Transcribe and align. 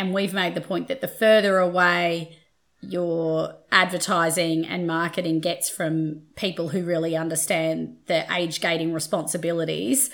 And 0.00 0.14
we've 0.14 0.32
made 0.32 0.54
the 0.54 0.62
point 0.62 0.88
that 0.88 1.02
the 1.02 1.08
further 1.08 1.58
away 1.58 2.34
your 2.80 3.54
advertising 3.70 4.66
and 4.66 4.86
marketing 4.86 5.40
gets 5.40 5.68
from 5.68 6.22
people 6.36 6.70
who 6.70 6.82
really 6.82 7.14
understand 7.14 7.98
the 8.06 8.24
age 8.32 8.62
gating 8.62 8.94
responsibilities, 8.94 10.08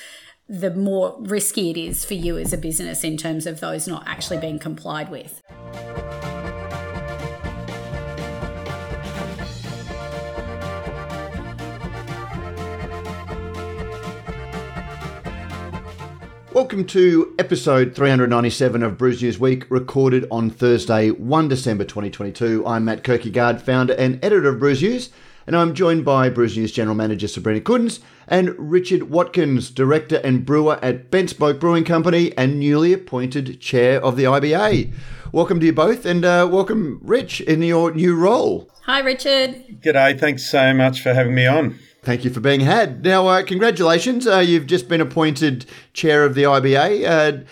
the 0.48 0.74
more 0.74 1.16
risky 1.20 1.70
it 1.70 1.76
is 1.76 2.04
for 2.04 2.14
you 2.14 2.36
as 2.36 2.52
a 2.52 2.58
business 2.58 3.04
in 3.04 3.16
terms 3.16 3.46
of 3.46 3.60
those 3.60 3.86
not 3.86 4.02
actually 4.08 4.38
being 4.38 4.58
complied 4.58 5.08
with. 5.08 5.40
Welcome 16.56 16.86
to 16.86 17.34
episode 17.38 17.94
397 17.94 18.82
of 18.82 18.96
Brews 18.96 19.22
News 19.22 19.38
Week, 19.38 19.70
recorded 19.70 20.26
on 20.30 20.48
Thursday, 20.48 21.10
1 21.10 21.48
December 21.48 21.84
2022. 21.84 22.66
I'm 22.66 22.86
Matt 22.86 23.04
Kirkegaard, 23.04 23.60
founder 23.60 23.92
and 23.92 24.18
editor 24.24 24.48
of 24.48 24.58
Brews 24.58 24.80
News, 24.80 25.10
and 25.46 25.54
I'm 25.54 25.74
joined 25.74 26.06
by 26.06 26.30
Brews 26.30 26.56
News 26.56 26.72
General 26.72 26.96
Manager 26.96 27.28
Sabrina 27.28 27.60
Coudens 27.60 28.00
and 28.26 28.54
Richard 28.58 29.10
Watkins, 29.10 29.70
Director 29.70 30.16
and 30.24 30.46
Brewer 30.46 30.78
at 30.80 31.10
Bent 31.10 31.28
Spoke 31.28 31.60
Brewing 31.60 31.84
Company 31.84 32.32
and 32.38 32.58
newly 32.58 32.94
appointed 32.94 33.60
Chair 33.60 34.02
of 34.02 34.16
the 34.16 34.24
IBA. 34.24 34.94
Welcome 35.32 35.60
to 35.60 35.66
you 35.66 35.74
both, 35.74 36.06
and 36.06 36.24
uh, 36.24 36.48
welcome, 36.50 37.00
Rich, 37.02 37.42
in 37.42 37.60
your 37.60 37.92
new 37.92 38.16
role. 38.16 38.70
Hi, 38.84 39.00
Richard. 39.00 39.82
G'day. 39.82 40.18
Thanks 40.18 40.50
so 40.50 40.72
much 40.72 41.02
for 41.02 41.12
having 41.12 41.34
me 41.34 41.46
on. 41.46 41.78
Thank 42.06 42.24
you 42.24 42.30
for 42.30 42.38
being 42.38 42.60
had. 42.60 43.04
Now, 43.04 43.26
uh, 43.26 43.42
congratulations. 43.42 44.28
Uh, 44.28 44.38
you've 44.38 44.68
just 44.68 44.88
been 44.88 45.00
appointed 45.00 45.66
chair 45.92 46.24
of 46.24 46.36
the 46.36 46.44
IBA. 46.44 47.04
Uh, 47.04 47.44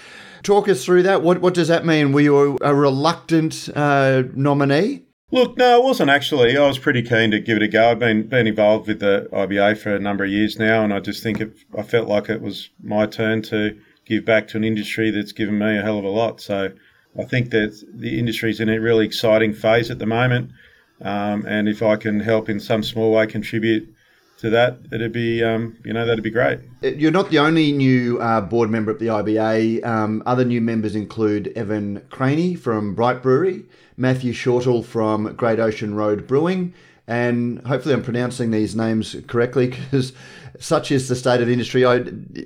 talk 0.45 0.69
us 0.69 0.85
through 0.85 1.03
that. 1.03 1.23
What, 1.23 1.41
what 1.41 1.55
does 1.55 1.67
that 1.67 1.85
mean? 1.85 2.13
Were 2.13 2.21
you 2.21 2.57
a, 2.63 2.73
reluctant 2.73 3.69
uh, 3.75 4.23
nominee? 4.33 5.07
Look, 5.33 5.59
no, 5.59 5.75
I 5.75 5.85
wasn't 5.85 6.11
actually. 6.11 6.57
I 6.57 6.69
was 6.69 6.79
pretty 6.79 7.03
keen 7.03 7.33
to 7.33 7.41
give 7.41 7.57
it 7.57 7.65
a 7.65 7.69
go. 7.69 7.91
I've 7.91 7.99
been 7.99 8.29
been 8.29 8.47
involved 8.47 8.87
with 8.87 9.01
the 9.01 9.29
IBA 9.33 9.77
for 9.77 9.93
a 9.93 9.99
number 9.99 10.23
of 10.23 10.31
years 10.31 10.57
now, 10.57 10.85
and 10.85 10.95
I 10.95 11.01
just 11.01 11.21
think 11.21 11.41
it, 11.41 11.57
I 11.77 11.83
felt 11.83 12.07
like 12.07 12.29
it 12.29 12.41
was 12.41 12.71
my 12.81 13.07
turn 13.07 13.43
to 13.51 13.77
give 14.07 14.25
back 14.25 14.47
to 14.49 14.57
an 14.57 14.63
industry 14.63 15.11
that's 15.11 15.33
given 15.33 15.59
me 15.59 15.79
a 15.79 15.83
hell 15.83 15.99
of 15.99 16.05
a 16.05 16.09
lot. 16.09 16.41
So 16.41 16.71
I 17.19 17.25
think 17.25 17.51
that 17.51 17.85
the 17.93 18.21
industry's 18.21 18.61
in 18.61 18.69
a 18.69 18.79
really 18.79 19.05
exciting 19.05 19.53
phase 19.53 19.91
at 19.91 19.99
the 19.99 20.07
moment, 20.07 20.53
um, 21.01 21.45
and 21.45 21.69
if 21.69 21.83
I 21.83 21.97
can 21.97 22.21
help 22.21 22.49
in 22.49 22.61
some 22.61 22.85
small 22.85 23.11
way 23.11 23.27
contribute 23.27 23.93
to 24.39 24.51
that, 24.51 24.79
it'd 24.93 25.13
be 25.13 25.43
um, 25.43 25.77
you 25.85 25.93
know 25.93 26.07
that'd 26.07 26.25
be 26.25 26.31
great. 26.31 26.61
Uh, 26.83 26.89
you're 26.89 27.13
not 27.13 27.31
the 27.31 27.39
only 27.39 27.73
new 27.73 28.21
uh, 28.21 28.41
board 28.41 28.71
member 28.71 28.91
at 28.91 28.99
the 28.99 29.07
IBA. 29.07 29.85
Um, 29.85 30.23
other 30.27 30.45
new 30.45 30.61
members 30.61 30.95
include 30.95 31.53
Evan 31.57 32.03
Craney 32.11 32.55
from 32.55 32.95
Bright 32.95 33.23
Brewery, 33.23 33.65
Matthew 33.97 34.33
Shortall 34.33 34.85
from 34.85 35.35
Great 35.35 35.61
Ocean 35.61 35.95
Road 35.95 36.27
Brewing, 36.27 36.75
and 37.07 37.65
hopefully 37.67 37.95
I'm 37.95 38.03
pronouncing 38.03 38.51
these 38.51 38.75
names 38.75 39.17
correctly 39.27 39.67
because 39.91 40.13
such 40.59 40.91
is 40.91 41.09
the 41.09 41.17
state 41.17 41.41
of 41.41 41.47
the 41.47 41.53
industry. 41.53 41.85
I, 41.85 41.97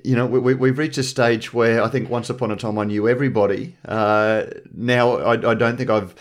you 0.05 0.17
know, 0.17 0.27
we, 0.27 0.55
we've 0.55 0.79
reached 0.79 0.99
a 0.99 1.03
stage 1.03 1.53
where 1.53 1.83
I 1.83 1.89
think 1.89 2.11
once 2.11 2.31
upon 2.31 2.51
a 2.51 2.57
time 2.57 2.79
I 2.79 2.85
knew 2.85 3.09
everybody. 3.09 3.77
Uh, 3.87 4.45
now 4.75 5.17
I, 5.17 5.33
I, 5.51 5.55
don't 5.55 5.77
think 5.77 5.91
I've 5.91 6.15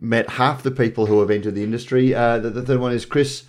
met 0.00 0.28
half 0.28 0.62
the 0.62 0.70
people 0.70 1.06
who 1.06 1.20
have 1.20 1.30
entered 1.30 1.54
the 1.54 1.64
industry. 1.64 2.14
Uh, 2.14 2.38
the, 2.38 2.50
the 2.50 2.62
third 2.62 2.80
one 2.80 2.92
is 2.92 3.06
Chris 3.06 3.44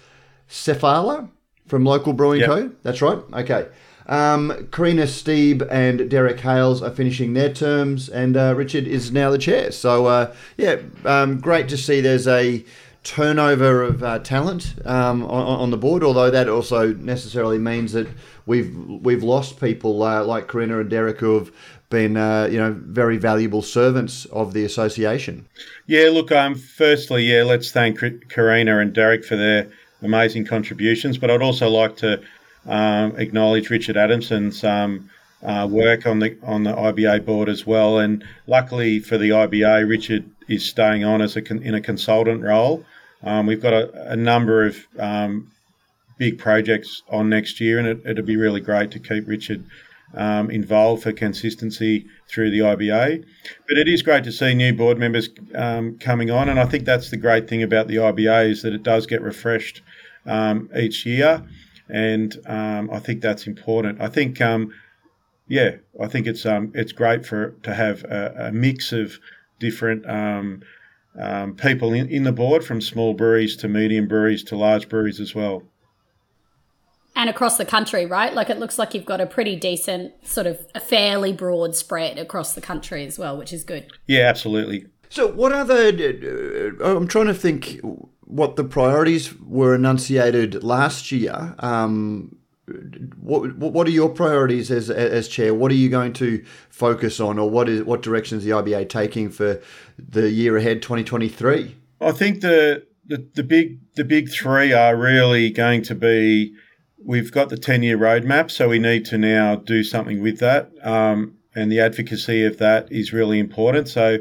Cefala 0.50 1.30
from 1.74 1.86
Local 1.86 2.14
Brewing 2.14 2.42
yep. 2.42 2.50
Co. 2.50 2.72
That's 2.84 3.02
right. 3.02 3.18
Okay. 3.34 3.66
Um, 4.06 4.68
Karina 4.72 5.08
Steeb 5.08 5.68
and 5.72 6.08
Derek 6.08 6.40
Hales 6.40 6.84
are 6.84 6.92
finishing 6.92 7.34
their 7.34 7.52
terms, 7.52 8.10
and 8.10 8.38
uh, 8.38 8.54
Richard 8.56 8.86
is 8.86 9.12
now 9.12 9.32
the 9.32 9.40
chair. 9.40 9.72
So, 9.72 10.06
uh, 10.06 10.36
yeah, 10.56 10.76
um, 11.04 11.40
great 11.40 11.68
to 11.70 11.78
see 11.78 12.00
there's 12.00 12.28
a 12.28 12.64
turnover 13.04 13.82
of 13.82 14.04
uh, 14.04 14.20
talent 14.20 14.76
um, 14.86 15.24
on, 15.24 15.62
on, 15.62 15.72
the 15.72 15.78
board. 15.78 16.04
Although 16.04 16.30
that 16.30 16.48
also 16.48 16.94
necessarily 16.94 17.58
means 17.58 17.94
that 17.94 18.08
we've 18.46 18.72
we've 18.88 19.24
lost 19.24 19.60
people 19.60 20.04
uh, 20.04 20.24
like 20.24 20.48
Karina 20.48 20.80
and 20.80 20.92
Derek 20.92 21.22
who 21.22 21.34
have 21.40 21.52
been 21.90 22.18
uh, 22.18 22.50
you 22.52 22.60
know 22.60 22.78
very 22.80 23.18
valuable 23.18 23.64
servants 23.64 24.26
of 24.26 24.54
the 24.54 24.64
association. 24.64 25.48
Yeah, 25.88 26.10
look. 26.12 26.32
Um, 26.32 26.54
firstly, 26.54 27.24
yeah, 27.24 27.42
let's 27.42 27.72
thank 27.72 28.00
Karina 28.30 28.78
and 28.78 28.94
Derek 28.94 29.26
for 29.26 29.38
their 29.38 29.72
amazing 30.04 30.46
contributions. 30.46 31.18
But 31.18 31.32
I'd 31.32 31.42
also 31.42 31.70
like 31.70 31.98
to 31.98 32.22
um, 32.66 33.16
acknowledge 33.18 33.70
Richard 33.70 33.98
Adamson's 33.98 34.64
um, 34.64 35.10
uh, 35.44 35.68
work 35.70 36.06
on 36.06 36.20
the 36.20 36.38
on 36.44 36.64
the 36.64 36.74
IBA 36.74 37.26
board 37.26 37.50
as 37.50 37.66
well. 37.66 38.00
And 38.00 38.24
luckily 38.48 39.00
for 39.00 39.18
the 39.18 39.30
IBA, 39.30 39.88
Richard 39.88 40.30
is 40.48 40.66
staying 40.66 41.04
on 41.04 41.22
as 41.22 41.36
a 41.36 41.42
con- 41.42 41.64
in 41.64 41.76
a 41.76 41.82
consultant 41.82 42.42
role. 42.42 42.86
Um, 43.24 43.46
we've 43.46 43.62
got 43.62 43.74
a, 43.74 44.12
a 44.12 44.16
number 44.16 44.66
of 44.66 44.86
um, 45.00 45.52
big 46.18 46.38
projects 46.38 47.04
on 47.10 47.30
next 47.30 47.60
year, 47.60 47.80
and 47.80 47.88
it, 47.88 48.02
it'd 48.06 48.26
be 48.26 48.38
really 48.38 48.62
great 48.62 48.92
to 48.92 49.00
keep 49.00 49.28
Richard 49.28 49.66
um, 50.14 50.50
involved 50.52 51.04
for 51.04 51.12
consistency 51.12 52.06
through 52.28 52.52
the 52.52 52.60
IBA. 52.60 53.26
But 53.68 53.78
it 53.78 53.88
is 53.88 54.02
great 54.02 54.24
to 54.26 54.32
see 54.32 54.54
new 54.54 54.74
board 54.74 54.98
members 54.98 55.30
um, 55.56 55.98
coming 55.98 56.32
on, 56.32 56.50
and 56.50 56.60
I 56.60 56.66
think 56.66 56.86
that's 56.86 57.10
the 57.10 57.18
great 57.18 57.48
thing 57.48 57.64
about 57.64 57.88
the 57.88 57.96
IBA 57.96 58.52
is 58.52 58.62
that 58.62 58.74
it 58.74 58.84
does 58.84 59.06
get 59.08 59.22
refreshed 59.22 59.82
um, 60.26 60.70
each 60.76 61.06
year, 61.06 61.44
and 61.90 62.38
um, 62.46 62.90
I 62.92 63.00
think 63.00 63.22
that's 63.22 63.48
important. 63.48 64.02
I 64.02 64.08
think, 64.08 64.42
um, 64.42 64.74
yeah, 65.48 65.76
I 66.02 66.08
think 66.08 66.28
it's 66.28 66.46
um, 66.46 66.72
it's 66.74 66.92
great 66.92 67.26
for 67.26 67.52
to 67.64 67.74
have 67.74 68.04
a, 68.06 68.48
a 68.48 68.52
mix 68.52 68.92
of 68.92 69.20
different. 69.60 70.04
people 71.58 71.94
in, 71.94 72.10
in 72.10 72.24
the 72.24 72.32
board 72.32 72.64
from 72.64 72.82
small 72.82 73.14
breweries 73.14 73.56
to 73.58 73.68
medium 73.68 74.08
breweries 74.08 74.44
to 74.44 74.56
large 74.56 74.90
breweries 74.90 75.20
as 75.20 75.36
well 75.36 75.62
and 77.16 77.30
across 77.30 77.58
the 77.58 77.66
country, 77.66 78.06
right? 78.06 78.34
Like 78.34 78.50
it 78.50 78.60
looks 78.60 78.80
like 78.80 78.94
you've 78.94 79.06
got 79.06 79.22
a 79.22 79.26
pretty 79.26 79.56
decent, 79.56 80.14
sort 80.26 80.48
of 80.48 80.66
a 80.74 80.80
fairly 80.80 81.32
broad 81.32 81.76
spread 81.76 82.18
across 82.18 82.54
the 82.54 82.62
country 82.62 83.06
as 83.06 83.20
well, 83.20 83.38
which 83.38 83.54
is 83.54 83.64
good. 83.64 83.92
Yeah, 84.08 84.22
absolutely. 84.22 84.86
So, 85.10 85.28
what 85.28 85.52
are 85.52 85.64
the? 85.64 86.76
Uh, 86.82 86.98
I'm 86.98 87.08
trying 87.08 87.28
to 87.28 87.34
think 87.34 87.80
what 88.26 88.56
the 88.56 88.64
priorities 88.64 89.38
were 89.40 89.76
enunciated 89.76 90.64
last 90.64 91.12
year. 91.12 91.56
Um, 91.60 92.38
what 93.20 93.58
what 93.58 93.88
are 93.88 93.92
your 93.92 94.10
priorities 94.10 94.72
as 94.72 94.90
as 94.90 95.28
chair? 95.28 95.54
What 95.54 95.72
are 95.72 95.76
you 95.76 95.90
going 95.90 96.14
to 96.14 96.44
focus 96.70 97.20
on, 97.20 97.38
or 97.38 97.50
what 97.50 97.68
is 97.68 97.84
what 97.84 98.02
direction 98.02 98.38
is 98.38 98.46
the 98.46 98.52
IBA 98.52 98.88
taking 98.88 99.30
for 99.30 99.62
the 99.98 100.30
year 100.32 100.56
ahead, 100.56 100.82
2023? 100.82 101.76
I 102.00 102.12
think 102.12 102.42
the 102.42 102.86
the, 103.06 103.28
the 103.34 103.44
big 103.44 103.80
the 103.96 104.06
big 104.06 104.30
three 104.30 104.72
are 104.72 104.96
really 104.96 105.50
going 105.50 105.82
to 105.84 105.96
be 105.96 106.56
we've 107.06 107.32
got 107.32 107.50
the 107.50 107.58
10 107.58 107.84
year 107.84 107.98
roadmap, 107.98 108.50
so 108.50 108.70
we 108.70 108.80
need 108.80 109.06
to 109.06 109.18
now 109.18 109.56
do 109.56 109.84
something 109.84 110.22
with 110.22 110.40
that. 110.40 110.72
Um, 110.84 111.38
and 111.56 111.72
the 111.72 111.80
advocacy 111.80 112.44
of 112.46 112.58
that 112.58 112.92
is 112.92 113.14
really 113.14 113.40
important. 113.40 113.88
So 113.88 114.20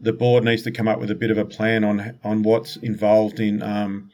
the 0.00 0.12
board 0.12 0.44
needs 0.44 0.62
to 0.62 0.70
come 0.70 0.88
up 0.88 1.00
with 1.00 1.10
a 1.10 1.14
bit 1.14 1.30
of 1.30 1.38
a 1.38 1.44
plan 1.44 1.84
on 1.84 2.18
on 2.24 2.42
what's 2.42 2.76
involved 2.76 3.40
in 3.40 3.62
um, 3.62 4.10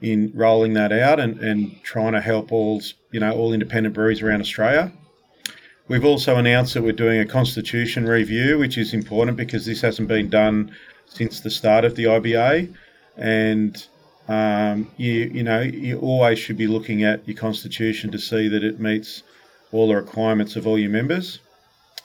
in 0.00 0.32
rolling 0.34 0.72
that 0.74 0.92
out 0.92 1.20
and, 1.20 1.38
and 1.40 1.82
trying 1.82 2.12
to 2.12 2.20
help 2.20 2.52
all 2.52 2.80
you 3.12 3.20
know 3.20 3.32
all 3.32 3.52
independent 3.52 3.94
breweries 3.94 4.22
around 4.22 4.40
Australia. 4.40 4.92
We've 5.88 6.04
also 6.04 6.36
announced 6.36 6.74
that 6.74 6.82
we're 6.82 6.92
doing 6.92 7.18
a 7.18 7.26
constitution 7.26 8.06
review, 8.06 8.58
which 8.58 8.78
is 8.78 8.94
important 8.94 9.36
because 9.36 9.66
this 9.66 9.80
hasn't 9.80 10.06
been 10.06 10.30
done 10.30 10.72
since 11.06 11.40
the 11.40 11.50
start 11.50 11.84
of 11.84 11.96
the 11.96 12.04
IBA, 12.04 12.72
and 13.16 13.86
um, 14.28 14.90
you 14.96 15.12
you 15.12 15.42
know 15.42 15.60
you 15.60 15.98
always 15.98 16.38
should 16.38 16.56
be 16.56 16.66
looking 16.68 17.02
at 17.02 17.26
your 17.26 17.36
constitution 17.36 18.10
to 18.12 18.18
see 18.18 18.48
that 18.48 18.62
it 18.62 18.78
meets 18.78 19.22
all 19.72 19.88
the 19.88 19.96
requirements 19.96 20.56
of 20.56 20.66
all 20.66 20.78
your 20.78 20.90
members. 20.90 21.40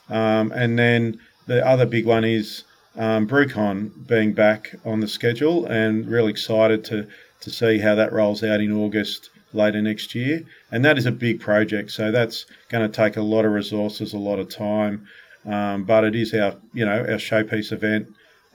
Um, 0.09 0.52
and 0.52 0.78
then 0.78 1.20
the 1.47 1.66
other 1.66 1.86
big 1.86 2.06
one 2.06 2.24
is 2.24 2.64
um, 2.98 3.94
being 4.08 4.34
back 4.34 4.76
on 4.86 5.00
the 5.00 5.08
schedule, 5.08 5.66
and 5.66 6.08
really 6.08 6.32
excited 6.32 6.84
to 6.86 7.08
to 7.42 7.50
see 7.50 7.78
how 7.78 7.96
that 7.96 8.12
rolls 8.12 8.44
out 8.44 8.59
in 8.59 8.72
August 8.72 9.30
later 9.53 9.82
next 9.82 10.16
year. 10.16 10.44
And 10.72 10.84
that 10.86 10.97
is 10.97 11.06
a 11.06 11.12
big 11.12 11.40
project, 11.40 11.92
so 11.92 12.12
that's 12.12 12.46
going 12.70 12.90
to 12.90 12.96
take 12.96 13.18
a 13.18 13.22
lot 13.22 13.46
of 13.46 13.52
resources, 13.52 14.14
a 14.14 14.18
lot 14.18 14.40
of 14.40 14.50
time. 14.50 15.08
Um, 15.46 15.84
but 15.84 16.03
it 16.03 16.16
is 16.16 16.34
our 16.34 16.56
you 16.74 16.86
know 16.86 17.00
our 17.00 17.20
showpiece 17.20 17.72
event 17.72 18.08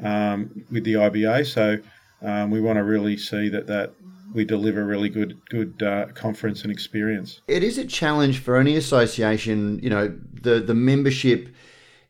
um, 0.03 0.65
with 0.71 0.85
the 0.85 0.95
IBA, 0.95 1.47
so 1.47 1.79
um, 2.23 2.51
we 2.51 2.61
want 2.61 2.79
to 2.79 2.85
really 2.85 3.17
see 3.17 3.49
that 3.49 3.67
that 3.69 3.93
we 4.35 4.45
deliver 4.45 4.85
really 4.85 5.09
good 5.09 5.41
good 5.49 5.83
uh, 5.83 6.07
conference 6.15 6.63
and 6.63 6.73
experience. 6.73 7.41
It 7.47 7.63
is 7.63 7.79
a 7.79 7.87
challenge 7.87 8.41
for 8.41 8.57
any 8.57 8.77
association. 8.77 9.79
You 9.83 9.91
know, 9.91 10.19
the 10.43 10.61
the 10.61 10.75
membership 10.75 11.49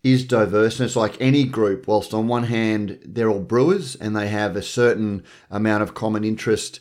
is 0.03 0.25
diverse, 0.25 0.79
and 0.79 0.87
it's 0.87 0.97
like 0.97 1.21
any 1.21 1.45
group. 1.45 1.87
Whilst 1.87 2.15
on 2.15 2.29
one 2.29 2.45
hand 2.45 2.99
they're 3.05 3.29
all 3.29 3.41
brewers 3.41 3.97
and 3.97 4.17
they 4.17 4.29
have 4.29 4.57
a 4.57 4.63
certain 4.63 5.25
amount 5.51 5.83
of 5.83 5.95
common 5.95 6.25
interest, 6.25 6.81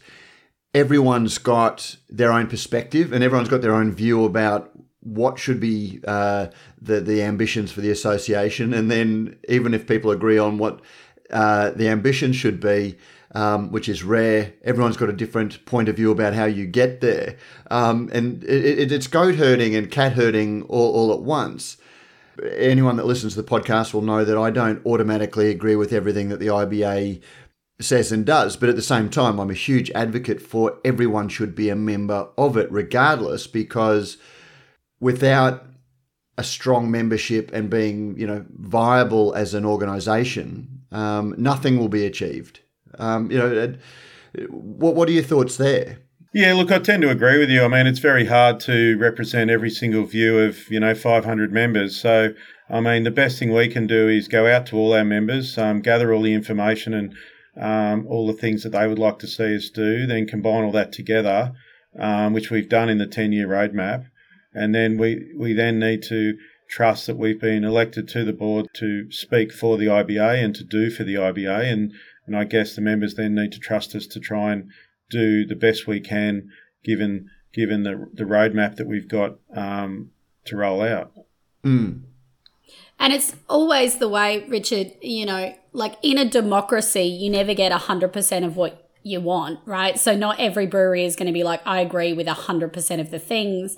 everyone's 0.74 1.38
got 1.38 1.98
their 2.10 2.32
own 2.32 2.48
perspective 2.48 3.12
and 3.12 3.24
everyone's 3.24 3.50
got 3.50 3.62
their 3.62 3.76
own 3.76 3.92
view 3.92 4.24
about 4.24 4.72
what 5.02 5.40
should 5.40 5.60
be 5.60 6.00
uh, 6.08 6.48
the 6.82 7.00
the 7.00 7.22
ambitions 7.22 7.72
for 7.72 7.82
the 7.82 7.92
association, 7.92 8.74
and 8.74 8.92
then 8.92 9.38
even 9.48 9.74
if 9.74 9.88
people 9.88 10.12
agree 10.12 10.38
on 10.38 10.58
what 10.58 10.82
uh, 11.32 11.72
the 11.72 11.88
ambition 11.88 12.34
should 12.34 12.60
be, 12.60 12.98
um, 13.36 13.72
which 13.72 13.88
is 13.88 14.04
rare. 14.04 14.54
Everyone's 14.64 14.98
got 14.98 15.10
a 15.10 15.14
different 15.14 15.66
point 15.66 15.90
of 15.90 15.96
view 15.96 16.12
about 16.12 16.34
how 16.34 16.46
you 16.46 16.66
get 16.66 17.02
there, 17.02 17.38
um, 17.72 18.10
and 18.12 18.44
it, 18.44 18.66
it, 18.80 18.92
it's 18.92 19.08
goat 19.08 19.36
herding 19.36 19.76
and 19.76 19.90
cat 19.90 20.14
herding 20.14 20.64
all, 20.64 20.94
all 20.94 21.14
at 21.14 21.22
once. 21.22 21.78
Anyone 22.56 22.98
that 22.98 23.06
listens 23.06 23.34
to 23.34 23.42
the 23.42 23.48
podcast 23.48 23.94
will 23.94 24.02
know 24.02 24.24
that 24.24 24.38
I 24.38 24.50
don't 24.50 24.86
automatically 24.86 25.50
agree 25.50 25.76
with 25.76 25.94
everything 25.94 26.30
that 26.30 26.40
the 26.40 26.48
IBA 26.48 27.22
says 27.82 28.12
and 28.12 28.26
does, 28.26 28.58
but 28.58 28.70
at 28.70 28.76
the 28.76 28.82
same 28.82 29.10
time, 29.10 29.40
I'm 29.40 29.50
a 29.50 29.54
huge 29.54 29.90
advocate 29.92 30.42
for 30.42 30.80
everyone 30.84 31.30
should 31.30 31.56
be 31.56 31.70
a 31.70 31.76
member 31.76 32.28
of 32.38 32.58
it, 32.58 32.70
regardless, 32.72 33.48
because 33.48 34.18
without 35.00 35.66
a 36.38 36.44
strong 36.44 36.92
membership 36.92 37.52
and 37.54 37.70
being, 37.70 38.18
you 38.18 38.28
know, 38.28 38.46
viable 38.50 39.34
as 39.34 39.54
an 39.54 39.66
organisation, 39.66 40.84
um, 40.92 41.36
nothing 41.38 41.78
will 41.78 41.90
be 41.90 42.06
achieved. 42.06 42.60
Um, 42.98 43.32
you 43.32 43.38
know, 43.38 43.76
what 44.50 44.96
what 44.96 45.10
are 45.10 45.14
your 45.14 45.24
thoughts 45.24 45.58
there? 45.58 46.00
Yeah, 46.32 46.54
look, 46.54 46.72
I 46.72 46.78
tend 46.78 47.02
to 47.02 47.10
agree 47.10 47.40
with 47.40 47.50
you. 47.50 47.64
I 47.64 47.68
mean, 47.68 47.88
it's 47.88 47.98
very 47.98 48.26
hard 48.26 48.60
to 48.62 48.96
represent 49.00 49.50
every 49.50 49.72
single 49.72 50.04
view 50.06 50.38
of 50.38 50.70
you 50.70 50.80
know 50.80 50.94
500 50.94 51.52
members. 51.52 52.00
So, 52.00 52.36
I 52.70 52.80
mean, 52.82 53.04
the 53.04 53.10
best 53.10 53.40
thing 53.40 53.52
we 53.52 53.68
can 53.68 53.88
do 53.88 54.08
is 54.08 54.28
go 54.28 54.46
out 54.46 54.68
to 54.68 54.78
all 54.78 54.94
our 54.94 55.04
members, 55.04 55.58
um, 55.58 55.82
gather 55.82 56.14
all 56.14 56.22
the 56.22 56.36
information 56.36 56.94
and 56.94 57.16
um, 57.60 58.06
all 58.08 58.28
the 58.28 58.40
things 58.40 58.62
that 58.62 58.74
they 58.74 58.88
would 58.88 59.00
like 59.00 59.18
to 59.20 59.28
see 59.28 59.56
us 59.56 59.72
do, 59.72 60.06
then 60.06 60.28
combine 60.28 60.64
all 60.64 60.72
that 60.74 60.92
together, 60.92 61.54
um, 61.98 62.34
which 62.34 62.52
we've 62.52 62.70
done 62.70 62.90
in 62.90 63.00
the 63.00 63.08
10 63.08 63.32
year 63.32 63.48
roadmap. 63.48 64.06
And 64.54 64.76
then 64.76 65.00
we, 65.00 65.32
we 65.36 65.54
then 65.54 65.80
need 65.80 66.04
to 66.04 66.38
trust 66.70 67.08
that 67.08 67.18
we've 67.18 67.42
been 67.42 67.64
elected 67.64 68.08
to 68.10 68.24
the 68.24 68.34
board 68.34 68.68
to 68.76 69.12
speak 69.12 69.52
for 69.52 69.78
the 69.78 69.88
IBA 69.88 70.44
and 70.44 70.56
to 70.56 70.64
do 70.64 70.92
for 70.92 71.04
the 71.04 71.16
IBA. 71.16 71.74
And, 71.74 71.92
and 72.28 72.38
I 72.38 72.44
guess 72.44 72.76
the 72.76 72.82
members 72.82 73.16
then 73.16 73.34
need 73.34 73.52
to 73.54 73.60
trust 73.60 73.96
us 73.96 74.06
to 74.06 74.20
try 74.20 74.54
and 74.54 74.70
do 75.10 75.46
the 75.46 75.56
best 75.56 75.88
we 75.88 76.00
can 76.00 76.50
given 76.84 77.30
given 77.54 77.84
the, 77.84 78.08
the 78.14 78.24
roadmap 78.24 78.76
that 78.76 78.88
we've 78.88 79.08
got 79.08 79.36
um, 79.56 80.12
to 80.46 80.56
roll 80.56 80.82
out. 80.82 81.12
Mm. 81.64 82.04
And 83.00 83.14
it's 83.14 83.36
always 83.48 83.98
the 83.98 84.10
way, 84.10 84.46
Richard, 84.48 84.92
you 85.02 85.26
know, 85.26 85.56
like 85.74 85.96
in 86.04 86.18
a 86.18 86.30
democracy, 86.30 87.04
you 87.04 87.30
never 87.30 87.54
get 87.54 87.72
100% 87.72 88.46
of 88.46 88.56
what 88.56 88.90
you 89.04 89.22
want, 89.22 89.60
right? 89.66 89.98
So 89.98 90.16
not 90.16 90.40
every 90.40 90.68
brewery 90.68 91.06
is 91.06 91.16
going 91.16 91.28
to 91.28 91.34
be 91.34 91.44
like, 91.44 91.62
I 91.66 91.80
agree 91.80 92.14
with 92.14 92.28
100% 92.28 93.00
of 93.00 93.10
the 93.10 93.20
things. 93.20 93.78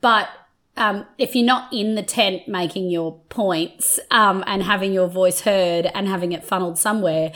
But 0.00 0.28
um, 0.76 1.06
if 1.18 1.36
you're 1.36 1.46
not 1.46 1.72
in 1.72 1.94
the 1.94 2.02
tent 2.02 2.48
making 2.48 2.90
your 2.90 3.20
points 3.28 4.00
um, 4.10 4.42
and 4.46 4.62
having 4.62 4.92
your 4.92 5.08
voice 5.08 5.42
heard 5.42 5.86
and 5.94 6.08
having 6.08 6.32
it 6.32 6.42
funneled 6.42 6.78
somewhere, 6.78 7.32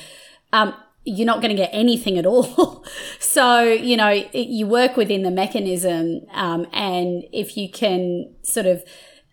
um, 0.53 0.75
you're 1.09 1.27
not 1.27 1.41
going 1.41 1.51
to 1.51 1.57
get 1.57 1.71
anything 1.73 2.19
at 2.19 2.27
all. 2.27 2.85
so, 3.19 3.63
you 3.63 3.97
know, 3.97 4.09
it, 4.09 4.49
you 4.49 4.67
work 4.67 4.97
within 4.97 5.23
the 5.23 5.31
mechanism. 5.31 6.21
Um, 6.33 6.67
and 6.73 7.25
if 7.33 7.57
you 7.57 7.71
can 7.71 8.35
sort 8.43 8.67
of, 8.67 8.85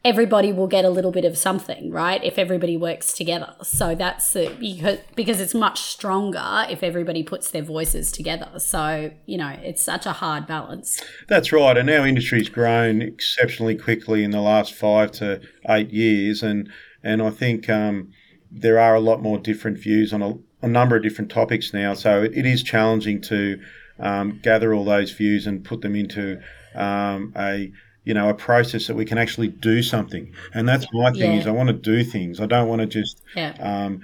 everybody 0.06 0.54
will 0.54 0.68
get 0.68 0.86
a 0.86 0.90
little 0.90 1.12
bit 1.12 1.26
of 1.26 1.36
something, 1.36 1.90
right? 1.90 2.24
If 2.24 2.38
everybody 2.38 2.78
works 2.78 3.12
together. 3.12 3.56
So 3.64 3.96
that's 3.96 4.34
the, 4.34 4.56
because, 4.60 5.00
because 5.16 5.42
it's 5.42 5.56
much 5.56 5.82
stronger 5.82 6.66
if 6.70 6.84
everybody 6.84 7.24
puts 7.24 7.50
their 7.50 7.64
voices 7.64 8.12
together. 8.12 8.60
So, 8.60 9.12
you 9.26 9.38
know, 9.38 9.58
it's 9.64 9.82
such 9.82 10.06
a 10.06 10.12
hard 10.12 10.46
balance. 10.46 11.02
That's 11.28 11.52
right. 11.52 11.76
And 11.76 11.90
our 11.90 12.06
industry's 12.06 12.50
grown 12.50 13.02
exceptionally 13.02 13.76
quickly 13.76 14.24
in 14.24 14.30
the 14.30 14.42
last 14.42 14.74
five 14.74 15.12
to 15.14 15.42
eight 15.68 15.90
years. 15.90 16.44
And, 16.44 16.70
and 17.04 17.22
I 17.22 17.32
think 17.32 17.68
um, 17.68 18.12
there 18.52 18.78
are 18.78 18.94
a 18.94 19.00
lot 19.00 19.24
more 19.24 19.40
different 19.40 19.80
views 19.80 20.14
on 20.14 20.22
a, 20.22 20.36
a 20.66 20.70
number 20.70 20.96
of 20.96 21.04
different 21.04 21.32
topics 21.32 21.74
now. 21.74 21.94
So 21.94 22.24
it, 22.24 22.36
it 22.36 22.46
is 22.46 22.64
challenging 22.64 23.22
to 23.22 23.60
um, 24.00 24.40
gather 24.44 24.74
all 24.74 24.84
those 24.84 25.12
views 25.12 25.48
and 25.48 25.64
put 25.64 25.82
them 25.82 25.96
into 25.96 26.42
um, 26.76 27.34
a 27.38 27.72
you 28.06 28.14
know, 28.14 28.30
a 28.30 28.34
process 28.36 28.86
that 28.88 28.96
we 28.96 29.04
can 29.04 29.18
actually 29.18 29.48
do 29.48 29.82
something. 29.82 30.32
And 30.54 30.70
that's 30.70 30.86
my 30.94 31.12
thing 31.12 31.34
yeah. 31.34 31.40
is 31.40 31.48
I 31.48 31.52
want 31.52 31.68
to 31.68 31.74
do 31.74 32.04
things. 32.04 32.40
I 32.40 32.46
don't 32.46 32.68
want 32.68 32.82
to 32.82 32.86
just, 32.86 33.22
yeah. 33.36 33.56
um, 33.60 34.02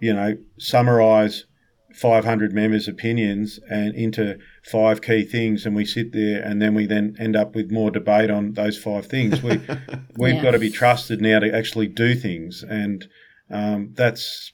you 0.00 0.12
know, 0.12 0.36
summarize 0.58 1.44
500 1.94 2.52
members' 2.52 2.88
opinions 2.88 3.60
and 3.70 3.94
into 3.94 4.38
five 4.64 5.02
key 5.02 5.24
things, 5.24 5.64
and 5.64 5.76
we 5.76 5.84
sit 5.84 6.12
there, 6.12 6.42
and 6.42 6.60
then 6.60 6.74
we 6.74 6.86
then 6.86 7.16
end 7.18 7.36
up 7.36 7.54
with 7.54 7.70
more 7.70 7.90
debate 7.90 8.30
on 8.30 8.54
those 8.54 8.76
five 8.76 9.06
things. 9.06 9.42
We 9.42 9.58
we've 10.18 10.34
yeah. 10.34 10.42
got 10.42 10.50
to 10.52 10.58
be 10.58 10.70
trusted 10.70 11.20
now 11.20 11.38
to 11.38 11.54
actually 11.54 11.88
do 11.88 12.14
things, 12.14 12.64
and 12.68 13.06
um, 13.50 13.90
that's, 13.94 14.52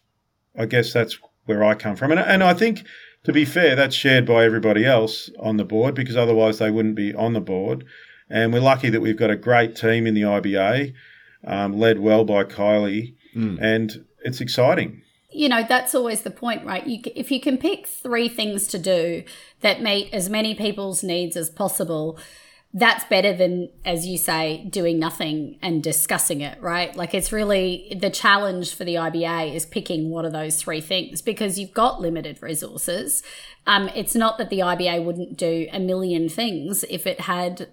I 0.58 0.66
guess, 0.66 0.92
that's 0.92 1.18
where 1.46 1.64
I 1.64 1.74
come 1.74 1.96
from, 1.96 2.10
and 2.10 2.20
and 2.20 2.42
I 2.42 2.54
think. 2.54 2.84
To 3.24 3.32
be 3.32 3.44
fair, 3.44 3.74
that's 3.74 3.96
shared 3.96 4.24
by 4.24 4.44
everybody 4.44 4.86
else 4.86 5.28
on 5.40 5.56
the 5.56 5.64
board 5.64 5.94
because 5.94 6.16
otherwise 6.16 6.58
they 6.58 6.70
wouldn't 6.70 6.94
be 6.94 7.12
on 7.14 7.32
the 7.32 7.40
board. 7.40 7.84
And 8.30 8.52
we're 8.52 8.60
lucky 8.60 8.90
that 8.90 9.00
we've 9.00 9.16
got 9.16 9.30
a 9.30 9.36
great 9.36 9.74
team 9.74 10.06
in 10.06 10.14
the 10.14 10.22
IBA, 10.22 10.94
um, 11.44 11.78
led 11.78 11.98
well 11.98 12.24
by 12.24 12.44
Kylie, 12.44 13.16
mm. 13.34 13.58
and 13.60 14.04
it's 14.24 14.40
exciting. 14.40 15.02
You 15.30 15.48
know, 15.48 15.62
that's 15.68 15.94
always 15.94 16.22
the 16.22 16.30
point, 16.30 16.64
right? 16.64 16.86
You, 16.86 17.00
if 17.14 17.30
you 17.30 17.40
can 17.40 17.58
pick 17.58 17.86
three 17.86 18.28
things 18.28 18.66
to 18.68 18.78
do 18.78 19.24
that 19.60 19.82
meet 19.82 20.12
as 20.12 20.30
many 20.30 20.54
people's 20.54 21.02
needs 21.02 21.36
as 21.36 21.50
possible, 21.50 22.18
that's 22.74 23.04
better 23.04 23.32
than, 23.32 23.70
as 23.84 24.06
you 24.06 24.18
say, 24.18 24.66
doing 24.68 24.98
nothing 24.98 25.58
and 25.62 25.82
discussing 25.82 26.42
it, 26.42 26.60
right? 26.60 26.94
Like 26.94 27.14
it's 27.14 27.32
really 27.32 27.96
the 27.98 28.10
challenge 28.10 28.74
for 28.74 28.84
the 28.84 28.96
IBA 28.96 29.54
is 29.54 29.64
picking 29.64 30.10
what 30.10 30.26
are 30.26 30.30
those 30.30 30.60
three 30.60 30.82
things 30.82 31.22
because 31.22 31.58
you've 31.58 31.72
got 31.72 32.00
limited 32.00 32.42
resources. 32.42 33.22
Um, 33.66 33.88
it's 33.94 34.14
not 34.14 34.36
that 34.36 34.50
the 34.50 34.58
IBA 34.58 35.02
wouldn't 35.02 35.38
do 35.38 35.66
a 35.72 35.80
million 35.80 36.28
things 36.28 36.84
if 36.90 37.06
it 37.06 37.22
had 37.22 37.68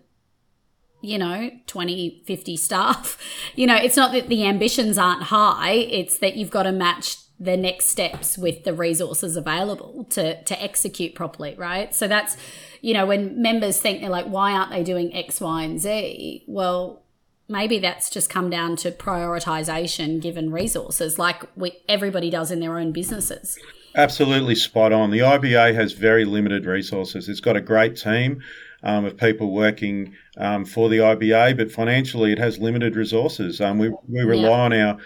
you 1.02 1.18
know 1.18 1.52
20 1.68 2.24
50 2.26 2.58
staff 2.58 3.20
you 3.54 3.68
know 3.68 3.76
it's 3.76 3.98
not 3.98 4.12
that 4.14 4.28
the 4.28 4.48
ambitions 4.48 4.98
aren't 4.98 5.24
high 5.24 5.74
it's 5.74 6.18
that 6.18 6.36
you've 6.36 6.50
got 6.50 6.64
to 6.64 6.72
match 6.72 7.18
the 7.40 7.58
next 7.58 7.86
steps 7.86 8.38
with 8.38 8.64
the 8.64 8.74
resources 8.74 9.36
available 9.36 10.06
to 10.06 10.42
to 10.44 10.60
execute 10.64 11.14
properly 11.14 11.54
right 11.56 11.94
so 11.94 12.08
that's 12.08 12.38
you 12.86 12.94
know 12.94 13.06
when 13.06 13.42
members 13.42 13.80
think 13.80 14.00
they're 14.00 14.10
like 14.10 14.28
why 14.28 14.52
aren't 14.52 14.70
they 14.70 14.84
doing 14.84 15.14
x 15.16 15.42
y 15.42 15.64
and 15.64 15.82
z 15.82 16.44
well 16.46 17.02
maybe 17.48 17.80
that's 17.80 18.10
just 18.10 18.30
come 18.30 18.50
down 18.50 18.76
to 18.76 18.92
prioritization 18.92 20.22
given 20.22 20.52
resources 20.52 21.18
like 21.18 21.44
we, 21.56 21.72
everybody 21.90 22.30
does 22.30 22.52
in 22.52 22.60
their 22.60 22.78
own 22.78 22.92
businesses 22.92 23.58
absolutely 23.96 24.54
spot 24.54 24.94
on 24.94 25.10
the 25.10 25.20
iba 25.20 25.74
has 25.74 25.94
very 25.94 26.26
limited 26.26 26.66
resources 26.66 27.28
it's 27.28 27.40
got 27.40 27.56
a 27.56 27.62
great 27.62 27.96
team 27.96 28.40
um, 28.84 29.06
of 29.06 29.18
people 29.18 29.52
working 29.52 30.16
um, 30.38 30.64
for 30.64 30.90
the 30.90 30.98
IBA, 30.98 31.58
but 31.58 31.72
financially 31.72 32.32
it 32.32 32.38
has 32.38 32.60
limited 32.60 32.96
resources. 32.96 33.60
Um, 33.60 33.80
we, 33.80 33.90
we 34.08 34.22
rely 34.22 34.48
yeah. 34.48 34.64
on 34.64 34.74
our, 34.74 34.98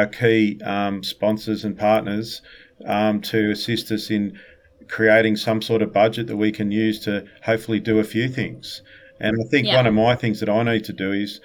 our 0.00 0.06
key 0.06 0.60
um, 0.64 1.04
sponsors 1.04 1.64
and 1.64 1.78
partners 1.78 2.42
um, 2.84 3.20
to 3.22 3.50
assist 3.52 3.90
us 3.92 4.10
in 4.10 4.38
creating 4.88 5.36
some 5.36 5.62
sort 5.62 5.82
of 5.82 5.92
budget 5.92 6.26
that 6.26 6.36
we 6.36 6.52
can 6.52 6.70
use 6.70 7.00
to 7.00 7.26
hopefully 7.42 7.80
do 7.80 7.98
a 7.98 8.04
few 8.04 8.28
things. 8.28 8.82
And 9.20 9.36
I 9.40 9.48
think 9.50 9.66
yeah. 9.66 9.76
one 9.76 9.86
of 9.86 9.94
my 9.94 10.14
things 10.14 10.40
that 10.40 10.48
I 10.48 10.62
need 10.62 10.84
to 10.84 10.92
do 10.92 11.12
is 11.12 11.40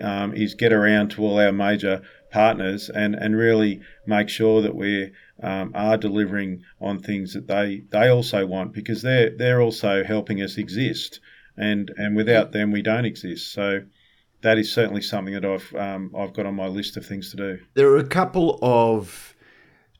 um, 0.00 0.34
is 0.34 0.54
get 0.54 0.72
around 0.72 1.10
to 1.10 1.22
all 1.22 1.38
our 1.38 1.52
major 1.52 2.02
partners 2.30 2.88
and, 2.88 3.14
and 3.14 3.36
really 3.36 3.80
make 4.06 4.28
sure 4.28 4.62
that 4.62 4.74
we 4.74 5.12
um, 5.42 5.72
are 5.74 5.96
delivering 5.96 6.62
on 6.80 7.00
things 7.00 7.34
that 7.34 7.46
they, 7.46 7.82
they 7.90 8.08
also 8.08 8.46
want 8.46 8.72
because 8.72 9.02
they're 9.02 9.30
they're 9.36 9.60
also 9.60 10.04
helping 10.04 10.40
us 10.40 10.56
exist 10.58 11.20
and 11.56 11.90
and 11.96 12.16
without 12.16 12.52
them 12.52 12.70
we 12.70 12.82
don't 12.82 13.04
exist 13.04 13.52
so 13.52 13.82
that 14.42 14.58
is 14.58 14.72
certainly 14.72 15.02
something 15.02 15.34
that 15.34 15.44
I've 15.44 15.74
um, 15.74 16.14
I've 16.16 16.32
got 16.32 16.46
on 16.46 16.54
my 16.54 16.66
list 16.66 16.96
of 16.96 17.04
things 17.04 17.30
to 17.32 17.36
do. 17.36 17.58
There 17.74 17.88
are 17.90 17.98
a 17.98 18.06
couple 18.06 18.58
of 18.62 19.34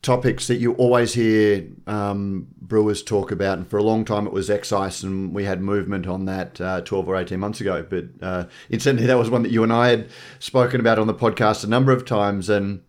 topics 0.03 0.47
that 0.47 0.57
you 0.57 0.75
always 0.75 1.15
hear 1.15 1.67
um, 1.87 2.47
brewers 2.61 3.03
talk 3.03 3.33
about, 3.33 3.59
and 3.59 3.67
for 3.67 3.79
a 3.79 3.83
long 3.83 4.05
time 4.05 4.27
it 4.27 4.33
was 4.33 4.49
excise, 4.49 5.03
and 5.03 5.35
we 5.35 5.45
had 5.45 5.61
movement 5.61 6.07
on 6.07 6.25
that 6.27 6.61
uh, 6.61 6.81
12 6.83 7.09
or 7.09 7.17
18 7.17 7.39
months 7.39 7.61
ago. 7.61 7.85
But 7.89 8.05
uh, 8.23 8.45
incidentally, 8.71 9.07
that 9.07 9.19
was 9.19 9.31
one 9.31 9.43
that 9.43 9.53
you 9.53 9.63
and 9.63 9.73
I 9.73 9.89
had 9.89 10.09
spoken 10.39 10.81
about 10.81 10.99
on 10.99 11.07
the 11.07 11.15
podcast 11.15 11.65
a 11.65 11.69
number 11.69 11.93
of 11.93 12.05
times. 12.05 12.49
And 12.49 12.83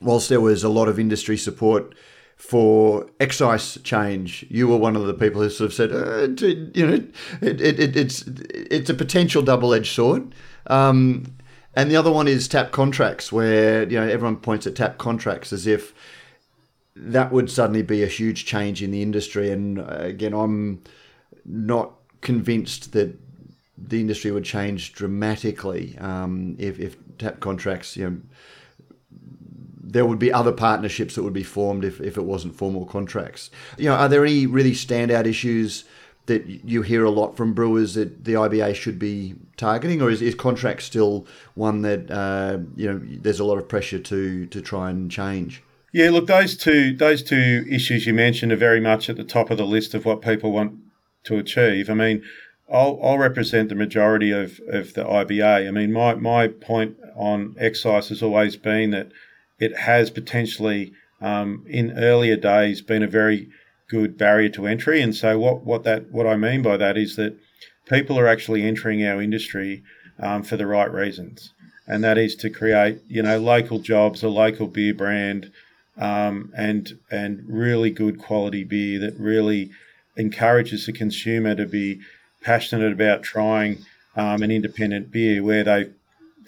whilst 0.00 0.28
there 0.28 0.40
was 0.40 0.62
a 0.62 0.68
lot 0.68 0.88
of 0.88 0.98
industry 0.98 1.36
support 1.36 1.94
for 2.36 3.06
excise 3.18 3.78
change, 3.82 4.44
you 4.48 4.68
were 4.68 4.76
one 4.76 4.96
of 4.96 5.06
the 5.06 5.14
people 5.14 5.40
who 5.40 5.50
sort 5.50 5.70
of 5.70 5.74
said, 5.74 5.92
uh, 5.92 6.28
you 6.74 6.86
know, 6.86 6.94
it, 7.40 7.60
it, 7.60 7.80
it, 7.80 7.96
it's 7.96 8.22
it's 8.26 8.90
a 8.90 8.94
potential 8.94 9.42
double 9.42 9.72
edged 9.72 9.94
sword. 9.94 10.34
Um, 10.66 11.36
and 11.74 11.90
the 11.90 11.96
other 11.96 12.10
one 12.10 12.26
is 12.26 12.48
tap 12.48 12.72
contracts, 12.72 13.30
where 13.30 13.88
you 13.88 13.98
know 13.98 14.06
everyone 14.06 14.36
points 14.36 14.66
at 14.66 14.74
tap 14.74 14.98
contracts 14.98 15.52
as 15.52 15.66
if 15.66 15.94
that 17.02 17.32
would 17.32 17.50
suddenly 17.50 17.82
be 17.82 18.02
a 18.02 18.06
huge 18.06 18.44
change 18.44 18.82
in 18.82 18.90
the 18.90 19.02
industry. 19.02 19.50
And 19.50 19.78
uh, 19.78 19.84
again, 20.00 20.34
I'm 20.34 20.82
not 21.44 21.92
convinced 22.20 22.92
that 22.92 23.18
the 23.78 24.00
industry 24.00 24.30
would 24.30 24.44
change 24.44 24.92
dramatically 24.92 25.96
um, 25.98 26.56
if, 26.58 26.78
if 26.78 26.96
tap 27.18 27.40
contracts, 27.40 27.96
you 27.96 28.10
know, 28.10 28.20
there 29.82 30.04
would 30.04 30.18
be 30.18 30.32
other 30.32 30.52
partnerships 30.52 31.14
that 31.14 31.22
would 31.22 31.32
be 31.32 31.42
formed 31.42 31.84
if, 31.84 32.00
if 32.00 32.16
it 32.16 32.24
wasn't 32.24 32.54
formal 32.54 32.84
contracts. 32.84 33.50
You 33.78 33.86
know, 33.86 33.96
are 33.96 34.08
there 34.08 34.24
any 34.24 34.46
really 34.46 34.72
standout 34.72 35.26
issues 35.26 35.84
that 36.26 36.46
you 36.46 36.82
hear 36.82 37.02
a 37.04 37.10
lot 37.10 37.36
from 37.36 37.54
brewers 37.54 37.94
that 37.94 38.24
the 38.24 38.34
IBA 38.34 38.74
should 38.74 38.98
be 38.98 39.34
targeting, 39.56 40.00
or 40.00 40.10
is, 40.10 40.22
is 40.22 40.34
contract 40.34 40.82
still 40.82 41.26
one 41.54 41.82
that 41.82 42.08
uh, 42.10 42.58
you 42.76 42.86
know 42.86 43.00
there's 43.04 43.40
a 43.40 43.44
lot 43.44 43.58
of 43.58 43.68
pressure 43.68 43.98
to 43.98 44.46
to 44.46 44.60
try 44.60 44.90
and 44.90 45.10
change? 45.10 45.62
Yeah, 45.92 46.10
look, 46.10 46.26
those 46.28 46.56
two 46.56 46.94
those 46.94 47.22
two 47.22 47.66
issues 47.68 48.06
you 48.06 48.14
mentioned 48.14 48.52
are 48.52 48.56
very 48.56 48.80
much 48.80 49.10
at 49.10 49.16
the 49.16 49.24
top 49.24 49.50
of 49.50 49.58
the 49.58 49.66
list 49.66 49.92
of 49.92 50.04
what 50.04 50.22
people 50.22 50.52
want 50.52 50.74
to 51.24 51.36
achieve. 51.36 51.90
I 51.90 51.94
mean, 51.94 52.22
I'll, 52.72 52.98
I'll 53.02 53.18
represent 53.18 53.68
the 53.68 53.74
majority 53.74 54.30
of, 54.30 54.60
of 54.68 54.94
the 54.94 55.02
IBA. 55.02 55.66
I 55.66 55.70
mean, 55.72 55.92
my, 55.92 56.14
my 56.14 56.46
point 56.48 56.96
on 57.16 57.56
excise 57.58 58.08
has 58.10 58.22
always 58.22 58.56
been 58.56 58.90
that 58.92 59.10
it 59.58 59.76
has 59.76 60.10
potentially, 60.10 60.92
um, 61.20 61.64
in 61.68 61.98
earlier 61.98 62.36
days, 62.36 62.80
been 62.80 63.02
a 63.02 63.08
very 63.08 63.48
good 63.88 64.16
barrier 64.16 64.48
to 64.50 64.68
entry. 64.68 65.02
And 65.02 65.14
so, 65.14 65.38
what, 65.38 65.64
what 65.64 65.82
that 65.82 66.12
what 66.12 66.26
I 66.26 66.36
mean 66.36 66.62
by 66.62 66.76
that 66.76 66.96
is 66.96 67.16
that 67.16 67.36
people 67.86 68.18
are 68.18 68.28
actually 68.28 68.62
entering 68.62 69.04
our 69.04 69.20
industry 69.20 69.82
um, 70.20 70.44
for 70.44 70.56
the 70.56 70.66
right 70.66 70.90
reasons, 70.92 71.52
and 71.88 72.04
that 72.04 72.16
is 72.16 72.36
to 72.36 72.50
create, 72.50 73.00
you 73.08 73.22
know, 73.22 73.40
local 73.40 73.80
jobs, 73.80 74.22
a 74.22 74.28
local 74.28 74.68
beer 74.68 74.94
brand, 74.94 75.50
um, 76.00 76.52
and 76.56 76.98
and 77.10 77.44
really 77.46 77.90
good 77.90 78.18
quality 78.18 78.64
beer 78.64 78.98
that 78.98 79.14
really 79.18 79.70
encourages 80.16 80.86
the 80.86 80.92
consumer 80.92 81.54
to 81.54 81.66
be 81.66 82.00
passionate 82.42 82.92
about 82.92 83.22
trying 83.22 83.78
um, 84.16 84.42
an 84.42 84.50
independent 84.50 85.12
beer 85.12 85.42
where 85.42 85.62
they 85.62 85.90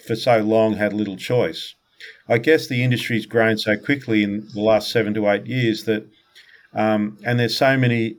for 0.05 0.15
so 0.15 0.39
long 0.39 0.73
had 0.73 0.91
little 0.91 1.15
choice. 1.15 1.75
I 2.27 2.37
guess 2.37 2.67
the 2.67 2.83
industry's 2.83 3.25
grown 3.25 3.57
so 3.57 3.77
quickly 3.77 4.23
in 4.23 4.47
the 4.53 4.61
last 4.61 4.91
seven 4.91 5.13
to 5.13 5.29
eight 5.29 5.45
years 5.45 5.85
that, 5.85 6.05
um, 6.73 7.17
and 7.23 7.39
there's 7.39 7.55
so 7.55 7.77
many 7.77 8.17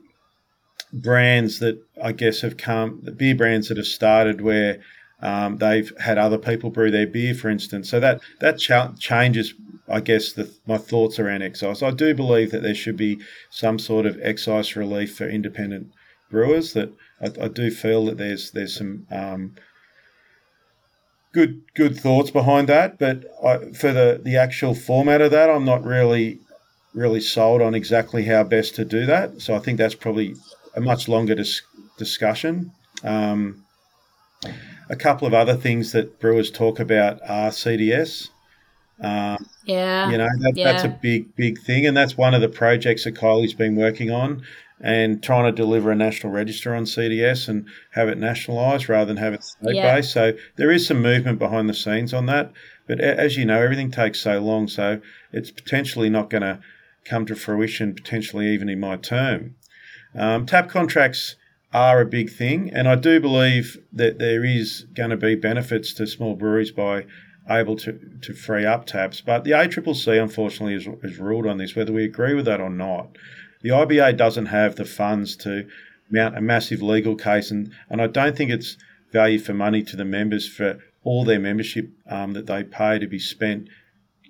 brands 0.91 1.59
that 1.59 1.79
I 2.03 2.11
guess 2.11 2.41
have 2.41 2.57
come, 2.57 3.01
the 3.03 3.11
beer 3.11 3.35
brands 3.35 3.67
that 3.67 3.77
have 3.77 3.85
started 3.85 4.41
where 4.41 4.79
um, 5.21 5.57
they've 5.57 5.91
had 5.99 6.17
other 6.17 6.37
people 6.37 6.69
brew 6.69 6.91
their 6.91 7.07
beer, 7.07 7.33
for 7.33 7.49
instance. 7.49 7.89
So 7.89 7.99
that 7.99 8.21
that 8.39 8.57
ch- 8.57 8.99
changes, 8.99 9.53
I 9.87 9.99
guess, 9.99 10.33
the, 10.33 10.51
my 10.65 10.77
thoughts 10.77 11.19
around 11.19 11.43
excise. 11.43 11.83
I 11.83 11.91
do 11.91 12.13
believe 12.13 12.51
that 12.51 12.63
there 12.63 12.75
should 12.75 12.97
be 12.97 13.19
some 13.49 13.77
sort 13.77 14.05
of 14.05 14.19
excise 14.21 14.75
relief 14.75 15.15
for 15.15 15.29
independent 15.29 15.91
brewers. 16.29 16.73
That 16.73 16.91
I, 17.21 17.45
I 17.45 17.47
do 17.47 17.69
feel 17.71 18.05
that 18.05 18.17
there's 18.17 18.51
there's 18.51 18.75
some 18.75 19.05
um, 19.11 19.55
good 21.33 21.61
good 21.75 21.99
thoughts 21.99 22.31
behind 22.31 22.69
that, 22.69 22.97
but 22.97 23.25
I, 23.43 23.71
for 23.73 23.91
the 23.91 24.19
the 24.23 24.37
actual 24.37 24.73
format 24.73 25.21
of 25.21 25.31
that, 25.31 25.49
I'm 25.49 25.65
not 25.65 25.83
really 25.83 26.39
really 26.93 27.21
sold 27.21 27.61
on 27.61 27.75
exactly 27.75 28.23
how 28.23 28.43
best 28.43 28.73
to 28.75 28.85
do 28.85 29.05
that. 29.05 29.41
So 29.41 29.53
I 29.53 29.59
think 29.59 29.77
that's 29.77 29.95
probably 29.95 30.33
a 30.75 30.81
much 30.81 31.07
longer 31.07 31.35
dis- 31.35 31.61
discussion. 31.97 32.71
Um, 33.03 33.65
a 34.89 34.95
couple 34.95 35.27
of 35.27 35.33
other 35.33 35.55
things 35.55 35.91
that 35.91 36.19
brewers 36.19 36.49
talk 36.49 36.79
about 36.79 37.19
are 37.23 37.49
CDS. 37.49 38.29
Uh, 39.01 39.37
yeah, 39.65 40.09
you 40.09 40.17
know 40.17 40.27
that, 40.39 40.53
yeah. 40.55 40.71
that's 40.71 40.83
a 40.83 40.99
big 41.01 41.35
big 41.35 41.59
thing, 41.59 41.85
and 41.85 41.95
that's 41.95 42.17
one 42.17 42.33
of 42.33 42.41
the 42.41 42.49
projects 42.49 43.03
that 43.03 43.15
Kylie's 43.15 43.53
been 43.53 43.75
working 43.75 44.11
on 44.11 44.41
and 44.81 45.23
trying 45.23 45.45
to 45.45 45.51
deliver 45.51 45.91
a 45.91 45.95
national 45.95 46.33
register 46.33 46.75
on 46.75 46.83
CDS 46.83 47.47
and 47.47 47.67
have 47.91 48.09
it 48.09 48.17
nationalised 48.17 48.89
rather 48.89 49.05
than 49.05 49.17
have 49.17 49.33
it 49.33 49.43
state 49.43 49.75
yeah. 49.75 49.95
based. 49.95 50.11
So 50.11 50.33
there 50.57 50.69
is 50.69 50.85
some 50.85 51.01
movement 51.01 51.39
behind 51.39 51.69
the 51.69 51.73
scenes 51.73 52.13
on 52.13 52.25
that. 52.25 52.51
But 52.87 52.99
as 52.99 53.37
you 53.37 53.45
know, 53.45 53.61
everything 53.61 53.89
takes 53.89 54.19
so 54.19 54.39
long, 54.39 54.67
so 54.67 55.01
it's 55.31 55.49
potentially 55.49 56.09
not 56.09 56.29
going 56.29 56.43
to 56.43 56.59
come 57.05 57.25
to 57.25 57.35
fruition, 57.35 57.93
potentially 57.93 58.47
even 58.53 58.69
in 58.69 58.79
my 58.79 58.97
term. 58.97 59.55
Um, 60.13 60.45
tap 60.45 60.69
contracts 60.69 61.35
are 61.73 61.99
a 61.99 62.05
big 62.05 62.31
thing, 62.31 62.71
and 62.73 62.87
I 62.87 62.95
do 62.95 63.19
believe 63.19 63.77
that 63.91 64.19
there 64.19 64.45
is 64.45 64.85
going 64.93 65.09
to 65.09 65.17
be 65.17 65.35
benefits 65.35 65.93
to 65.95 66.07
small 66.07 66.35
breweries 66.35 66.71
by 66.71 67.05
able 67.49 67.75
to, 67.77 67.99
to 68.21 68.33
free 68.33 68.65
up 68.65 68.85
taps. 68.85 69.21
But 69.21 69.43
the 69.43 69.51
ACCC, 69.51 70.21
unfortunately, 70.21 70.73
has, 70.73 70.87
has 71.03 71.19
ruled 71.19 71.45
on 71.45 71.57
this, 71.57 71.75
whether 71.75 71.93
we 71.93 72.03
agree 72.03 72.33
with 72.33 72.45
that 72.45 72.61
or 72.61 72.69
not. 72.69 73.17
The 73.61 73.69
IBA 73.69 74.17
doesn't 74.17 74.47
have 74.47 74.75
the 74.75 74.85
funds 74.85 75.35
to 75.37 75.67
mount 76.09 76.37
a 76.37 76.41
massive 76.41 76.81
legal 76.81 77.15
case, 77.15 77.51
and, 77.51 77.71
and 77.89 78.01
I 78.01 78.07
don't 78.07 78.35
think 78.35 78.51
it's 78.51 78.77
value 79.11 79.39
for 79.39 79.53
money 79.53 79.83
to 79.83 79.95
the 79.95 80.05
members 80.05 80.47
for 80.47 80.79
all 81.03 81.23
their 81.23 81.39
membership 81.39 81.89
um, 82.09 82.33
that 82.33 82.47
they 82.47 82.63
pay 82.63 82.99
to 82.99 83.07
be 83.07 83.19
spent 83.19 83.69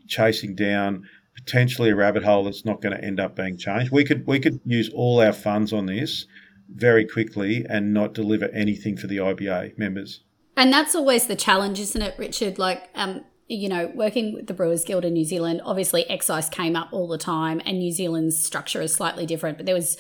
chasing 0.07 0.55
down 0.55 1.07
potentially 1.35 1.89
a 1.89 1.95
rabbit 1.95 2.23
hole 2.23 2.43
that's 2.43 2.65
not 2.65 2.81
going 2.81 2.95
to 2.95 3.03
end 3.03 3.19
up 3.19 3.35
being 3.35 3.57
changed. 3.57 3.91
We 3.91 4.03
could 4.03 4.25
we 4.25 4.39
could 4.39 4.59
use 4.65 4.89
all 4.93 5.19
our 5.19 5.33
funds 5.33 5.73
on 5.73 5.85
this 5.85 6.25
very 6.69 7.05
quickly 7.05 7.65
and 7.67 7.93
not 7.93 8.13
deliver 8.13 8.45
anything 8.45 8.97
for 8.97 9.07
the 9.07 9.17
IBA 9.17 9.77
members. 9.77 10.21
And 10.57 10.71
that's 10.71 10.95
always 10.95 11.27
the 11.27 11.35
challenge, 11.35 11.79
isn't 11.79 12.01
it, 12.01 12.15
Richard? 12.17 12.57
Like, 12.57 12.89
um, 12.95 13.25
you 13.47 13.69
know, 13.69 13.91
working 13.93 14.33
with 14.33 14.47
the 14.47 14.53
Brewers 14.53 14.83
Guild 14.83 15.05
in 15.05 15.13
New 15.13 15.25
Zealand, 15.25 15.61
obviously 15.63 16.09
excise 16.09 16.49
came 16.49 16.75
up 16.75 16.89
all 16.91 17.07
the 17.07 17.17
time, 17.17 17.61
and 17.65 17.79
New 17.79 17.91
Zealand's 17.91 18.43
structure 18.43 18.81
is 18.81 18.93
slightly 18.93 19.25
different. 19.25 19.57
But 19.57 19.65
there 19.65 19.75
was 19.75 19.97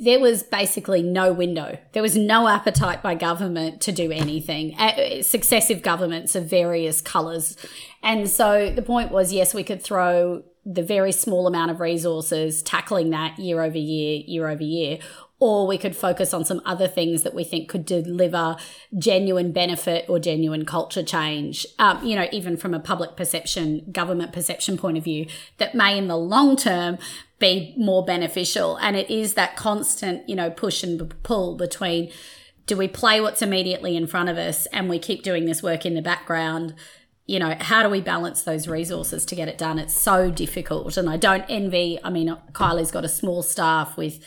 there 0.00 0.18
was 0.18 0.42
basically 0.42 1.02
no 1.02 1.30
window. 1.30 1.76
There 1.92 2.02
was 2.02 2.16
no 2.16 2.48
appetite 2.48 3.02
by 3.02 3.14
government 3.16 3.82
to 3.82 3.92
do 3.92 4.10
anything. 4.10 4.74
Successive 5.22 5.82
governments 5.82 6.34
of 6.34 6.48
various 6.48 7.02
colours, 7.02 7.56
and 8.02 8.28
so 8.28 8.70
the 8.70 8.82
point 8.82 9.10
was, 9.10 9.32
yes, 9.32 9.52
we 9.52 9.62
could 9.62 9.82
throw 9.82 10.42
the 10.66 10.82
very 10.82 11.12
small 11.12 11.46
amount 11.46 11.70
of 11.70 11.80
resources 11.80 12.62
tackling 12.62 13.10
that 13.10 13.38
year 13.38 13.62
over 13.62 13.76
year, 13.76 14.22
year 14.26 14.48
over 14.48 14.62
year, 14.62 14.98
or 15.40 15.66
we 15.66 15.76
could 15.76 15.96
focus 15.96 16.32
on 16.32 16.44
some 16.44 16.62
other 16.64 16.86
things 16.86 17.22
that 17.22 17.34
we 17.34 17.44
think 17.44 17.68
could 17.68 17.84
deliver 17.84 18.56
genuine 18.96 19.52
benefit 19.52 20.04
or 20.08 20.18
genuine 20.18 20.64
culture 20.64 21.02
change, 21.02 21.66
um, 21.78 22.04
you 22.04 22.14
know, 22.14 22.26
even 22.32 22.56
from 22.56 22.72
a 22.72 22.80
public 22.80 23.16
perception, 23.16 23.84
government 23.90 24.32
perception 24.32 24.78
point 24.78 24.96
of 24.96 25.04
view, 25.04 25.26
that 25.58 25.74
may 25.74 25.98
in 25.98 26.06
the 26.06 26.16
long 26.16 26.56
term 26.56 26.98
be 27.38 27.74
more 27.76 28.04
beneficial. 28.04 28.76
And 28.76 28.96
it 28.96 29.10
is 29.10 29.34
that 29.34 29.56
constant, 29.56 30.28
you 30.28 30.36
know, 30.36 30.50
push 30.50 30.82
and 30.82 31.22
pull 31.22 31.56
between 31.56 32.10
do 32.66 32.78
we 32.78 32.88
play 32.88 33.20
what's 33.20 33.42
immediately 33.42 33.94
in 33.94 34.06
front 34.06 34.30
of 34.30 34.38
us 34.38 34.64
and 34.66 34.88
we 34.88 34.98
keep 34.98 35.22
doing 35.22 35.44
this 35.44 35.62
work 35.62 35.84
in 35.84 35.94
the 35.94 36.00
background? 36.00 36.74
you 37.26 37.38
know, 37.38 37.56
how 37.58 37.82
do 37.82 37.88
we 37.88 38.02
balance 38.02 38.42
those 38.42 38.68
resources 38.68 39.24
to 39.24 39.34
get 39.34 39.48
it 39.48 39.56
done? 39.56 39.78
It's 39.78 39.96
so 39.96 40.30
difficult. 40.30 40.98
And 40.98 41.08
I 41.08 41.16
don't 41.16 41.44
envy, 41.48 41.98
I 42.04 42.10
mean, 42.10 42.36
Kylie's 42.52 42.90
got 42.90 43.04
a 43.04 43.08
small 43.08 43.42
staff 43.42 43.96
with, 43.96 44.22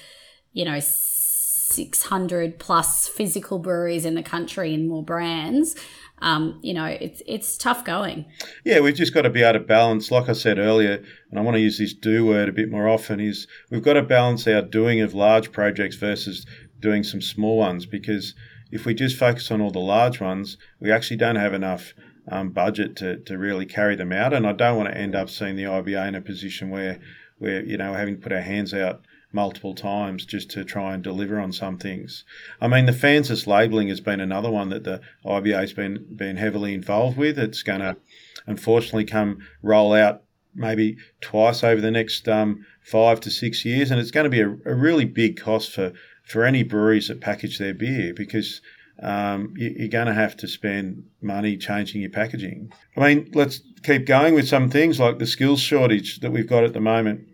you 0.54 0.66
know, 0.66 0.80
600 0.80 2.60
plus 2.60 3.08
physical 3.08 3.60
breweries 3.60 4.06
in 4.06 4.16
the 4.16 4.24
country 4.24 4.74
and 4.74 4.88
more 4.88 5.04
brands. 5.04 5.76
Um, 6.20 6.60
you 6.64 6.74
know, 6.74 6.86
it's 6.86 7.22
it's 7.28 7.58
tough 7.58 7.86
going. 7.86 8.26
Yeah, 8.66 8.80
we've 8.80 8.96
just 8.96 9.14
got 9.14 9.24
to 9.24 9.30
be 9.30 9.44
able 9.44 9.60
to 9.60 9.66
balance, 9.66 10.10
like 10.10 10.30
I 10.30 10.34
said 10.34 10.58
earlier, 10.58 11.04
and 11.30 11.40
I 11.40 11.44
want 11.44 11.56
to 11.56 11.62
use 11.62 11.78
this 11.78 11.94
do 11.94 12.26
word 12.26 12.50
a 12.50 12.54
bit 12.54 12.72
more 12.72 12.88
often, 12.88 13.20
is 13.20 13.48
we've 13.70 13.84
got 13.84 13.94
to 13.94 14.02
balance 14.02 14.48
our 14.48 14.64
doing 14.64 15.00
of 15.02 15.14
large 15.14 15.52
projects 15.52 15.96
versus 15.96 16.46
doing 16.80 17.04
some 17.04 17.22
small 17.22 17.58
ones 17.58 17.86
because 17.86 18.34
if 18.72 18.86
we 18.86 18.94
just 18.94 19.18
focus 19.18 19.52
on 19.52 19.62
all 19.62 19.72
the 19.72 19.80
large 19.80 20.20
ones, 20.20 20.58
we 20.80 20.92
actually 20.92 21.18
don't 21.18 21.36
have 21.36 21.54
enough 21.54 21.94
um, 22.30 22.50
budget 22.50 22.96
to, 22.98 23.18
to 23.18 23.38
really 23.38 23.66
carry 23.66 23.96
them 23.96 24.12
out. 24.12 24.34
And 24.34 24.46
I 24.46 24.54
don't 24.54 24.78
want 24.78 24.90
to 24.90 24.98
end 24.98 25.16
up 25.16 25.30
seeing 25.30 25.56
the 25.56 25.64
IBA 25.64 26.08
in 26.08 26.16
a 26.16 26.22
position 26.22 26.70
where 26.70 27.00
we're, 27.40 27.64
you 27.64 27.78
know, 27.78 27.94
having 27.94 28.16
to 28.16 28.22
put 28.22 28.32
our 28.32 28.42
hands 28.42 28.74
out 28.74 29.02
multiple 29.32 29.76
times 29.76 30.26
just 30.26 30.50
to 30.52 30.64
try 30.64 30.94
and 30.94 31.04
deliver 31.04 31.40
on 31.40 31.52
some 31.52 31.78
things. 31.78 32.24
I 32.62 32.68
mean, 32.68 32.86
the 32.86 32.92
FSANZ 32.92 33.46
labelling 33.46 33.90
has 33.90 34.00
been 34.00 34.22
another 34.22 34.50
one 34.50 34.70
that 34.70 34.84
the 34.84 35.02
IBA 35.26 35.60
has 35.60 35.74
been, 35.74 36.06
been 36.16 36.38
heavily 36.38 36.74
involved 36.74 37.18
with. 37.18 37.38
It's 37.38 37.64
going 37.64 37.82
to 37.82 37.98
unfortunately 38.46 39.06
come 39.06 39.40
roll 39.62 39.94
out 39.94 40.24
maybe 40.56 40.98
twice 41.22 41.64
over 41.64 41.82
the 41.82 41.92
next 41.92 42.28
um, 42.28 42.66
five 42.82 43.20
to 43.22 43.30
six 43.30 43.64
years, 43.64 43.92
and 43.92 44.00
it's 44.00 44.12
going 44.12 44.24
to 44.24 44.30
be 44.30 44.42
a, 44.42 44.50
a, 44.50 44.74
really 44.74 45.06
big 45.06 45.40
cost 45.40 45.72
for, 45.72 45.94
for 46.24 46.44
any 46.44 46.64
breweries 46.64 47.10
that 47.10 47.22
package 47.22 47.60
their 47.60 47.76
beer 47.76 48.14
because 48.16 48.62
um, 49.04 49.54
you, 49.56 49.86
are 49.86 49.90
going 49.90 50.08
to 50.08 50.14
have 50.14 50.36
to 50.38 50.48
spend 50.48 51.04
money 51.22 51.58
changing 51.58 52.02
your 52.02 52.10
packaging. 52.10 52.72
I 52.96 53.14
mean, 53.14 53.30
let's 53.34 53.62
keep 53.84 54.08
going 54.08 54.34
with 54.34 54.48
some 54.48 54.70
things 54.70 55.00
like 55.00 55.20
the 55.20 55.28
skills 55.28 55.60
shortage 55.60 56.22
that 56.22 56.32
we've 56.32 56.50
got 56.50 56.64
at 56.64 56.74
the 56.74 56.80
moment 56.80 57.28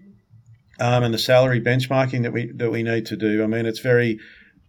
um, 0.80 1.04
and 1.04 1.14
the 1.14 1.20
salary 1.20 1.62
benchmarking 1.62 2.24
that 2.24 2.34
we 2.34 2.52
that 2.54 2.72
we 2.72 2.84
need 2.84 3.06
to 3.08 3.16
do. 3.16 3.44
I 3.44 3.48
mean, 3.48 3.66
it's 3.66 3.80
very, 3.80 4.20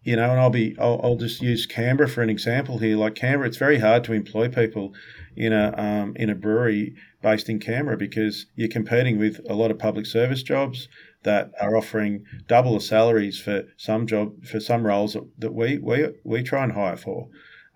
you 0.02 0.16
know, 0.16 0.30
and 0.30 0.40
I'll 0.40 0.50
be 0.50 0.76
I'll, 0.78 1.00
I'll 1.02 1.16
just 1.16 1.42
use 1.42 1.66
Canberra 1.66 2.08
for 2.08 2.22
an 2.22 2.30
example 2.30 2.78
here. 2.78 2.96
Like 2.96 3.14
Canberra, 3.14 3.48
it's 3.48 3.56
very 3.56 3.78
hard 3.78 4.04
to 4.04 4.12
employ 4.12 4.48
people 4.48 4.92
in 5.36 5.52
a 5.52 5.74
um, 5.76 6.14
in 6.16 6.30
a 6.30 6.34
brewery 6.34 6.94
based 7.22 7.48
in 7.48 7.58
Canberra 7.58 7.96
because 7.96 8.46
you're 8.54 8.68
competing 8.68 9.18
with 9.18 9.40
a 9.48 9.54
lot 9.54 9.70
of 9.70 9.78
public 9.78 10.06
service 10.06 10.42
jobs 10.42 10.88
that 11.22 11.50
are 11.58 11.76
offering 11.76 12.24
double 12.46 12.74
the 12.74 12.80
salaries 12.80 13.40
for 13.40 13.64
some 13.78 14.06
job 14.06 14.44
for 14.44 14.60
some 14.60 14.86
roles 14.86 15.14
that, 15.14 15.26
that 15.38 15.54
we 15.54 15.78
we 15.78 16.08
we 16.24 16.42
try 16.42 16.64
and 16.64 16.72
hire 16.72 16.96
for. 16.96 17.28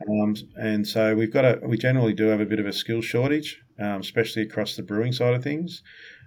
Um, 0.08 0.36
and 0.56 0.86
so 0.86 1.14
we've 1.16 1.32
got 1.32 1.44
a 1.44 1.60
we 1.66 1.76
generally 1.78 2.12
do 2.12 2.26
have 2.26 2.40
a 2.40 2.46
bit 2.46 2.60
of 2.60 2.66
a 2.66 2.72
skill 2.72 3.00
shortage, 3.00 3.60
um, 3.80 4.00
especially 4.00 4.42
across 4.42 4.76
the 4.76 4.82
brewing 4.82 5.12
side 5.12 5.34
of 5.34 5.42
things. 5.42 5.82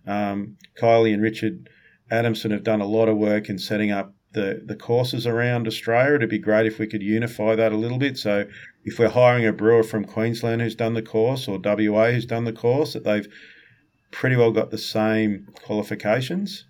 Um, 0.08 0.58
Kylie 0.80 1.14
and 1.14 1.22
Richard 1.22 1.70
Adamson 2.12 2.52
have 2.52 2.64
done 2.64 2.82
a 2.82 2.86
lot 2.86 3.08
of 3.08 3.18
work 3.18 3.50
in 3.50 3.58
setting 3.58 3.90
up 3.90 4.14
the, 4.34 4.62
the 4.66 4.76
courses 4.76 5.26
around 5.26 5.68
Australia. 5.68 6.16
It'd 6.16 6.30
be 6.30 6.38
great 6.38 6.66
if 6.66 6.78
we 6.78 6.88
could 6.88 7.02
unify 7.02 7.56
that 7.56 7.72
a 7.72 7.78
little 7.78 7.98
bit. 7.98 8.18
So 8.18 8.46
if 8.84 9.00
we're 9.00 9.10
hiring 9.10 9.46
a 9.46 9.54
brewer 9.54 9.84
from 9.84 10.06
Queensland 10.06 10.62
who's 10.62 10.76
done 10.76 10.94
the 10.94 11.02
course 11.02 11.48
or 11.48 11.60
WA 11.64 12.12
who's 12.12 12.26
done 12.26 12.44
the 12.44 12.54
course, 12.54 12.94
that 12.94 13.04
they've 13.04 13.28
pretty 14.12 14.36
well 14.36 14.52
got 14.52 14.72
the 14.72 14.78
same 14.78 15.48
qualifications. 15.64 16.66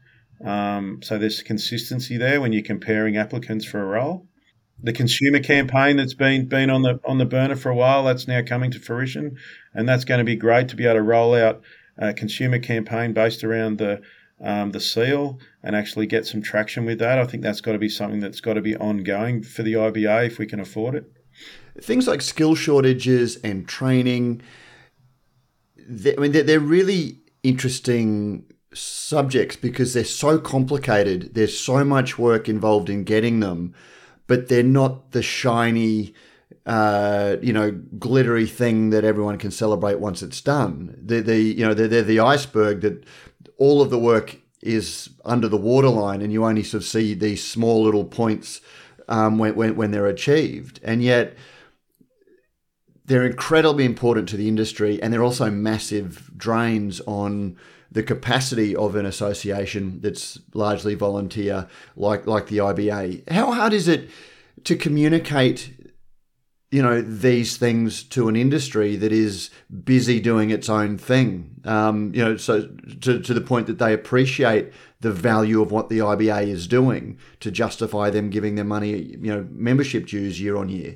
Um, 0.46 1.00
so 1.04 1.18
there's 1.18 1.42
consistency 1.42 2.18
there 2.18 2.42
when 2.42 2.54
you're 2.54 2.64
comparing 2.64 3.18
applicants 3.18 3.66
for 3.66 3.82
a 3.82 3.86
role. 3.86 4.28
The 4.84 4.94
consumer 4.94 5.40
campaign 5.40 5.98
that's 5.98 6.16
been 6.16 6.48
been 6.48 6.72
on 6.72 6.82
the 6.82 7.00
on 7.06 7.20
the 7.20 7.26
burner 7.26 7.56
for 7.56 7.70
a 7.70 7.76
while 7.76 8.04
that's 8.04 8.28
now 8.28 8.42
coming 8.42 8.72
to 8.72 8.80
fruition, 8.80 9.38
and 9.76 9.88
that's 9.88 10.06
going 10.06 10.18
to 10.18 10.24
be 10.24 10.36
great 10.36 10.70
to 10.70 10.76
be 10.76 10.86
able 10.86 10.96
to 10.96 11.04
roll 11.04 11.36
out 11.36 11.62
a 12.00 12.14
consumer 12.14 12.58
campaign 12.58 13.14
based 13.14 13.44
around 13.44 13.78
the 13.78 14.02
um, 14.44 14.72
the 14.72 14.80
seal 14.80 15.40
and 15.64 15.76
actually 15.76 16.08
get 16.08 16.26
some 16.26 16.42
traction 16.42 16.86
with 16.86 17.00
that. 17.00 17.20
I 17.20 17.26
think 17.26 17.44
that's 17.44 17.62
got 17.62 17.74
to 17.74 17.80
be 17.80 17.90
something 17.90 18.20
that's 18.20 18.42
got 18.42 18.54
to 18.54 18.62
be 18.62 18.76
ongoing 18.76 19.44
for 19.44 19.64
the 19.64 19.74
IBA 19.74 20.28
if 20.28 20.40
we 20.40 20.46
can 20.46 20.60
afford 20.60 20.96
it. 20.96 21.12
Things 21.80 22.08
like 22.08 22.22
skill 22.22 22.56
shortages 22.56 23.38
and 23.38 23.68
training, 23.68 24.42
I 25.80 26.16
mean, 26.18 26.32
they're, 26.32 26.44
they're 26.44 26.60
really 26.60 27.20
interesting 27.44 28.46
subjects 28.74 29.56
because 29.56 29.94
they're 29.94 30.04
so 30.04 30.40
complicated. 30.40 31.34
There's 31.34 31.58
so 31.58 31.84
much 31.84 32.18
work 32.18 32.50
involved 32.50 32.90
in 32.90 33.04
getting 33.04 33.40
them, 33.40 33.74
but 34.28 34.48
they're 34.48 34.64
not 34.64 35.12
the 35.12 35.22
shiny, 35.22 36.14
uh, 36.66 37.38
you 37.42 37.54
know, 37.54 37.72
glittery 38.00 38.48
thing 38.48 38.90
that 38.90 39.04
everyone 39.04 39.38
can 39.38 39.52
celebrate 39.52 40.00
once 40.00 40.22
it's 40.22 40.42
done. 40.42 40.96
They're 41.02 41.22
the, 41.22 41.40
you 41.40 41.66
know, 41.66 41.74
they're, 41.74 41.88
they're 41.88 42.04
the 42.04 42.20
iceberg 42.20 42.82
that 42.82 43.06
all 43.62 43.80
of 43.80 43.92
the 43.92 44.00
work 44.00 44.38
is 44.64 45.12
under 45.24 45.48
the 45.48 45.56
waterline 45.72 46.24
and 46.24 46.34
you 46.34 46.44
only 46.44 46.64
sort 46.64 46.82
of 46.82 46.88
see 46.88 47.14
these 47.14 47.48
small 47.48 47.84
little 47.84 48.04
points 48.04 48.60
um, 49.08 49.38
when, 49.38 49.54
when, 49.56 49.76
when 49.76 49.92
they're 49.92 50.08
achieved. 50.08 50.80
And 50.84 51.04
yet, 51.04 51.38
they're 53.06 53.26
incredibly 53.26 53.86
important 53.86 54.28
to 54.30 54.38
the 54.38 54.48
industry 54.48 55.00
and 55.00 55.14
they're 55.14 55.24
also 55.24 55.52
massive 55.52 56.32
drains 56.36 57.02
on 57.02 57.56
the 57.92 58.02
capacity 58.02 58.76
of 58.76 58.96
an 58.96 59.06
association 59.06 60.02
that's 60.02 60.40
largely 60.56 60.96
volunteer 60.96 61.68
like 61.96 62.26
like 62.26 62.48
the 62.48 62.58
IBA. 62.58 63.30
How 63.30 63.52
hard 63.52 63.74
is 63.74 63.88
it 63.88 64.10
to 64.64 64.76
communicate 64.76 65.74
you 66.72 66.82
know 66.82 67.02
these 67.02 67.58
things 67.58 68.02
to 68.02 68.30
an 68.30 68.36
industry 68.38 68.96
that 68.96 69.12
is 69.12 69.50
busy 69.84 70.22
doing 70.22 70.50
its 70.50 70.70
own 70.70 70.98
thing. 70.98 71.62
Um, 71.66 72.14
you 72.16 72.24
know, 72.24 72.38
so 72.38 72.68
to, 73.02 73.20
to 73.20 73.34
the 73.34 73.42
point 73.42 73.68
that 73.68 73.78
they 73.78 73.94
appreciate 73.94 74.72
the 75.02 75.12
value 75.12 75.62
of 75.62 75.72
what 75.72 75.90
the 75.90 76.00
IBA 76.00 76.48
is 76.48 76.68
doing 76.68 77.20
to 77.42 77.52
justify 77.52 78.10
them 78.10 78.30
giving 78.30 78.56
their 78.56 78.66
money, 78.66 79.18
you 79.22 79.36
know, 79.36 79.46
membership 79.52 80.08
dues 80.08 80.40
year 80.40 80.56
on 80.56 80.70
year. 80.70 80.96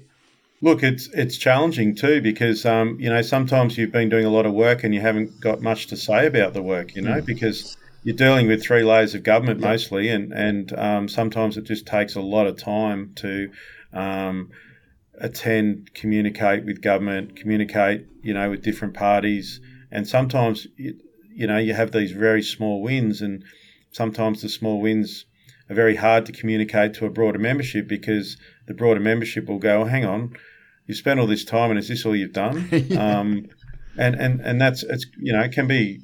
Look, 0.61 0.81
it's 0.81 1.09
it's 1.13 1.37
challenging 1.37 1.93
too 1.93 2.21
because 2.21 2.65
um, 2.65 2.97
you 2.99 3.09
know 3.09 3.21
sometimes 3.21 3.77
you've 3.77 3.91
been 3.91 4.09
doing 4.09 4.25
a 4.25 4.29
lot 4.29 4.45
of 4.45 4.53
work 4.53 4.83
and 4.85 4.95
you 4.95 5.01
haven't 5.01 5.41
got 5.41 5.61
much 5.61 5.87
to 5.87 5.97
say 5.97 6.25
about 6.25 6.53
the 6.53 6.63
work, 6.63 6.95
you 6.95 7.01
know, 7.01 7.21
mm. 7.21 7.25
because 7.25 7.75
you're 8.03 8.15
dealing 8.15 8.47
with 8.47 8.63
three 8.63 8.83
layers 8.83 9.13
of 9.13 9.23
government 9.23 9.59
mostly, 9.59 10.07
and 10.07 10.31
and 10.31 10.71
um, 10.79 11.09
sometimes 11.09 11.57
it 11.57 11.65
just 11.65 11.85
takes 11.85 12.15
a 12.15 12.21
lot 12.21 12.47
of 12.47 12.57
time 12.57 13.11
to 13.15 13.51
um, 13.91 14.51
attend, 15.19 15.93
communicate 15.93 16.65
with 16.65 16.81
government, 16.81 17.35
communicate, 17.35 18.05
you 18.21 18.33
know, 18.33 18.49
with 18.49 18.63
different 18.63 18.93
parties, 18.93 19.59
and 19.91 20.07
sometimes 20.07 20.67
you, 20.77 21.47
know 21.47 21.57
you 21.57 21.73
have 21.73 21.91
these 21.91 22.11
very 22.11 22.41
small 22.41 22.81
wins, 22.81 23.21
and 23.21 23.43
sometimes 23.91 24.41
the 24.41 24.49
small 24.49 24.79
wins 24.79 25.25
are 25.69 25.75
very 25.75 25.95
hard 25.95 26.25
to 26.25 26.31
communicate 26.31 26.93
to 26.95 27.05
a 27.05 27.09
broader 27.09 27.39
membership 27.39 27.87
because 27.87 28.37
the 28.67 28.73
broader 28.73 28.99
membership 28.99 29.47
will 29.47 29.59
go, 29.59 29.81
oh, 29.81 29.85
"Hang 29.85 30.05
on, 30.05 30.35
you 30.85 30.93
spent 30.93 31.19
all 31.19 31.27
this 31.27 31.45
time, 31.45 31.69
and 31.69 31.79
is 31.79 31.87
this 31.87 32.05
all 32.05 32.15
you've 32.15 32.33
done?" 32.33 32.67
yeah. 32.71 33.19
um, 33.19 33.47
and 33.97 34.15
and 34.15 34.41
and 34.41 34.59
that's 34.59 34.83
it's 34.83 35.05
you 35.19 35.33
know 35.33 35.41
it 35.41 35.51
can 35.51 35.67
be 35.67 36.01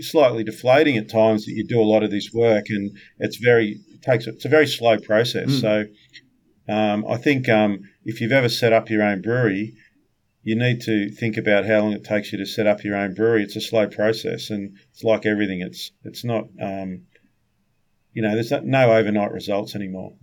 slightly 0.00 0.44
deflating 0.44 0.96
at 0.96 1.08
times 1.08 1.44
that 1.44 1.52
you 1.52 1.64
do 1.66 1.80
a 1.80 1.82
lot 1.82 2.02
of 2.02 2.10
this 2.10 2.30
work, 2.32 2.66
and 2.68 2.96
it's 3.18 3.36
very 3.36 3.80
it 3.92 4.02
takes 4.02 4.26
it's 4.26 4.44
a 4.44 4.48
very 4.48 4.66
slow 4.66 4.98
process. 4.98 5.48
Mm. 5.48 5.60
So 5.60 5.84
um, 6.72 7.04
I 7.08 7.16
think 7.16 7.48
um, 7.48 7.80
if 8.04 8.20
you've 8.20 8.32
ever 8.32 8.48
set 8.48 8.72
up 8.72 8.90
your 8.90 9.02
own 9.02 9.20
brewery, 9.22 9.74
you 10.42 10.56
need 10.56 10.80
to 10.82 11.10
think 11.10 11.36
about 11.36 11.66
how 11.66 11.80
long 11.80 11.92
it 11.92 12.04
takes 12.04 12.32
you 12.32 12.38
to 12.38 12.46
set 12.46 12.66
up 12.66 12.82
your 12.82 12.96
own 12.96 13.14
brewery. 13.14 13.42
It's 13.42 13.56
a 13.56 13.60
slow 13.60 13.86
process, 13.86 14.50
and 14.50 14.76
it's 14.92 15.04
like 15.04 15.26
everything. 15.26 15.60
It's 15.60 15.92
it's 16.04 16.24
not, 16.24 16.44
um, 16.60 17.02
you 18.12 18.22
know, 18.22 18.34
there's 18.34 18.50
no 18.50 18.92
overnight 18.92 19.32
results 19.32 19.74
anymore. 19.74 20.14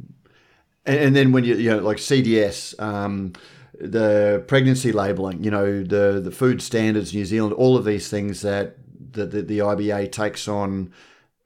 And, 0.85 1.15
then 1.15 1.33
when 1.33 1.43
you 1.43 1.55
you 1.55 1.69
know 1.69 1.79
like 1.79 1.97
CDS, 1.97 2.79
um, 2.81 3.33
the 3.79 4.43
pregnancy 4.47 4.91
labelling, 4.91 5.43
you 5.43 5.51
know, 5.51 5.83
the 5.83 6.19
the 6.23 6.31
food 6.31 6.61
standards 6.61 7.13
New 7.13 7.25
Zealand, 7.25 7.53
all 7.53 7.77
of 7.77 7.85
these 7.85 8.09
things 8.09 8.41
that 8.41 8.77
the, 9.11 9.25
the, 9.25 9.41
the 9.41 9.59
IBA 9.59 10.11
takes 10.11 10.47
on 10.47 10.91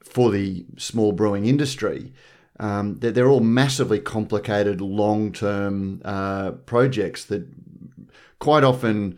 for 0.01 0.31
the 0.31 0.65
small 0.77 1.11
brewing 1.11 1.45
industry 1.45 2.13
um, 2.59 2.99
they're, 2.99 3.11
they're, 3.11 3.29
all 3.29 3.39
massively 3.39 3.99
complicated, 3.99 4.81
long 4.81 5.31
term 5.31 6.01
uh, 6.05 6.51
projects 6.51 7.25
that 7.25 7.47
quite 8.39 8.63
often 8.63 9.17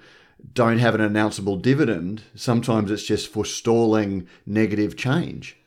don't 0.53 0.79
have 0.79 0.95
an 0.95 1.01
announceable 1.01 1.61
dividend. 1.61 2.23
Sometimes 2.35 2.91
it's 2.91 3.03
just 3.03 3.27
forestalling 3.27 4.27
negative 4.45 4.95
change. 4.95 5.57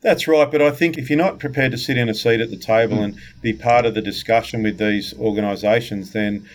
That's 0.00 0.26
right, 0.26 0.50
but 0.50 0.60
I 0.60 0.72
think 0.72 0.98
if 0.98 1.08
you're 1.08 1.18
not 1.18 1.38
prepared 1.38 1.70
to 1.72 1.78
sit 1.78 1.96
in 1.96 2.08
a 2.08 2.14
seat 2.14 2.40
at 2.40 2.50
the 2.50 2.56
table 2.56 3.02
and 3.02 3.16
be 3.40 3.52
part 3.52 3.86
of 3.86 3.94
the 3.94 4.02
discussion 4.02 4.64
with 4.64 4.76
these 4.76 5.14
organisations, 5.16 6.12
then 6.12 6.48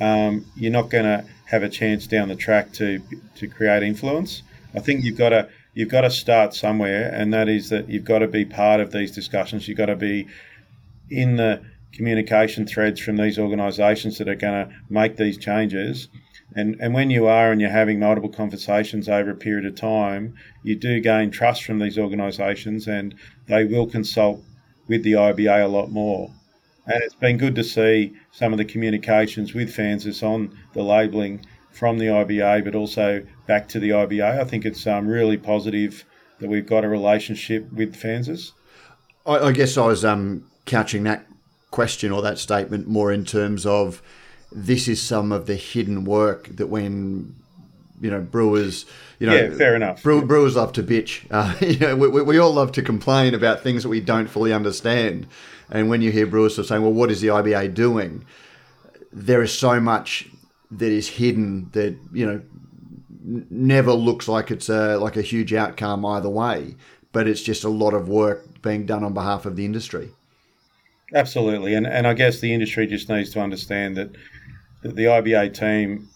um, 0.00 0.44
you're 0.54 0.70
not 0.70 0.90
going 0.90 1.04
to 1.04 1.24
have 1.46 1.62
a 1.62 1.68
chance 1.68 2.06
down 2.06 2.28
the 2.28 2.36
track 2.36 2.72
to 2.74 3.00
to 3.36 3.48
create 3.48 3.82
influence. 3.82 4.42
I 4.74 4.80
think 4.80 5.02
you've 5.02 5.16
got 5.16 5.30
to 5.30 5.48
you've 5.74 5.88
got 5.88 6.02
to 6.02 6.10
start 6.10 6.54
somewhere, 6.54 7.10
and 7.12 7.32
that 7.32 7.48
is 7.48 7.68
that 7.70 7.88
you've 7.88 8.04
got 8.04 8.20
to 8.20 8.28
be 8.28 8.44
part 8.44 8.80
of 8.80 8.92
these 8.92 9.12
discussions. 9.12 9.68
You've 9.68 9.78
got 9.78 9.86
to 9.86 9.96
be 9.96 10.26
in 11.10 11.36
the 11.36 11.62
communication 11.92 12.66
threads 12.66 13.00
from 13.00 13.16
these 13.16 13.38
organisations 13.38 14.18
that 14.18 14.28
are 14.28 14.34
going 14.34 14.68
to 14.68 14.74
make 14.88 15.16
these 15.16 15.36
changes. 15.36 16.08
And, 16.54 16.76
and 16.80 16.94
when 16.94 17.10
you 17.10 17.26
are 17.26 17.52
and 17.52 17.60
you're 17.60 17.70
having 17.70 18.00
multiple 18.00 18.30
conversations 18.30 19.08
over 19.08 19.30
a 19.30 19.36
period 19.36 19.66
of 19.66 19.76
time, 19.76 20.34
you 20.62 20.76
do 20.76 21.00
gain 21.00 21.30
trust 21.30 21.64
from 21.64 21.78
these 21.78 21.98
organisations 21.98 22.88
and 22.88 23.14
they 23.46 23.64
will 23.64 23.86
consult 23.86 24.42
with 24.88 25.02
the 25.04 25.12
IBA 25.12 25.64
a 25.64 25.68
lot 25.68 25.90
more. 25.90 26.32
And 26.86 27.02
it's 27.04 27.14
been 27.14 27.36
good 27.36 27.54
to 27.54 27.64
see 27.64 28.14
some 28.32 28.52
of 28.52 28.58
the 28.58 28.64
communications 28.64 29.54
with 29.54 29.74
FSANZ 29.74 30.22
on 30.24 30.56
the 30.72 30.82
labelling 30.82 31.44
from 31.70 31.98
the 31.98 32.06
IBA, 32.06 32.64
but 32.64 32.74
also 32.74 33.24
back 33.46 33.68
to 33.68 33.80
the 33.80 33.90
IBA. 33.90 34.40
I 34.40 34.44
think 34.44 34.64
it's 34.64 34.86
um, 34.86 35.06
really 35.06 35.36
positive 35.36 36.04
that 36.38 36.48
we've 36.48 36.66
got 36.66 36.84
a 36.84 36.88
relationship 36.88 37.70
with 37.72 37.94
FSANZ. 37.94 38.52
I, 39.26 39.38
I 39.38 39.52
guess 39.52 39.76
I 39.76 39.86
was 39.86 40.04
um, 40.04 40.44
couching 40.66 41.04
that 41.04 41.26
question 41.70 42.10
or 42.10 42.22
that 42.22 42.38
statement 42.38 42.88
more 42.88 43.12
in 43.12 43.24
terms 43.24 43.64
of 43.64 44.02
this 44.50 44.88
is 44.88 45.00
some 45.00 45.30
of 45.30 45.46
the 45.46 45.54
hidden 45.54 46.04
work 46.04 46.48
that 46.56 46.66
when 46.66 47.34
you 48.00 48.10
know 48.10 48.20
brewers 48.20 48.86
you 49.20 49.26
know 49.26 49.34
yeah, 49.34 49.50
fair 49.54 49.76
enough 49.76 50.02
brew, 50.02 50.24
brewers 50.24 50.56
love 50.56 50.72
to 50.72 50.82
bitch 50.82 51.26
uh, 51.30 51.54
you 51.64 51.78
know 51.78 51.94
we, 51.94 52.22
we 52.22 52.38
all 52.38 52.52
love 52.52 52.72
to 52.72 52.82
complain 52.82 53.34
about 53.34 53.60
things 53.60 53.84
that 53.84 53.88
we 53.88 54.00
don't 54.00 54.28
fully 54.28 54.52
understand 54.52 55.26
and 55.70 55.88
when 55.88 56.02
you 56.02 56.10
hear 56.10 56.26
brewers 56.26 56.56
sort 56.56 56.64
of 56.64 56.68
saying 56.68 56.82
well 56.82 56.92
what 56.92 57.10
is 57.10 57.20
the 57.20 57.28
IBA 57.28 57.72
doing 57.72 58.24
there 59.12 59.42
is 59.42 59.56
so 59.56 59.78
much 59.78 60.28
that 60.70 60.90
is 60.90 61.08
hidden 61.08 61.68
that 61.72 61.96
you 62.12 62.26
know 62.26 62.40
never 63.50 63.92
looks 63.92 64.28
like 64.28 64.50
it's 64.50 64.68
a 64.68 64.96
like 64.96 65.16
a 65.16 65.22
huge 65.22 65.52
outcome 65.52 66.04
either 66.04 66.28
way, 66.28 66.76
but 67.12 67.28
it's 67.28 67.42
just 67.42 67.64
a 67.64 67.68
lot 67.68 67.94
of 67.94 68.08
work 68.08 68.62
being 68.62 68.86
done 68.86 69.04
on 69.04 69.14
behalf 69.14 69.46
of 69.46 69.56
the 69.56 69.64
industry. 69.64 70.10
Absolutely, 71.14 71.74
and 71.74 71.86
and 71.86 72.06
I 72.06 72.14
guess 72.14 72.40
the 72.40 72.52
industry 72.52 72.86
just 72.86 73.08
needs 73.08 73.30
to 73.30 73.40
understand 73.40 73.96
that, 73.96 74.10
that 74.82 74.94
the 74.96 75.04
IBA 75.04 75.54
team 75.54 76.08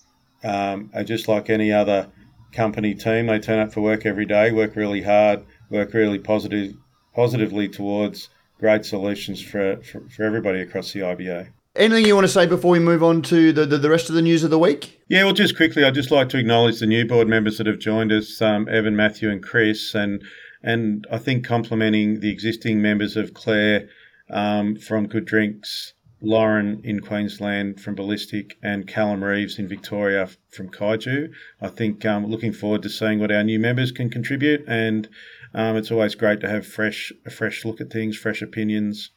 um, 0.45 0.91
are 0.95 1.05
just 1.05 1.29
like 1.29 1.51
any 1.51 1.73
other 1.73 2.09
company 2.53 2.95
team. 2.95 3.27
They 3.27 3.41
turn 3.41 3.59
up 3.59 3.73
for 3.73 3.81
work 3.81 4.07
every 4.07 4.27
day, 4.27 4.53
work 4.53 4.77
really 4.77 5.03
hard, 5.03 5.45
work 5.71 5.93
really 5.95 6.19
positive 6.19 6.75
positively 7.15 7.69
towards 7.69 8.29
great 8.59 8.85
solutions 8.85 9.41
for, 9.41 9.77
for, 9.83 10.01
for 10.09 10.25
everybody 10.25 10.61
across 10.61 10.93
the 10.93 11.01
IBA. 11.01 11.49
Anything 11.77 12.07
you 12.07 12.15
want 12.15 12.25
to 12.25 12.33
say 12.33 12.47
before 12.47 12.71
we 12.71 12.79
move 12.79 13.03
on 13.03 13.21
to 13.23 13.53
the, 13.53 13.67
the, 13.67 13.79
the, 13.79 13.91
rest 13.91 14.09
of 14.09 14.15
the 14.15 14.23
news 14.23 14.45
of 14.45 14.51
the 14.51 14.59
week? 14.61 15.01
Yeah, 15.09 15.25
well, 15.25 15.33
just 15.33 15.57
quickly, 15.57 15.83
I'd 15.83 15.95
just 15.95 16.13
like 16.13 16.29
to 16.29 16.39
acknowledge 16.39 16.79
the 16.79 16.87
new 16.87 17.05
board 17.05 17.27
members 17.27 17.59
that 17.59 17.67
have 17.67 17.81
joined 17.81 18.13
us, 18.13 18.41
um, 18.41 18.69
Evan, 18.69 18.95
Matthew, 18.95 19.29
and 19.29 19.43
Chris, 19.43 19.93
and 19.93 20.23
and 20.63 21.05
I 21.11 21.19
think 21.19 21.45
complimenting 21.45 22.21
the 22.21 22.31
existing 22.31 22.81
members 22.81 23.17
of 23.17 23.35
Claire 23.35 23.89
um, 24.31 24.77
from 24.77 25.09
Good 25.09 25.25
Drinks 25.25 25.95
Lauren 26.21 26.81
in 26.85 27.01
Queensland 27.01 27.81
from 27.81 27.97
Ballistic, 27.97 28.57
and 28.63 28.87
Callum 28.87 29.25
Reeves 29.25 29.59
in 29.59 29.67
Victoria 29.67 30.29
from 30.51 30.71
Kaiju. 30.71 31.33
I 31.61 31.69
think 31.69 32.05
um, 32.05 32.27
looking 32.27 32.53
forward 32.53 32.85
to 32.85 32.89
seeing 32.89 33.19
what 33.19 33.33
our 33.33 33.43
new 33.43 33.59
members 33.59 33.91
can 33.91 34.11
contribute, 34.11 34.65
and 34.69 35.09
um, 35.53 35.77
it's 35.77 35.91
always 35.91 36.15
great 36.15 36.39
to 36.43 36.49
have 36.49 36.69
fresh 36.69 37.13
a 37.27 37.31
fresh 37.31 37.65
look 37.65 37.81
at 37.81 37.91
things, 37.91 38.17
fresh 38.17 38.43
opinions, 38.43 39.11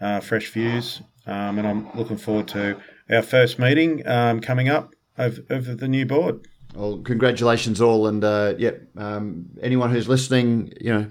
uh, 0.00 0.20
fresh 0.20 0.48
views, 0.50 1.02
um, 1.28 1.58
and 1.58 1.66
I'm 1.66 1.88
looking 1.94 2.16
forward 2.16 2.48
to 2.48 2.80
our 3.10 3.22
first 3.22 3.58
meeting 3.58 4.06
um, 4.06 4.40
coming 4.40 4.68
up 4.68 4.94
of, 5.16 5.40
the 5.48 5.88
new 5.88 6.06
board. 6.06 6.46
Well, 6.74 6.98
congratulations 6.98 7.80
all, 7.80 8.06
and 8.06 8.22
uh, 8.24 8.54
yeah, 8.58 8.72
um, 8.96 9.46
anyone 9.60 9.90
who's 9.90 10.08
listening, 10.08 10.72
you 10.80 10.92
know, 10.92 11.10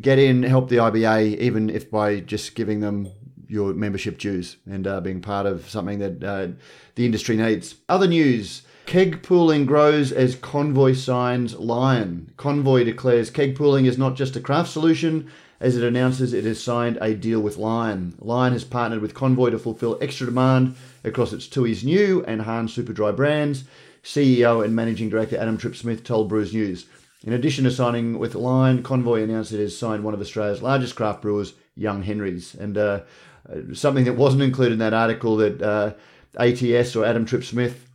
get 0.00 0.18
in, 0.18 0.42
help 0.42 0.68
the 0.68 0.76
IBA, 0.76 1.38
even 1.38 1.70
if 1.70 1.90
by 1.90 2.20
just 2.20 2.54
giving 2.54 2.80
them 2.80 3.08
your 3.48 3.74
membership 3.74 4.18
dues 4.18 4.56
and 4.66 4.86
uh, 4.86 5.00
being 5.00 5.20
part 5.20 5.46
of 5.46 5.68
something 5.68 5.98
that 5.98 6.24
uh, 6.24 6.48
the 6.94 7.04
industry 7.04 7.36
needs. 7.36 7.76
Other 7.88 8.06
news. 8.06 8.62
Keg 8.84 9.22
pooling 9.22 9.64
grows 9.64 10.10
as 10.10 10.34
Convoy 10.34 10.94
signs 10.94 11.54
Lion. 11.54 12.32
Convoy 12.36 12.82
declares 12.82 13.30
keg 13.30 13.54
pooling 13.54 13.86
is 13.86 13.96
not 13.96 14.16
just 14.16 14.34
a 14.34 14.40
craft 14.40 14.70
solution, 14.70 15.30
as 15.62 15.76
it 15.76 15.84
announces 15.84 16.32
it 16.32 16.44
has 16.44 16.60
signed 16.60 16.98
a 17.00 17.14
deal 17.14 17.40
with 17.40 17.56
Lion. 17.56 18.14
Lion 18.18 18.52
has 18.52 18.64
partnered 18.64 19.00
with 19.00 19.14
Convoy 19.14 19.50
to 19.50 19.58
fulfill 19.60 19.96
extra 20.02 20.26
demand 20.26 20.74
across 21.04 21.32
its 21.32 21.46
Tooheys 21.46 21.84
New 21.84 22.24
and 22.24 22.42
Hahn 22.42 22.66
Superdry 22.66 23.14
brands. 23.14 23.62
CEO 24.02 24.64
and 24.64 24.74
Managing 24.74 25.08
Director 25.08 25.38
Adam 25.38 25.56
Tripp 25.56 25.76
Smith 25.76 26.02
told 26.02 26.28
Brews 26.28 26.52
News. 26.52 26.86
In 27.24 27.32
addition 27.32 27.62
to 27.62 27.70
signing 27.70 28.18
with 28.18 28.34
Lion, 28.34 28.82
Convoy 28.82 29.22
announced 29.22 29.52
it 29.52 29.60
has 29.60 29.78
signed 29.78 30.02
one 30.02 30.14
of 30.14 30.20
Australia's 30.20 30.62
largest 30.62 30.96
craft 30.96 31.22
brewers, 31.22 31.54
Young 31.76 32.02
Henry's. 32.02 32.56
And 32.56 32.76
uh, 32.76 33.02
something 33.72 34.04
that 34.06 34.16
wasn't 34.16 34.42
included 34.42 34.72
in 34.72 34.78
that 34.80 34.92
article 34.92 35.36
that 35.36 35.62
uh, 35.62 35.92
ATS 36.40 36.96
or 36.96 37.04
Adam 37.04 37.24
Tripp 37.24 37.44
Smith 37.44 37.88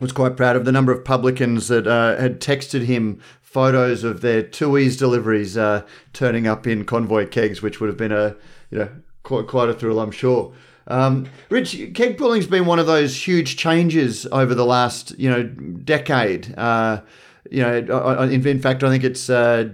was 0.00 0.12
quite 0.12 0.36
proud 0.36 0.56
of 0.56 0.64
the 0.64 0.72
number 0.72 0.92
of 0.92 1.04
publicans 1.04 1.68
that 1.68 1.86
uh, 1.86 2.16
had 2.16 2.40
texted 2.40 2.86
him 2.86 3.20
photos 3.42 4.04
of 4.04 4.20
their 4.20 4.42
Tooheys 4.42 4.98
deliveries 4.98 5.56
uh, 5.56 5.84
turning 6.12 6.46
up 6.46 6.66
in 6.66 6.84
convoy 6.84 7.28
kegs, 7.28 7.62
which 7.62 7.80
would 7.80 7.88
have 7.88 7.96
been 7.96 8.12
a 8.12 8.36
you 8.70 8.78
know 8.78 8.88
quite 9.22 9.46
quite 9.46 9.68
a 9.68 9.74
thrill, 9.74 10.00
I'm 10.00 10.10
sure. 10.10 10.52
Um, 10.86 11.28
Rich, 11.50 11.94
keg 11.94 12.18
pooling's 12.18 12.46
been 12.46 12.66
one 12.66 12.78
of 12.78 12.86
those 12.86 13.26
huge 13.26 13.56
changes 13.56 14.26
over 14.32 14.54
the 14.54 14.64
last 14.64 15.16
you 15.18 15.30
know 15.30 15.44
decade. 15.44 16.54
Uh, 16.58 17.02
you 17.50 17.62
know, 17.62 17.74
in, 18.22 18.60
fact, 18.60 18.84
I 18.84 18.90
think 18.90 19.02
it's 19.02 19.28
uh, 19.28 19.70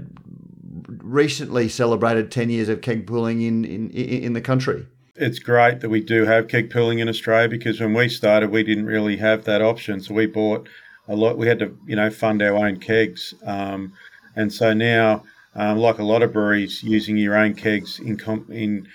recently 0.88 1.68
celebrated 1.68 2.30
10 2.30 2.48
years 2.48 2.68
of 2.68 2.80
keg 2.80 3.06
pooling 3.06 3.42
in, 3.42 3.64
in, 3.64 3.90
in 3.90 4.32
the 4.32 4.40
country. 4.40 4.86
It's 5.18 5.38
great 5.38 5.80
that 5.80 5.88
we 5.88 6.00
do 6.00 6.24
have 6.24 6.48
keg 6.48 6.70
pooling 6.70 6.98
in 6.98 7.08
Australia 7.08 7.48
because 7.48 7.80
when 7.80 7.94
we 7.94 8.08
started, 8.08 8.50
we 8.50 8.62
didn't 8.62 8.86
really 8.86 9.16
have 9.16 9.44
that 9.44 9.62
option. 9.62 10.00
So 10.00 10.14
we 10.14 10.26
bought 10.26 10.68
a 11.08 11.16
lot. 11.16 11.38
We 11.38 11.46
had 11.48 11.58
to, 11.60 11.76
you 11.86 11.96
know, 11.96 12.10
fund 12.10 12.42
our 12.42 12.54
own 12.54 12.78
kegs, 12.78 13.34
um, 13.44 13.92
and 14.34 14.52
so 14.52 14.74
now, 14.74 15.24
um, 15.54 15.78
like 15.78 15.98
a 15.98 16.04
lot 16.04 16.22
of 16.22 16.32
breweries, 16.32 16.82
using 16.82 17.16
your 17.16 17.36
own 17.36 17.54
kegs 17.54 17.98
in 17.98 18.16
com- 18.16 18.46
in 18.50 18.88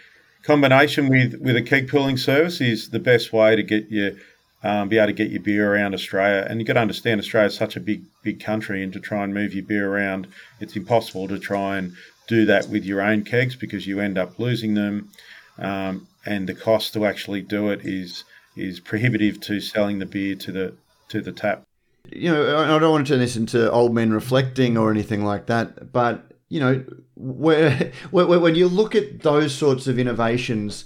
combination 0.43 1.07
with 1.10 1.36
with 1.41 1.55
a 1.55 1.62
keg 1.62 1.88
pooling 1.88 2.17
service 2.17 2.62
is 2.62 2.89
the 2.89 2.99
best 2.99 3.31
way 3.31 3.55
to 3.55 3.63
get 3.63 3.89
your 3.89 4.12
um, 4.63 4.89
be 4.89 4.97
able 4.97 5.07
to 5.07 5.13
get 5.13 5.31
your 5.31 5.41
beer 5.41 5.73
around 5.73 5.93
Australia. 5.93 6.45
And 6.47 6.60
you've 6.60 6.67
got 6.67 6.73
to 6.73 6.81
understand 6.81 7.19
Australia 7.19 7.47
is 7.47 7.55
such 7.55 7.75
a 7.75 7.79
big 7.79 8.03
big 8.23 8.39
country, 8.39 8.84
and 8.84 8.93
to 8.93 8.99
try 8.99 9.23
and 9.23 9.34
move 9.34 9.53
your 9.53 9.65
beer 9.65 9.91
around, 9.91 10.27
it's 10.60 10.75
impossible 10.75 11.27
to 11.29 11.39
try 11.39 11.77
and 11.77 11.93
do 12.27 12.45
that 12.45 12.69
with 12.69 12.86
your 12.86 13.01
own 13.01 13.23
kegs 13.23 13.55
because 13.55 13.88
you 13.88 13.99
end 13.99 14.17
up 14.17 14.38
losing 14.39 14.73
them, 14.75 15.10
um, 15.57 16.07
and 16.25 16.47
the 16.47 16.53
cost 16.53 16.93
to 16.93 17.05
actually 17.05 17.41
do 17.41 17.69
it 17.69 17.81
is 17.84 18.23
is 18.55 18.79
prohibitive 18.79 19.39
to 19.41 19.60
selling 19.60 19.99
the 19.99 20.05
beer 20.05 20.36
to 20.36 20.51
the 20.51 20.73
to 21.10 21.21
the 21.21 21.31
tap. 21.31 21.63
You 22.12 22.31
know, 22.31 22.57
I 22.57 22.79
don't 22.79 22.91
want 22.91 23.07
to 23.07 23.13
turn 23.13 23.19
this 23.19 23.36
into 23.36 23.71
old 23.71 23.93
men 23.93 24.12
reflecting 24.12 24.77
or 24.77 24.91
anything 24.91 25.23
like 25.23 25.45
that, 25.45 25.91
but 25.91 26.31
you 26.49 26.60
know, 26.60 26.84
where, 27.15 27.91
when 28.12 28.55
you 28.55 28.67
look 28.67 28.93
at 28.93 29.21
those 29.21 29.55
sorts 29.55 29.88
of 29.88 29.97
innovations 29.97 30.86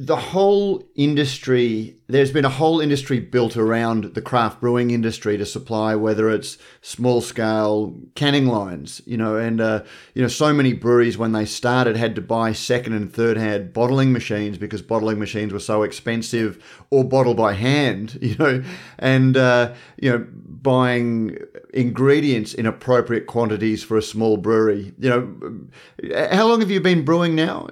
the 0.00 0.16
whole 0.16 0.82
industry 0.94 1.94
there's 2.06 2.32
been 2.32 2.46
a 2.46 2.48
whole 2.48 2.80
industry 2.80 3.20
built 3.20 3.54
around 3.54 4.14
the 4.14 4.22
craft 4.22 4.58
brewing 4.58 4.90
industry 4.90 5.36
to 5.36 5.44
supply 5.44 5.94
whether 5.94 6.30
it's 6.30 6.56
small 6.80 7.20
scale 7.20 7.94
canning 8.14 8.46
lines 8.46 9.02
you 9.04 9.18
know 9.18 9.36
and 9.36 9.60
uh, 9.60 9.82
you 10.14 10.22
know 10.22 10.28
so 10.28 10.54
many 10.54 10.72
breweries 10.72 11.18
when 11.18 11.32
they 11.32 11.44
started 11.44 11.98
had 11.98 12.14
to 12.14 12.22
buy 12.22 12.50
second 12.50 12.94
and 12.94 13.12
third 13.12 13.36
hand 13.36 13.74
bottling 13.74 14.10
machines 14.10 14.56
because 14.56 14.80
bottling 14.80 15.18
machines 15.18 15.52
were 15.52 15.58
so 15.58 15.82
expensive 15.82 16.82
or 16.88 17.04
bottle 17.04 17.34
by 17.34 17.52
hand 17.52 18.18
you 18.22 18.34
know 18.36 18.64
and 18.98 19.36
uh, 19.36 19.70
you 20.00 20.10
know 20.10 20.26
buying 20.32 21.36
ingredients 21.74 22.54
in 22.54 22.64
appropriate 22.64 23.26
quantities 23.26 23.84
for 23.84 23.98
a 23.98 24.02
small 24.02 24.38
brewery 24.38 24.94
you 24.98 25.10
know 25.10 26.26
how 26.30 26.48
long 26.48 26.60
have 26.60 26.70
you 26.70 26.80
been 26.80 27.04
brewing 27.04 27.34
now 27.34 27.68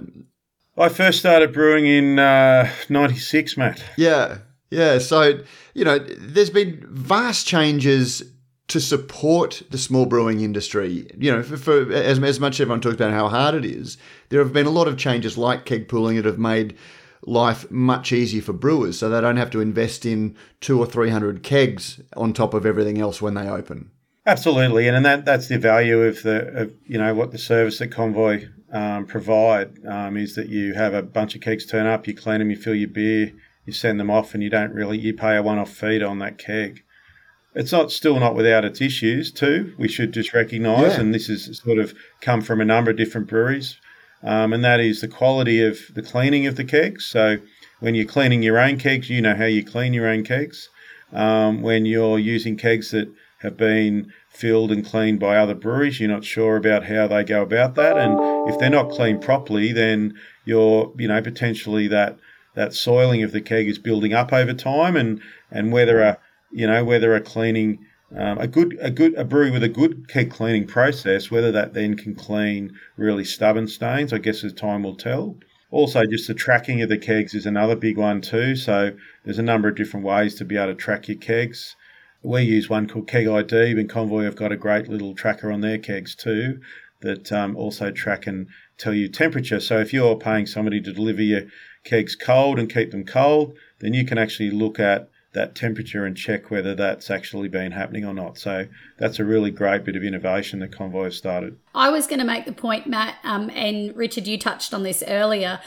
I 0.78 0.88
first 0.88 1.18
started 1.18 1.52
brewing 1.52 1.86
in 1.86 2.18
uh, 2.18 2.70
96, 2.88 3.56
Matt. 3.56 3.82
Yeah. 3.96 4.38
Yeah. 4.70 4.98
So, 4.98 5.40
you 5.74 5.84
know, 5.84 5.98
there's 5.98 6.50
been 6.50 6.84
vast 6.88 7.46
changes 7.46 8.22
to 8.68 8.80
support 8.80 9.62
the 9.70 9.78
small 9.78 10.06
brewing 10.06 10.40
industry. 10.40 11.10
You 11.18 11.32
know, 11.32 11.42
for, 11.42 11.56
for 11.56 11.92
as, 11.92 12.18
as 12.18 12.40
much 12.40 12.56
as 12.56 12.60
everyone 12.60 12.80
talks 12.80 12.96
about 12.96 13.12
how 13.12 13.28
hard 13.28 13.54
it 13.54 13.64
is, 13.64 13.96
there 14.28 14.40
have 14.40 14.52
been 14.52 14.66
a 14.66 14.70
lot 14.70 14.88
of 14.88 14.96
changes 14.96 15.36
like 15.36 15.64
keg 15.64 15.88
pooling 15.88 16.16
that 16.16 16.26
have 16.26 16.38
made 16.38 16.76
life 17.22 17.70
much 17.70 18.12
easier 18.12 18.40
for 18.40 18.52
brewers 18.52 18.98
so 18.98 19.08
they 19.08 19.20
don't 19.20 19.36
have 19.36 19.50
to 19.50 19.60
invest 19.60 20.06
in 20.06 20.36
two 20.60 20.78
or 20.78 20.86
three 20.86 21.10
hundred 21.10 21.42
kegs 21.42 22.00
on 22.16 22.32
top 22.32 22.54
of 22.54 22.64
everything 22.64 23.00
else 23.00 23.20
when 23.20 23.34
they 23.34 23.48
open. 23.48 23.90
Absolutely, 24.24 24.86
and, 24.86 24.96
and 24.96 25.06
that 25.06 25.24
that's 25.24 25.48
the 25.48 25.58
value 25.58 26.02
of 26.02 26.22
the 26.22 26.46
of, 26.48 26.72
you 26.86 26.98
know 26.98 27.14
what 27.14 27.32
the 27.32 27.38
service 27.38 27.78
that 27.78 27.88
Convoy 27.88 28.46
um, 28.72 29.06
provide 29.06 29.84
um, 29.86 30.16
is 30.16 30.34
that 30.34 30.48
you 30.48 30.74
have 30.74 30.94
a 30.94 31.02
bunch 31.02 31.34
of 31.34 31.40
kegs 31.40 31.66
turn 31.66 31.86
up, 31.86 32.06
you 32.06 32.14
clean 32.14 32.38
them, 32.38 32.50
you 32.50 32.56
fill 32.56 32.74
your 32.74 32.88
beer, 32.88 33.32
you 33.64 33.72
send 33.72 33.98
them 33.98 34.10
off, 34.10 34.34
and 34.34 34.42
you 34.42 34.50
don't 34.50 34.72
really 34.72 34.98
you 34.98 35.14
pay 35.14 35.36
a 35.36 35.42
one-off 35.42 35.70
fee 35.70 36.02
on 36.02 36.18
that 36.18 36.38
keg. 36.38 36.82
It's 37.54 37.72
not 37.72 37.90
still 37.90 38.20
not 38.20 38.34
without 38.34 38.64
its 38.64 38.80
issues 38.80 39.32
too. 39.32 39.74
We 39.78 39.88
should 39.88 40.12
just 40.12 40.34
recognise, 40.34 40.94
yeah. 40.94 41.00
and 41.00 41.14
this 41.14 41.26
has 41.28 41.58
sort 41.58 41.78
of 41.78 41.94
come 42.20 42.40
from 42.40 42.60
a 42.60 42.64
number 42.64 42.90
of 42.90 42.96
different 42.96 43.26
breweries, 43.26 43.78
um, 44.22 44.52
and 44.52 44.64
that 44.64 44.80
is 44.80 45.00
the 45.00 45.08
quality 45.08 45.62
of 45.62 45.78
the 45.94 46.02
cleaning 46.02 46.46
of 46.46 46.56
the 46.56 46.64
kegs. 46.64 47.06
So 47.06 47.38
when 47.80 47.94
you're 47.94 48.04
cleaning 48.04 48.42
your 48.42 48.58
own 48.58 48.78
kegs, 48.78 49.08
you 49.08 49.22
know 49.22 49.34
how 49.34 49.46
you 49.46 49.64
clean 49.64 49.94
your 49.94 50.08
own 50.08 50.24
kegs. 50.24 50.68
Um, 51.12 51.62
when 51.62 51.86
you're 51.86 52.18
using 52.18 52.56
kegs 52.56 52.90
that 52.90 53.08
have 53.40 53.56
been 53.56 54.12
filled 54.38 54.70
and 54.70 54.84
cleaned 54.84 55.18
by 55.18 55.36
other 55.36 55.54
breweries. 55.54 55.98
You're 55.98 56.08
not 56.08 56.24
sure 56.24 56.56
about 56.56 56.84
how 56.84 57.08
they 57.08 57.24
go 57.24 57.42
about 57.42 57.74
that, 57.74 57.98
and 57.98 58.48
if 58.48 58.58
they're 58.58 58.70
not 58.70 58.90
cleaned 58.90 59.20
properly, 59.20 59.72
then 59.72 60.14
you're 60.44 60.92
you 60.96 61.08
know 61.08 61.20
potentially 61.20 61.88
that 61.88 62.18
that 62.54 62.72
soiling 62.72 63.22
of 63.22 63.32
the 63.32 63.40
keg 63.40 63.68
is 63.68 63.78
building 63.78 64.12
up 64.12 64.32
over 64.32 64.54
time, 64.54 64.96
and 64.96 65.20
and 65.50 65.72
whether 65.72 66.00
a 66.00 66.18
you 66.52 66.66
know 66.66 66.84
whether 66.84 67.14
a 67.14 67.20
cleaning 67.20 67.78
um, 68.16 68.38
a 68.38 68.46
good 68.46 68.78
a 68.80 68.90
good 68.90 69.14
a 69.14 69.24
brewery 69.24 69.50
with 69.50 69.62
a 69.62 69.68
good 69.68 70.08
keg 70.08 70.30
cleaning 70.30 70.66
process, 70.66 71.30
whether 71.30 71.52
that 71.52 71.74
then 71.74 71.96
can 71.96 72.14
clean 72.14 72.72
really 72.96 73.24
stubborn 73.24 73.68
stains, 73.68 74.12
I 74.12 74.18
guess 74.18 74.44
as 74.44 74.52
time 74.52 74.82
will 74.82 74.96
tell. 74.96 75.36
Also, 75.70 76.06
just 76.06 76.26
the 76.26 76.34
tracking 76.34 76.80
of 76.80 76.88
the 76.88 76.96
kegs 76.96 77.34
is 77.34 77.44
another 77.44 77.76
big 77.76 77.98
one 77.98 78.22
too. 78.22 78.56
So 78.56 78.92
there's 79.24 79.38
a 79.38 79.42
number 79.42 79.68
of 79.68 79.74
different 79.74 80.06
ways 80.06 80.34
to 80.36 80.44
be 80.44 80.56
able 80.56 80.68
to 80.68 80.74
track 80.74 81.08
your 81.08 81.18
kegs. 81.18 81.76
We 82.28 82.42
use 82.42 82.68
one 82.68 82.86
called 82.86 83.08
Keg 83.08 83.26
ID, 83.26 83.70
and 83.70 83.88
Convoy 83.88 84.24
have 84.24 84.36
got 84.36 84.52
a 84.52 84.56
great 84.58 84.86
little 84.86 85.14
tracker 85.14 85.50
on 85.50 85.62
their 85.62 85.78
kegs 85.78 86.14
too 86.14 86.60
that 87.00 87.32
um, 87.32 87.56
also 87.56 87.90
track 87.90 88.26
and 88.26 88.48
tell 88.76 88.92
you 88.92 89.08
temperature. 89.08 89.60
So 89.60 89.78
if 89.78 89.94
you're 89.94 90.14
paying 90.14 90.44
somebody 90.44 90.78
to 90.82 90.92
deliver 90.92 91.22
your 91.22 91.44
kegs 91.84 92.14
cold 92.14 92.58
and 92.58 92.70
keep 92.70 92.90
them 92.90 93.06
cold, 93.06 93.54
then 93.78 93.94
you 93.94 94.04
can 94.04 94.18
actually 94.18 94.50
look 94.50 94.78
at 94.78 95.08
that 95.32 95.54
temperature 95.54 96.04
and 96.04 96.14
check 96.14 96.50
whether 96.50 96.74
that's 96.74 97.10
actually 97.10 97.48
been 97.48 97.72
happening 97.72 98.04
or 98.04 98.12
not. 98.12 98.36
So 98.36 98.66
that's 98.98 99.18
a 99.18 99.24
really 99.24 99.50
great 99.50 99.86
bit 99.86 99.96
of 99.96 100.02
innovation 100.02 100.58
that 100.58 100.70
Convoy 100.70 101.04
has 101.04 101.16
started. 101.16 101.56
I 101.74 101.88
was 101.88 102.06
going 102.06 102.18
to 102.18 102.26
make 102.26 102.44
the 102.44 102.52
point, 102.52 102.86
Matt, 102.86 103.14
um, 103.24 103.48
and 103.54 103.96
Richard, 103.96 104.26
you 104.26 104.36
touched 104.36 104.74
on 104.74 104.82
this 104.82 105.02
earlier. 105.08 105.60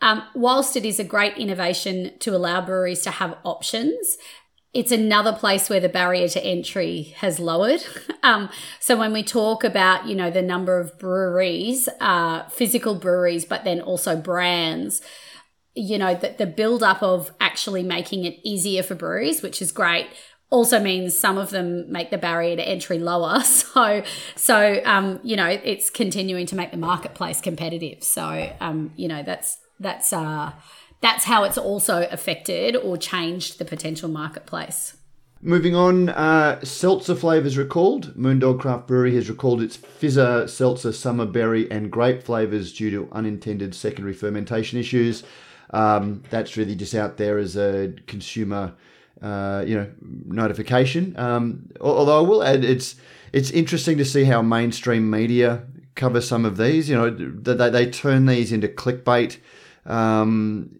Um, 0.00 0.24
whilst 0.34 0.76
it 0.76 0.84
is 0.84 0.98
a 0.98 1.04
great 1.04 1.36
innovation 1.36 2.18
to 2.18 2.34
allow 2.34 2.60
breweries 2.60 3.02
to 3.02 3.10
have 3.12 3.36
options, 3.44 4.16
it's 4.74 4.92
another 4.92 5.32
place 5.32 5.70
where 5.70 5.80
the 5.80 5.88
barrier 5.88 6.28
to 6.28 6.44
entry 6.44 7.14
has 7.18 7.38
lowered. 7.38 7.84
Um, 8.24 8.50
so 8.80 8.96
when 8.96 9.12
we 9.12 9.22
talk 9.22 9.62
about, 9.62 10.06
you 10.06 10.14
know, 10.14 10.28
the 10.28 10.42
number 10.42 10.80
of 10.80 10.98
breweries, 10.98 11.88
uh, 12.00 12.46
physical 12.48 12.96
breweries, 12.96 13.44
but 13.44 13.62
then 13.62 13.80
also 13.80 14.16
brands, 14.16 15.00
you 15.74 15.96
know, 15.98 16.16
the, 16.16 16.34
the 16.36 16.44
build 16.44 16.82
up 16.82 17.00
of 17.00 17.30
actually 17.40 17.84
making 17.84 18.24
it 18.24 18.36
easier 18.42 18.82
for 18.82 18.96
breweries, 18.96 19.40
which 19.40 19.62
is 19.62 19.70
great, 19.70 20.08
also 20.50 20.80
means 20.80 21.16
some 21.16 21.38
of 21.38 21.50
them 21.50 21.90
make 21.90 22.10
the 22.10 22.18
barrier 22.18 22.56
to 22.56 22.68
entry 22.68 22.98
lower. 22.98 23.40
So, 23.44 24.02
so 24.34 24.82
um, 24.84 25.20
you 25.22 25.36
know, 25.36 25.46
it's 25.46 25.88
continuing 25.88 26.46
to 26.46 26.56
make 26.56 26.72
the 26.72 26.76
marketplace 26.76 27.40
competitive. 27.40 28.02
So, 28.02 28.52
um, 28.60 28.92
you 28.96 29.06
know, 29.06 29.22
that's 29.22 29.58
that's 29.78 30.12
uh, 30.12 30.52
that's 31.00 31.24
how 31.24 31.44
it's 31.44 31.58
also 31.58 32.08
affected 32.10 32.76
or 32.76 32.96
changed 32.96 33.58
the 33.58 33.64
potential 33.64 34.08
marketplace. 34.08 34.96
Moving 35.40 35.76
on, 35.76 36.08
uh, 36.08 36.60
seltzer 36.64 37.14
flavors 37.14 37.56
recalled. 37.56 38.12
Moondog 38.16 38.58
Craft 38.58 38.88
Brewery 38.88 39.14
has 39.14 39.28
recalled 39.28 39.62
its 39.62 39.76
fizzer, 39.76 40.48
seltzer, 40.48 40.92
summer 40.92 41.26
berry, 41.26 41.70
and 41.70 41.92
grape 41.92 42.24
flavors 42.24 42.72
due 42.72 42.90
to 42.90 43.08
unintended 43.12 43.72
secondary 43.72 44.14
fermentation 44.14 44.80
issues. 44.80 45.22
Um, 45.70 46.24
that's 46.30 46.56
really 46.56 46.74
just 46.74 46.94
out 46.94 47.18
there 47.18 47.38
as 47.38 47.56
a 47.56 47.94
consumer, 48.08 48.74
uh, 49.22 49.62
you 49.64 49.76
know, 49.76 49.88
notification. 50.00 51.16
Um, 51.16 51.70
although 51.80 52.18
I 52.18 52.28
will 52.28 52.42
add, 52.42 52.64
it's 52.64 52.96
it's 53.32 53.52
interesting 53.52 53.96
to 53.98 54.04
see 54.04 54.24
how 54.24 54.42
mainstream 54.42 55.08
media 55.08 55.62
cover 55.94 56.20
some 56.20 56.44
of 56.44 56.56
these. 56.56 56.88
You 56.88 56.96
know, 56.96 57.10
they, 57.10 57.70
they 57.70 57.88
turn 57.88 58.26
these 58.26 58.50
into 58.50 58.66
clickbait. 58.66 59.38
Um, 59.86 60.77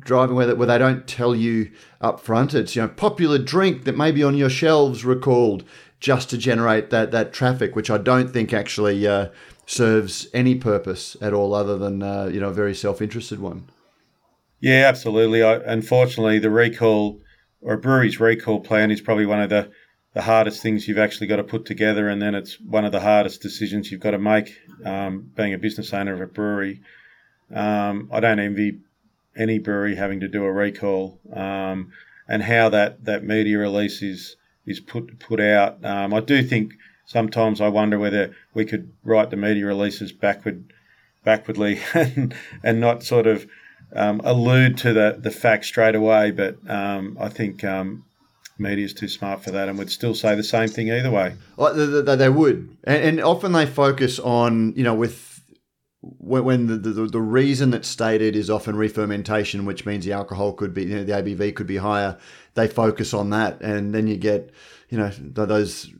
driving 0.00 0.36
where, 0.36 0.54
where 0.54 0.66
they 0.66 0.78
don't 0.78 1.06
tell 1.06 1.34
you 1.34 1.70
up 2.00 2.20
front. 2.20 2.54
It's 2.54 2.76
you 2.76 2.82
know 2.82 2.88
popular 2.88 3.38
drink 3.38 3.84
that 3.84 3.96
may 3.96 4.12
be 4.12 4.22
on 4.22 4.36
your 4.36 4.50
shelves 4.50 5.04
recalled 5.04 5.64
just 6.00 6.30
to 6.30 6.38
generate 6.38 6.90
that 6.90 7.10
that 7.12 7.32
traffic, 7.32 7.76
which 7.76 7.90
I 7.90 7.98
don't 7.98 8.30
think 8.30 8.52
actually 8.52 9.06
uh, 9.06 9.28
serves 9.66 10.26
any 10.34 10.54
purpose 10.54 11.16
at 11.20 11.32
all 11.32 11.54
other 11.54 11.78
than 11.78 12.02
uh, 12.02 12.26
you 12.26 12.40
know 12.40 12.48
a 12.48 12.54
very 12.54 12.74
self 12.74 13.00
interested 13.00 13.40
one. 13.40 13.68
Yeah, 14.60 14.86
absolutely. 14.86 15.42
I, 15.42 15.56
unfortunately, 15.56 16.38
the 16.38 16.50
recall 16.50 17.20
or 17.60 17.74
a 17.74 17.78
brewery's 17.78 18.20
recall 18.20 18.60
plan 18.60 18.90
is 18.90 19.00
probably 19.00 19.26
one 19.26 19.40
of 19.40 19.50
the 19.50 19.70
the 20.14 20.22
hardest 20.22 20.62
things 20.62 20.86
you've 20.86 20.98
actually 20.98 21.26
got 21.26 21.36
to 21.36 21.44
put 21.44 21.64
together, 21.64 22.08
and 22.08 22.20
then 22.20 22.34
it's 22.34 22.60
one 22.60 22.84
of 22.84 22.92
the 22.92 23.00
hardest 23.00 23.40
decisions 23.40 23.90
you've 23.90 24.00
got 24.00 24.10
to 24.10 24.18
make. 24.18 24.58
Um, 24.84 25.30
being 25.34 25.54
a 25.54 25.58
business 25.58 25.94
owner 25.94 26.12
of 26.12 26.20
a 26.20 26.26
brewery, 26.26 26.82
um, 27.54 28.10
I 28.12 28.20
don't 28.20 28.38
envy 28.38 28.80
any 29.36 29.58
brewery 29.58 29.96
having 29.96 30.20
to 30.20 30.28
do 30.28 30.44
a 30.44 30.52
recall, 30.52 31.18
um, 31.32 31.92
and 32.28 32.42
how 32.42 32.68
that, 32.68 33.04
that 33.04 33.24
media 33.24 33.58
release 33.58 34.02
is 34.02 34.36
is 34.66 34.80
put 34.80 35.18
put 35.18 35.40
out. 35.40 35.84
Um, 35.84 36.14
I 36.14 36.20
do 36.20 36.42
think 36.42 36.74
sometimes 37.06 37.60
I 37.60 37.68
wonder 37.68 37.98
whether 37.98 38.34
we 38.54 38.64
could 38.64 38.92
write 39.04 39.30
the 39.30 39.36
media 39.36 39.66
releases 39.66 40.12
backward 40.12 40.72
backwardly 41.24 41.80
and 41.94 42.34
and 42.62 42.80
not 42.80 43.02
sort 43.02 43.26
of 43.26 43.46
um, 43.94 44.20
allude 44.24 44.78
to 44.78 44.92
the 44.92 45.18
the 45.18 45.30
fact 45.30 45.64
straight 45.64 45.94
away. 45.94 46.30
But 46.30 46.58
um, 46.68 47.16
I 47.20 47.28
think 47.28 47.64
um, 47.64 48.04
media 48.58 48.84
is 48.84 48.94
too 48.94 49.08
smart 49.08 49.42
for 49.42 49.50
that 49.50 49.68
and 49.68 49.78
would 49.78 49.90
still 49.90 50.14
say 50.14 50.34
the 50.34 50.44
same 50.44 50.68
thing 50.68 50.90
either 50.90 51.10
way. 51.10 51.34
Well, 51.56 51.74
they, 51.74 52.16
they 52.16 52.28
would, 52.28 52.76
and, 52.84 53.04
and 53.04 53.20
often 53.20 53.52
they 53.52 53.66
focus 53.66 54.18
on 54.18 54.74
you 54.76 54.84
know 54.84 54.94
with 54.94 55.31
when, 56.02 56.66
the, 56.66 56.76
the, 56.76 57.06
the 57.06 57.20
reason 57.20 57.70
that's 57.70 57.88
stated 57.88 58.34
is 58.34 58.50
often 58.50 58.76
re-fermentation, 58.76 59.64
which 59.64 59.86
means 59.86 60.04
the 60.04 60.12
alcohol 60.12 60.52
could 60.52 60.74
be, 60.74 60.84
you 60.84 60.96
know, 60.96 61.04
the 61.04 61.12
ABV 61.12 61.54
could 61.54 61.66
be 61.66 61.76
higher, 61.76 62.18
they 62.54 62.66
focus 62.66 63.14
on 63.14 63.30
that. 63.30 63.60
And 63.60 63.94
then 63.94 64.08
you 64.08 64.16
get, 64.16 64.50
you 64.88 64.98
know, 64.98 65.10
those 65.10 65.90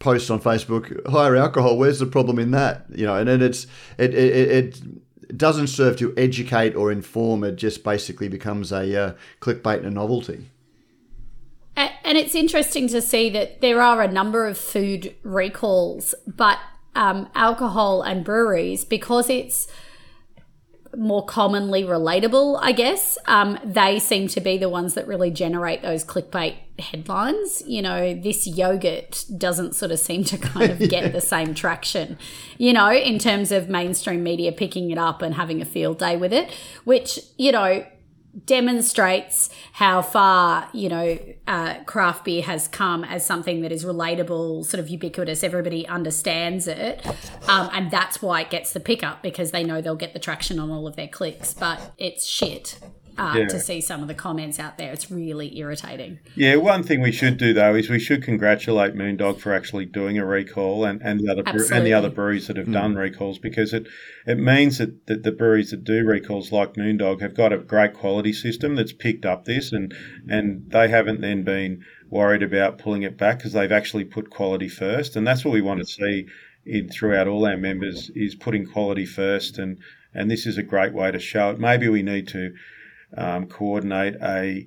posts 0.00 0.30
on 0.30 0.40
Facebook, 0.40 1.08
higher 1.08 1.36
alcohol, 1.36 1.78
where's 1.78 2.00
the 2.00 2.06
problem 2.06 2.38
in 2.38 2.50
that? 2.50 2.86
You 2.94 3.06
know, 3.06 3.14
and 3.14 3.28
then 3.28 3.40
it's, 3.40 3.66
it, 3.98 4.14
it, 4.14 4.82
it 5.30 5.38
doesn't 5.38 5.68
serve 5.68 5.96
to 5.98 6.12
educate 6.16 6.74
or 6.74 6.90
inform. 6.90 7.44
It 7.44 7.56
just 7.56 7.84
basically 7.84 8.28
becomes 8.28 8.72
a 8.72 9.00
uh, 9.00 9.14
clickbait 9.40 9.78
and 9.78 9.86
a 9.86 9.90
novelty. 9.90 10.50
And 11.76 12.18
it's 12.18 12.34
interesting 12.34 12.86
to 12.88 13.00
see 13.00 13.30
that 13.30 13.60
there 13.60 13.80
are 13.80 14.02
a 14.02 14.06
number 14.06 14.46
of 14.46 14.58
food 14.58 15.16
recalls, 15.24 16.14
but 16.26 16.58
um, 16.94 17.28
alcohol 17.34 18.02
and 18.02 18.24
breweries 18.24 18.84
because 18.84 19.28
it's 19.28 19.68
more 20.96 21.24
commonly 21.24 21.82
relatable, 21.82 22.58
I 22.60 22.72
guess. 22.72 23.18
Um, 23.26 23.58
they 23.64 23.98
seem 23.98 24.28
to 24.28 24.40
be 24.40 24.58
the 24.58 24.68
ones 24.68 24.94
that 24.94 25.06
really 25.06 25.30
generate 25.30 25.82
those 25.82 26.04
clickbait 26.04 26.56
headlines. 26.78 27.62
You 27.66 27.82
know, 27.82 28.14
this 28.14 28.46
yogurt 28.46 29.24
doesn't 29.36 29.74
sort 29.74 29.92
of 29.92 29.98
seem 29.98 30.24
to 30.24 30.38
kind 30.38 30.70
of 30.70 30.78
get 30.90 31.12
the 31.12 31.20
same 31.20 31.54
traction, 31.54 32.18
you 32.58 32.72
know, 32.72 32.92
in 32.92 33.18
terms 33.18 33.52
of 33.52 33.68
mainstream 33.68 34.22
media 34.22 34.52
picking 34.52 34.90
it 34.90 34.98
up 34.98 35.22
and 35.22 35.34
having 35.34 35.60
a 35.60 35.64
field 35.64 35.98
day 35.98 36.16
with 36.16 36.32
it, 36.32 36.50
which, 36.84 37.18
you 37.38 37.52
know, 37.52 37.84
demonstrates 38.46 39.50
how 39.72 40.02
far 40.02 40.68
you 40.72 40.88
know 40.88 41.18
uh, 41.46 41.82
craft 41.84 42.24
beer 42.24 42.42
has 42.42 42.68
come 42.68 43.04
as 43.04 43.24
something 43.24 43.60
that 43.60 43.72
is 43.72 43.84
relatable 43.84 44.64
sort 44.64 44.80
of 44.80 44.88
ubiquitous. 44.88 45.44
Everybody 45.44 45.86
understands 45.86 46.66
it. 46.66 47.04
Um, 47.48 47.70
and 47.72 47.90
that's 47.90 48.22
why 48.22 48.42
it 48.42 48.50
gets 48.50 48.72
the 48.72 48.80
pickup 48.80 49.22
because 49.22 49.50
they 49.50 49.64
know 49.64 49.80
they'll 49.80 49.94
get 49.94 50.12
the 50.12 50.18
traction 50.18 50.58
on 50.58 50.70
all 50.70 50.86
of 50.86 50.96
their 50.96 51.08
clicks. 51.08 51.54
But 51.54 51.92
it's 51.98 52.26
shit 52.26 52.78
uh, 53.18 53.34
yeah. 53.36 53.46
to 53.46 53.60
see 53.60 53.80
some 53.80 54.02
of 54.02 54.08
the 54.08 54.14
comments 54.14 54.58
out 54.58 54.78
there. 54.78 54.92
It's 54.92 55.10
really 55.10 55.56
irritating. 55.58 56.18
Yeah, 56.34 56.56
one 56.56 56.82
thing 56.82 57.00
we 57.00 57.12
should 57.12 57.36
do 57.36 57.52
though 57.52 57.74
is 57.74 57.88
we 57.88 57.98
should 57.98 58.22
congratulate 58.22 58.94
Moondog 58.94 59.40
for 59.40 59.52
actually 59.52 59.86
doing 59.86 60.18
a 60.18 60.24
recall 60.26 60.84
and, 60.84 61.00
and 61.02 61.20
the 61.20 61.30
other 61.30 61.42
and 61.74 61.86
the 61.86 61.92
other 61.92 62.10
breweries 62.10 62.46
that 62.48 62.56
have 62.56 62.66
mm. 62.66 62.72
done 62.72 62.94
recalls 62.94 63.38
because 63.38 63.72
it 63.72 63.86
it 64.26 64.38
means 64.38 64.78
that, 64.78 65.06
that 65.06 65.22
the 65.22 65.32
breweries 65.32 65.70
that 65.70 65.84
do 65.84 66.04
recalls 66.04 66.52
like 66.52 66.74
Moondog 66.74 67.20
have 67.20 67.34
got 67.34 67.52
a 67.52 67.58
great 67.58 67.94
quality 67.94 68.32
system 68.32 68.76
that's 68.76 68.92
picked 68.92 69.24
up 69.24 69.44
this 69.44 69.72
and 69.72 69.94
and 70.28 70.70
they 70.70 70.88
haven't 70.88 71.20
then 71.20 71.44
been 71.44 71.84
worried 72.10 72.42
about 72.42 72.78
pulling 72.78 73.02
it 73.02 73.16
back 73.16 73.38
because 73.38 73.52
they've 73.52 73.72
actually 73.72 74.04
put 74.04 74.30
quality 74.30 74.68
first 74.68 75.16
and 75.16 75.26
that's 75.26 75.44
what 75.44 75.52
we 75.52 75.62
want 75.62 75.80
to 75.80 75.86
see 75.86 76.26
in 76.66 76.88
throughout 76.88 77.28
all 77.28 77.44
our 77.46 77.56
members 77.56 78.10
is 78.14 78.34
putting 78.34 78.66
quality 78.66 79.04
first 79.04 79.58
and 79.58 79.78
and 80.14 80.30
this 80.30 80.46
is 80.46 80.56
a 80.56 80.62
great 80.62 80.94
way 80.94 81.10
to 81.10 81.18
show 81.18 81.50
it. 81.50 81.58
Maybe 81.58 81.88
we 81.88 82.02
need 82.02 82.28
to 82.28 82.54
um, 83.16 83.46
coordinate 83.46 84.16
a 84.22 84.66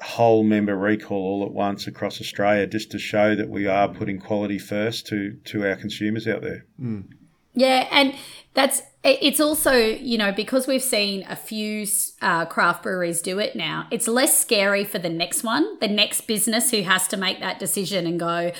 whole 0.00 0.42
member 0.42 0.76
recall 0.76 1.18
all 1.18 1.44
at 1.44 1.52
once 1.52 1.86
across 1.86 2.20
Australia 2.20 2.66
just 2.66 2.90
to 2.90 2.98
show 2.98 3.34
that 3.34 3.48
we 3.48 3.66
are 3.66 3.88
putting 3.88 4.18
quality 4.18 4.58
first 4.58 5.06
to 5.08 5.36
to 5.44 5.66
our 5.66 5.76
consumers 5.76 6.26
out 6.26 6.42
there. 6.42 6.64
Mm. 6.80 7.04
Yeah, 7.52 7.88
and 7.90 8.14
that's 8.54 8.82
it's 9.02 9.40
also 9.40 9.74
you 9.74 10.18
know 10.18 10.32
because 10.32 10.66
we've 10.66 10.82
seen 10.82 11.24
a 11.28 11.36
few 11.36 11.86
uh, 12.22 12.46
craft 12.46 12.82
breweries 12.82 13.20
do 13.20 13.38
it 13.38 13.56
now. 13.56 13.86
It's 13.90 14.08
less 14.08 14.38
scary 14.38 14.84
for 14.84 14.98
the 14.98 15.08
next 15.08 15.42
one, 15.42 15.78
the 15.80 15.88
next 15.88 16.22
business 16.22 16.70
who 16.70 16.82
has 16.82 17.08
to 17.08 17.16
make 17.16 17.40
that 17.40 17.58
decision 17.58 18.06
and 18.06 18.18
go 18.18 18.52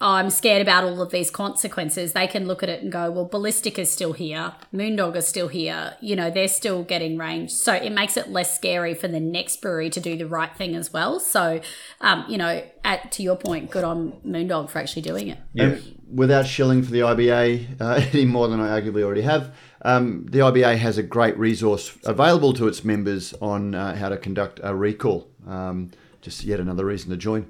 oh, 0.00 0.12
I'm 0.12 0.30
scared 0.30 0.62
about 0.62 0.84
all 0.84 1.02
of 1.02 1.10
these 1.10 1.30
consequences, 1.30 2.12
they 2.12 2.26
can 2.26 2.46
look 2.46 2.62
at 2.62 2.68
it 2.68 2.82
and 2.82 2.92
go, 2.92 3.10
well, 3.10 3.24
Ballistic 3.24 3.78
is 3.78 3.90
still 3.90 4.12
here, 4.12 4.54
Moondog 4.72 5.16
is 5.16 5.26
still 5.26 5.48
here, 5.48 5.96
you 6.00 6.14
know, 6.14 6.30
they're 6.30 6.48
still 6.48 6.84
getting 6.84 7.18
range. 7.18 7.50
So 7.50 7.72
it 7.74 7.90
makes 7.90 8.16
it 8.16 8.28
less 8.28 8.54
scary 8.54 8.94
for 8.94 9.08
the 9.08 9.18
next 9.18 9.60
brewery 9.60 9.90
to 9.90 10.00
do 10.00 10.16
the 10.16 10.26
right 10.26 10.54
thing 10.56 10.76
as 10.76 10.92
well. 10.92 11.18
So, 11.18 11.60
um, 12.00 12.24
you 12.28 12.38
know, 12.38 12.62
at, 12.84 13.10
to 13.12 13.22
your 13.22 13.36
point, 13.36 13.70
good 13.70 13.84
on 13.84 14.12
Moondog 14.24 14.70
for 14.70 14.78
actually 14.78 15.02
doing 15.02 15.28
it. 15.28 15.38
Yeah. 15.52 15.78
without 16.12 16.46
shilling 16.46 16.82
for 16.82 16.90
the 16.90 17.00
IBA 17.00 17.80
uh, 17.80 18.00
any 18.12 18.24
more 18.24 18.48
than 18.48 18.60
I 18.60 18.80
arguably 18.80 19.02
already 19.02 19.22
have, 19.22 19.54
um, 19.82 20.26
the 20.30 20.38
IBA 20.38 20.76
has 20.78 20.98
a 20.98 21.02
great 21.02 21.36
resource 21.36 21.96
available 22.04 22.52
to 22.54 22.68
its 22.68 22.84
members 22.84 23.34
on 23.40 23.74
uh, 23.74 23.96
how 23.96 24.08
to 24.08 24.16
conduct 24.16 24.60
a 24.62 24.74
recall. 24.74 25.28
Um, 25.46 25.90
just 26.20 26.44
yet 26.44 26.60
another 26.60 26.84
reason 26.84 27.10
to 27.10 27.16
join. 27.16 27.46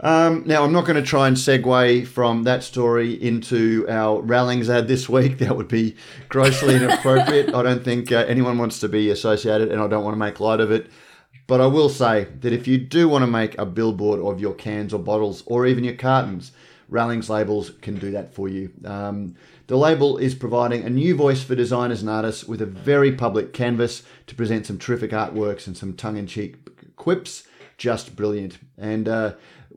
Um, 0.00 0.42
now, 0.46 0.62
I'm 0.62 0.72
not 0.72 0.84
going 0.84 1.02
to 1.02 1.08
try 1.08 1.26
and 1.26 1.36
segue 1.36 2.06
from 2.06 2.42
that 2.42 2.62
story 2.62 3.14
into 3.14 3.86
our 3.88 4.20
Rallings 4.20 4.68
ad 4.68 4.88
this 4.88 5.08
week. 5.08 5.38
That 5.46 5.56
would 5.56 5.68
be 5.68 5.96
grossly 6.28 6.74
inappropriate. 6.74 7.54
I 7.54 7.62
don't 7.62 7.84
think 7.84 8.10
uh, 8.10 8.24
anyone 8.28 8.58
wants 8.58 8.80
to 8.80 8.88
be 8.88 9.10
associated, 9.10 9.70
and 9.70 9.80
I 9.80 9.86
don't 9.86 10.04
want 10.04 10.14
to 10.14 10.18
make 10.18 10.40
light 10.40 10.60
of 10.60 10.70
it. 10.70 10.90
But 11.46 11.60
I 11.60 11.66
will 11.66 11.88
say 11.88 12.26
that 12.40 12.52
if 12.52 12.66
you 12.66 12.78
do 12.78 13.08
want 13.08 13.22
to 13.22 13.26
make 13.26 13.56
a 13.56 13.64
billboard 13.64 14.20
of 14.20 14.40
your 14.40 14.54
cans 14.54 14.92
or 14.92 14.98
bottles 14.98 15.44
or 15.46 15.66
even 15.66 15.84
your 15.84 15.94
cartons, 15.94 16.52
Rallings 16.88 17.30
Labels 17.30 17.70
can 17.80 17.98
do 17.98 18.10
that 18.12 18.34
for 18.34 18.48
you. 18.48 18.72
Um, 18.84 19.36
the 19.66 19.76
label 19.76 20.18
is 20.18 20.34
providing 20.34 20.84
a 20.84 20.90
new 20.90 21.14
voice 21.14 21.42
for 21.42 21.54
designers 21.54 22.00
and 22.00 22.10
artists 22.10 22.44
with 22.44 22.62
a 22.62 22.66
very 22.66 23.12
public 23.12 23.52
canvas 23.52 24.02
to 24.26 24.34
present 24.34 24.66
some 24.66 24.78
terrific 24.78 25.10
artworks 25.10 25.66
and 25.66 25.76
some 25.76 25.94
tongue 25.94 26.16
in 26.16 26.26
cheek 26.26 26.56
quips. 26.96 27.44
Just 27.76 28.16
brilliant. 28.16 28.58
And 28.78 29.08
uh, 29.08 29.34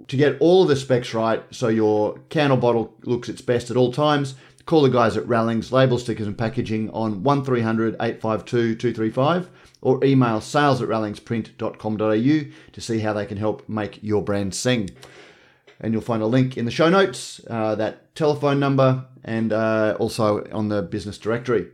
to 0.08 0.18
get 0.18 0.38
all 0.40 0.64
of 0.64 0.70
the 0.70 0.76
specs 0.76 1.14
right 1.14 1.44
so 1.52 1.68
your 1.68 2.20
can 2.30 2.52
or 2.52 2.58
bottle 2.58 2.94
looks 3.04 3.30
its 3.30 3.42
best 3.42 3.70
at 3.70 3.78
all 3.78 3.92
times, 3.92 4.36
call 4.66 4.82
the 4.82 4.90
guys 4.90 5.18
at 5.18 5.28
Rallings 5.28 5.72
Label 5.72 5.98
Stickers 5.98 6.28
and 6.28 6.38
Packaging 6.38 6.90
on 6.92 7.24
1300 7.24 7.96
852 7.96 8.76
235 8.76 9.50
or 9.82 10.04
email 10.04 10.42
sales 10.42 10.82
at 10.82 10.90
rallingsprint.com.au 10.90 12.52
to 12.74 12.82
see 12.82 13.00
how 13.00 13.14
they 13.14 13.26
can 13.26 13.38
help 13.38 13.68
make 13.68 14.02
your 14.04 14.22
brand 14.22 14.54
sing. 14.54 14.90
And 15.80 15.94
you'll 15.94 16.02
find 16.02 16.22
a 16.22 16.28
link 16.28 16.58
in 16.58 16.66
the 16.66 16.72
show 16.72 16.90
notes, 16.90 17.40
uh, 17.50 17.76
that 17.76 18.14
telephone 18.14 18.60
number, 18.60 19.06
and 19.24 19.54
uh, 19.54 19.96
also 20.00 20.46
on 20.52 20.68
the 20.68 20.82
business 20.82 21.18
directory. 21.18 21.68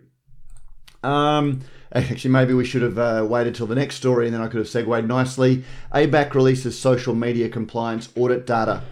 Um, 1.04 1.62
Actually, 1.96 2.32
maybe 2.32 2.54
we 2.54 2.66
should 2.66 2.82
have 2.82 2.98
uh, 2.98 3.26
waited 3.28 3.56
till 3.56 3.68
the 3.68 3.76
next 3.76 3.96
story 3.96 4.26
and 4.26 4.36
then 4.36 4.42
I 4.42 4.48
could 4.48 4.58
have 4.58 4.68
segued 4.68 5.08
nicely. 5.08 5.64
ABAC 5.94 6.34
releases 6.34 6.78
social 6.78 7.16
media 7.16 7.48
compliance 7.48 8.10
audit 8.18 8.46
data. 8.46 8.84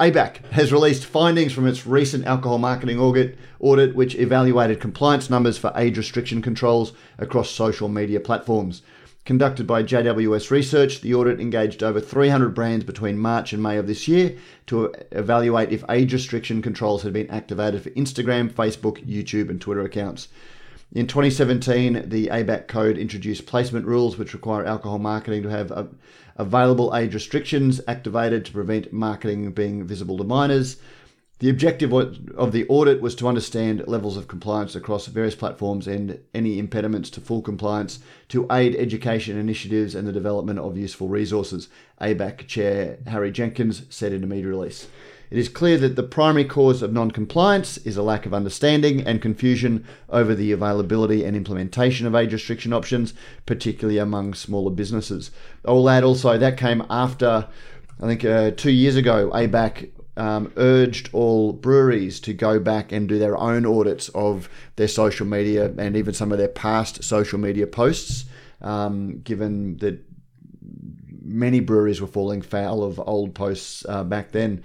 ABAC 0.00 0.46
has 0.52 0.72
released 0.72 1.04
findings 1.04 1.52
from 1.52 1.66
its 1.66 1.86
recent 1.86 2.24
alcohol 2.24 2.56
marketing 2.56 2.98
audit, 2.98 3.36
audit, 3.60 3.94
which 3.94 4.14
evaluated 4.14 4.80
compliance 4.80 5.28
numbers 5.28 5.58
for 5.58 5.72
age 5.76 5.98
restriction 5.98 6.40
controls 6.40 6.94
across 7.18 7.50
social 7.50 7.88
media 7.88 8.18
platforms. 8.18 8.80
Conducted 9.26 9.66
by 9.66 9.82
JWS 9.82 10.50
Research, 10.50 11.02
the 11.02 11.12
audit 11.12 11.40
engaged 11.40 11.82
over 11.82 12.00
300 12.00 12.54
brands 12.54 12.82
between 12.82 13.18
March 13.18 13.52
and 13.52 13.62
May 13.62 13.76
of 13.76 13.86
this 13.86 14.08
year 14.08 14.34
to 14.68 14.94
evaluate 15.12 15.70
if 15.70 15.84
age 15.90 16.14
restriction 16.14 16.62
controls 16.62 17.02
had 17.02 17.12
been 17.12 17.28
activated 17.28 17.82
for 17.82 17.90
Instagram, 17.90 18.50
Facebook, 18.50 19.04
YouTube, 19.06 19.50
and 19.50 19.60
Twitter 19.60 19.82
accounts. 19.82 20.28
In 20.90 21.06
2017, 21.06 22.08
the 22.08 22.28
ABAC 22.28 22.66
code 22.66 22.96
introduced 22.96 23.44
placement 23.44 23.84
rules 23.84 24.16
which 24.16 24.32
require 24.32 24.64
alcohol 24.64 24.98
marketing 24.98 25.42
to 25.42 25.50
have 25.50 25.90
available 26.36 26.96
age 26.96 27.12
restrictions 27.12 27.80
activated 27.86 28.46
to 28.46 28.52
prevent 28.52 28.90
marketing 28.90 29.52
being 29.52 29.84
visible 29.84 30.16
to 30.16 30.24
minors. 30.24 30.78
The 31.40 31.50
objective 31.50 31.92
of 31.92 32.52
the 32.52 32.66
audit 32.68 33.02
was 33.02 33.14
to 33.16 33.28
understand 33.28 33.86
levels 33.86 34.16
of 34.16 34.28
compliance 34.28 34.74
across 34.74 35.06
various 35.06 35.34
platforms 35.34 35.86
and 35.86 36.20
any 36.34 36.58
impediments 36.58 37.10
to 37.10 37.20
full 37.20 37.42
compliance 37.42 38.00
to 38.30 38.46
aid 38.50 38.74
education 38.74 39.38
initiatives 39.38 39.94
and 39.94 40.08
the 40.08 40.12
development 40.12 40.58
of 40.58 40.78
useful 40.78 41.08
resources, 41.08 41.68
ABAC 42.00 42.46
Chair 42.46 42.98
Harry 43.06 43.30
Jenkins 43.30 43.82
said 43.90 44.14
in 44.14 44.24
a 44.24 44.26
media 44.26 44.48
release. 44.48 44.88
It 45.30 45.36
is 45.38 45.48
clear 45.48 45.76
that 45.78 45.94
the 45.96 46.02
primary 46.02 46.44
cause 46.44 46.80
of 46.80 46.92
non 46.92 47.10
compliance 47.10 47.76
is 47.78 47.96
a 47.96 48.02
lack 48.02 48.24
of 48.24 48.32
understanding 48.32 49.02
and 49.02 49.20
confusion 49.20 49.84
over 50.08 50.34
the 50.34 50.52
availability 50.52 51.24
and 51.24 51.36
implementation 51.36 52.06
of 52.06 52.14
age 52.14 52.32
restriction 52.32 52.72
options, 52.72 53.12
particularly 53.44 53.98
among 53.98 54.34
smaller 54.34 54.70
businesses. 54.70 55.30
I 55.66 55.72
will 55.72 55.90
add 55.90 56.04
also 56.04 56.38
that 56.38 56.56
came 56.56 56.84
after, 56.88 57.46
I 58.00 58.06
think, 58.06 58.24
uh, 58.24 58.52
two 58.52 58.70
years 58.70 58.96
ago, 58.96 59.30
ABAC 59.34 59.90
um, 60.16 60.52
urged 60.56 61.10
all 61.12 61.52
breweries 61.52 62.20
to 62.20 62.32
go 62.32 62.58
back 62.58 62.90
and 62.90 63.08
do 63.08 63.18
their 63.18 63.36
own 63.36 63.64
audits 63.66 64.08
of 64.10 64.48
their 64.76 64.88
social 64.88 65.26
media 65.26 65.72
and 65.78 65.96
even 65.96 66.12
some 66.14 66.32
of 66.32 66.38
their 66.38 66.48
past 66.48 67.04
social 67.04 67.38
media 67.38 67.66
posts, 67.66 68.24
um, 68.62 69.20
given 69.20 69.76
that 69.76 70.02
many 71.22 71.60
breweries 71.60 72.00
were 72.00 72.06
falling 72.06 72.42
foul 72.42 72.82
of 72.82 72.98
old 73.06 73.34
posts 73.34 73.84
uh, 73.88 74.02
back 74.02 74.32
then. 74.32 74.64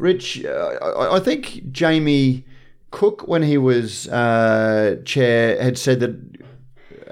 Rich, 0.00 0.44
uh, 0.46 0.78
I 1.12 1.20
think 1.20 1.70
Jamie 1.70 2.44
Cook, 2.90 3.28
when 3.28 3.42
he 3.42 3.58
was 3.58 4.08
uh, 4.08 4.96
chair, 5.04 5.62
had 5.62 5.76
said 5.76 6.00
that 6.00 6.40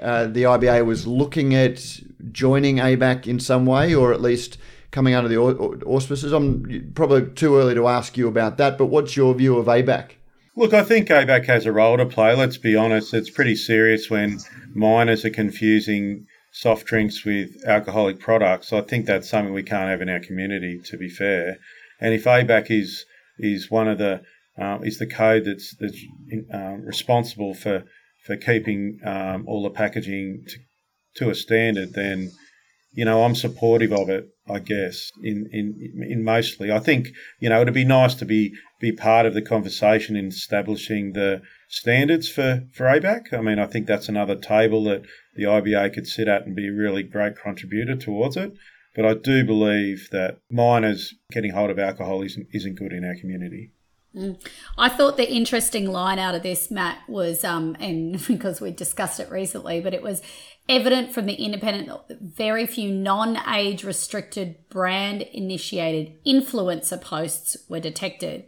uh, 0.01 0.25
the 0.25 0.43
IBA 0.43 0.85
was 0.85 1.05
looking 1.05 1.53
at 1.53 1.99
joining 2.31 2.77
ABAC 2.77 3.27
in 3.27 3.39
some 3.39 3.67
way, 3.67 3.93
or 3.93 4.11
at 4.11 4.21
least 4.21 4.57
coming 4.89 5.13
under 5.13 5.29
the 5.29 5.37
auspices. 5.37 6.33
I'm 6.33 6.91
probably 6.95 7.31
too 7.33 7.57
early 7.57 7.75
to 7.75 7.87
ask 7.87 8.17
you 8.17 8.27
about 8.27 8.57
that, 8.57 8.77
but 8.77 8.87
what's 8.87 9.15
your 9.15 9.35
view 9.35 9.57
of 9.57 9.67
ABAC? 9.67 10.11
Look, 10.55 10.73
I 10.73 10.83
think 10.83 11.09
ABAC 11.09 11.45
has 11.45 11.67
a 11.67 11.71
role 11.71 11.97
to 11.97 12.07
play. 12.07 12.35
Let's 12.35 12.57
be 12.57 12.75
honest, 12.75 13.13
it's 13.13 13.29
pretty 13.29 13.55
serious 13.55 14.09
when 14.09 14.39
minors 14.73 15.23
are 15.25 15.29
confusing 15.29 16.25
soft 16.51 16.87
drinks 16.87 17.23
with 17.23 17.63
alcoholic 17.67 18.19
products. 18.19 18.73
I 18.73 18.81
think 18.81 19.05
that's 19.05 19.29
something 19.29 19.53
we 19.53 19.63
can't 19.63 19.89
have 19.89 20.01
in 20.01 20.09
our 20.09 20.19
community, 20.19 20.79
to 20.85 20.97
be 20.97 21.07
fair. 21.07 21.59
And 21.99 22.13
if 22.13 22.25
ABAC 22.25 22.67
is 22.69 23.05
is 23.37 23.71
one 23.71 23.87
of 23.87 23.97
the 23.97 24.21
uh, 24.59 24.79
is 24.83 24.99
the 24.99 25.07
code 25.07 25.45
that's 25.45 25.75
that's 25.79 25.97
uh, 26.53 26.77
responsible 26.83 27.53
for 27.53 27.83
for 28.25 28.35
keeping 28.35 28.99
um, 29.05 29.45
all 29.47 29.63
the 29.63 29.69
packaging 29.69 30.43
to, 30.47 30.57
to 31.15 31.29
a 31.29 31.35
standard, 31.35 31.93
then 31.93 32.31
you 32.91 33.05
know 33.05 33.23
I'm 33.23 33.35
supportive 33.35 33.93
of 33.93 34.09
it. 34.09 34.25
I 34.49 34.59
guess 34.59 35.11
in 35.23 35.47
in 35.51 36.05
in 36.09 36.23
mostly, 36.23 36.71
I 36.71 36.79
think 36.79 37.09
you 37.39 37.49
know 37.49 37.61
it'd 37.61 37.73
be 37.73 37.85
nice 37.85 38.15
to 38.15 38.25
be 38.25 38.51
be 38.81 38.91
part 38.91 39.25
of 39.25 39.33
the 39.33 39.41
conversation 39.41 40.15
in 40.15 40.27
establishing 40.27 41.13
the 41.13 41.41
standards 41.69 42.29
for 42.29 42.63
for 42.73 42.85
ABAC. 42.85 43.33
I 43.33 43.41
mean, 43.41 43.59
I 43.59 43.65
think 43.65 43.87
that's 43.87 44.09
another 44.09 44.35
table 44.35 44.83
that 44.85 45.03
the 45.35 45.43
IBA 45.43 45.93
could 45.93 46.07
sit 46.07 46.27
at 46.27 46.45
and 46.45 46.55
be 46.55 46.67
a 46.67 46.73
really 46.73 47.03
great 47.03 47.35
contributor 47.37 47.95
towards 47.95 48.35
it. 48.37 48.53
But 48.95 49.05
I 49.05 49.13
do 49.13 49.45
believe 49.45 50.09
that 50.11 50.39
minors 50.49 51.13
getting 51.31 51.51
hold 51.51 51.69
of 51.69 51.79
alcohol 51.79 52.21
isn't, 52.23 52.47
isn't 52.53 52.75
good 52.75 52.91
in 52.91 53.05
our 53.05 53.15
community. 53.15 53.71
Mm. 54.15 54.43
I 54.77 54.89
thought 54.89 55.17
the 55.17 55.31
interesting 55.31 55.91
line 55.91 56.17
out 56.17 56.33
of 56.33 56.41
this, 56.41 56.71
Matt, 56.71 56.97
was, 57.07 57.43
um, 57.43 57.77
and 57.79 58.25
because 58.27 58.59
we 58.59 58.71
discussed 58.71 59.19
it 59.19 59.29
recently, 59.29 59.81
but 59.81 59.93
it 59.93 60.01
was 60.01 60.21
evident 60.67 61.11
from 61.13 61.25
the 61.25 61.33
independent, 61.33 61.91
very 62.21 62.65
few 62.65 62.91
non 62.91 63.37
age 63.47 63.83
restricted 63.83 64.55
brand 64.69 65.21
initiated 65.21 66.13
influencer 66.25 66.99
posts 66.99 67.57
were 67.67 67.79
detected. 67.79 68.45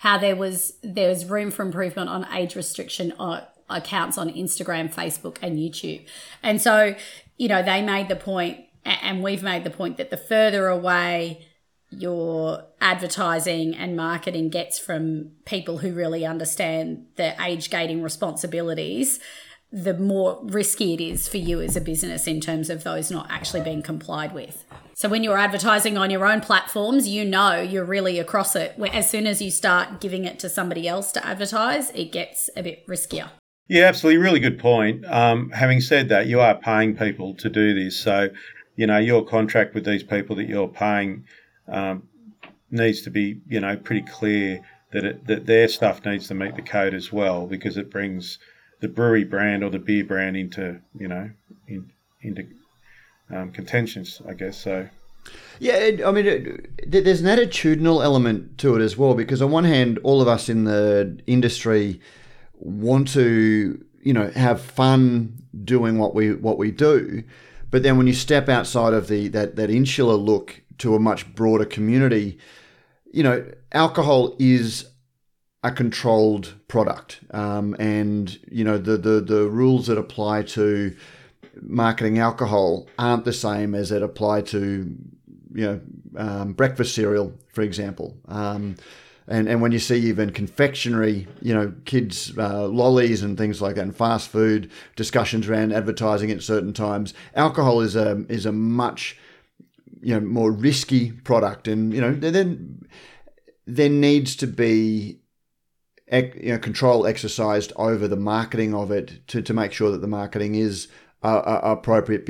How 0.00 0.18
there 0.18 0.36
was 0.36 0.74
there 0.82 1.08
was 1.08 1.24
room 1.24 1.50
for 1.50 1.62
improvement 1.62 2.10
on 2.10 2.26
age 2.32 2.56
restriction 2.56 3.12
uh, 3.12 3.44
accounts 3.70 4.18
on 4.18 4.28
Instagram, 4.30 4.92
Facebook, 4.92 5.38
and 5.40 5.56
YouTube. 5.56 6.04
And 6.42 6.60
so, 6.60 6.94
you 7.38 7.48
know, 7.48 7.62
they 7.62 7.82
made 7.82 8.08
the 8.08 8.16
point 8.16 8.66
and 8.84 9.22
we've 9.22 9.42
made 9.42 9.64
the 9.64 9.70
point 9.70 9.96
that 9.96 10.10
the 10.10 10.16
further 10.16 10.68
away 10.68 11.46
your 11.90 12.64
advertising 12.80 13.74
and 13.74 13.96
marketing 13.96 14.48
gets 14.50 14.78
from 14.78 15.30
people 15.44 15.78
who 15.78 15.92
really 15.92 16.26
understand 16.26 17.06
the 17.16 17.40
age 17.42 17.70
gating 17.70 18.02
responsibilities, 18.02 19.20
the 19.70 19.94
more 19.94 20.40
risky 20.44 20.94
it 20.94 21.00
is 21.00 21.28
for 21.28 21.36
you 21.36 21.60
as 21.60 21.76
a 21.76 21.80
business 21.80 22.26
in 22.26 22.40
terms 22.40 22.70
of 22.70 22.84
those 22.84 23.10
not 23.10 23.30
actually 23.30 23.60
being 23.60 23.82
complied 23.82 24.32
with. 24.32 24.64
So 24.94 25.08
when 25.08 25.24
you're 25.24 25.38
advertising 25.38 25.98
on 25.98 26.10
your 26.10 26.24
own 26.24 26.40
platforms, 26.40 27.08
you 27.08 27.24
know 27.24 27.60
you're 27.60 27.84
really 27.84 28.20
across 28.20 28.54
it. 28.54 28.78
As 28.92 29.10
soon 29.10 29.26
as 29.26 29.42
you 29.42 29.50
start 29.50 30.00
giving 30.00 30.24
it 30.24 30.38
to 30.40 30.48
somebody 30.48 30.86
else 30.86 31.10
to 31.12 31.26
advertise, 31.26 31.90
it 31.90 32.12
gets 32.12 32.48
a 32.56 32.62
bit 32.62 32.86
riskier. 32.86 33.30
Yeah, 33.66 33.86
absolutely. 33.86 34.22
Really 34.22 34.40
good 34.40 34.58
point. 34.58 35.04
Um, 35.06 35.50
having 35.50 35.80
said 35.80 36.08
that, 36.10 36.26
you 36.26 36.40
are 36.40 36.54
paying 36.54 36.96
people 36.96 37.34
to 37.36 37.48
do 37.48 37.74
this. 37.74 37.98
So 37.98 38.28
you 38.76 38.86
know, 38.86 38.98
your 38.98 39.24
contract 39.24 39.74
with 39.74 39.84
these 39.84 40.02
people 40.02 40.36
that 40.36 40.48
you're 40.48 40.68
paying 40.68 41.24
um, 41.68 42.08
needs 42.70 43.02
to 43.02 43.10
be, 43.10 43.40
you 43.48 43.60
know, 43.60 43.76
pretty 43.76 44.02
clear 44.02 44.60
that 44.92 45.04
it, 45.04 45.26
that 45.26 45.46
their 45.46 45.68
stuff 45.68 46.04
needs 46.04 46.28
to 46.28 46.34
meet 46.34 46.56
the 46.56 46.62
code 46.62 46.94
as 46.94 47.12
well 47.12 47.46
because 47.46 47.76
it 47.76 47.90
brings 47.90 48.38
the 48.80 48.88
brewery 48.88 49.24
brand 49.24 49.64
or 49.64 49.70
the 49.70 49.78
beer 49.78 50.04
brand 50.04 50.36
into, 50.36 50.80
you 50.98 51.08
know, 51.08 51.30
in, 51.68 51.90
into 52.22 52.46
um, 53.30 53.50
contentions, 53.50 54.20
I 54.28 54.34
guess. 54.34 54.56
So. 54.58 54.88
Yeah, 55.58 55.96
I 56.04 56.10
mean, 56.10 56.68
there's 56.86 57.20
an 57.20 57.26
attitudinal 57.26 58.04
element 58.04 58.58
to 58.58 58.76
it 58.76 58.82
as 58.82 58.96
well 58.96 59.14
because 59.14 59.40
on 59.40 59.50
one 59.50 59.64
hand, 59.64 59.98
all 60.02 60.20
of 60.20 60.28
us 60.28 60.48
in 60.48 60.64
the 60.64 61.18
industry 61.26 62.00
want 62.54 63.08
to, 63.08 63.82
you 64.02 64.12
know, 64.12 64.30
have 64.32 64.60
fun 64.60 65.42
doing 65.64 65.98
what 65.98 66.14
we 66.14 66.34
what 66.34 66.58
we 66.58 66.70
do, 66.70 67.24
but 67.70 67.82
then 67.82 67.96
when 67.96 68.06
you 68.06 68.12
step 68.12 68.48
outside 68.48 68.92
of 68.92 69.08
the 69.08 69.28
that, 69.28 69.56
that 69.56 69.70
insular 69.70 70.14
look 70.14 70.62
to 70.78 70.94
a 70.94 71.00
much 71.00 71.34
broader 71.34 71.64
community, 71.64 72.38
you 73.12 73.22
know, 73.22 73.46
alcohol 73.72 74.34
is 74.38 74.86
a 75.62 75.70
controlled 75.70 76.54
product, 76.68 77.20
um, 77.30 77.74
and 77.78 78.38
you 78.50 78.64
know 78.64 78.78
the, 78.78 78.96
the 78.96 79.20
the 79.20 79.48
rules 79.48 79.86
that 79.86 79.98
apply 79.98 80.42
to 80.42 80.94
marketing 81.62 82.18
alcohol 82.18 82.88
aren't 82.98 83.24
the 83.24 83.32
same 83.32 83.74
as 83.74 83.88
that 83.90 84.02
apply 84.02 84.42
to 84.42 84.96
you 85.54 85.64
know 85.64 85.80
um, 86.16 86.52
breakfast 86.52 86.94
cereal, 86.94 87.32
for 87.52 87.62
example. 87.62 88.16
Um, 88.28 88.76
and 89.26 89.48
and 89.48 89.62
when 89.62 89.72
you 89.72 89.78
see 89.78 89.96
even 89.96 90.30
confectionery, 90.30 91.26
you 91.40 91.54
know, 91.54 91.72
kids 91.84 92.36
uh, 92.36 92.66
lollies 92.68 93.22
and 93.22 93.38
things 93.38 93.62
like 93.62 93.76
that, 93.76 93.82
and 93.82 93.96
fast 93.96 94.28
food 94.28 94.70
discussions 94.96 95.48
around 95.48 95.72
advertising 95.72 96.30
at 96.30 96.42
certain 96.42 96.72
times, 96.72 97.14
alcohol 97.34 97.80
is 97.80 97.96
a 97.96 98.24
is 98.28 98.44
a 98.44 98.52
much 98.52 99.16
you 100.02 100.14
know 100.14 100.20
more 100.20 100.52
risky 100.52 101.12
product, 101.12 101.68
and 101.68 101.94
you 101.94 102.00
know 102.00 102.12
then 102.12 102.86
there 103.66 103.88
needs 103.88 104.36
to 104.36 104.46
be 104.46 105.20
you 106.12 106.52
know, 106.52 106.58
control 106.58 107.06
exercised 107.06 107.72
over 107.76 108.06
the 108.06 108.16
marketing 108.16 108.74
of 108.74 108.90
it 108.90 109.26
to, 109.26 109.40
to 109.40 109.54
make 109.54 109.72
sure 109.72 109.90
that 109.90 110.02
the 110.02 110.06
marketing 110.06 110.54
is 110.54 110.88
uh, 111.22 111.38
uh 111.38 111.60
appropriate 111.62 112.28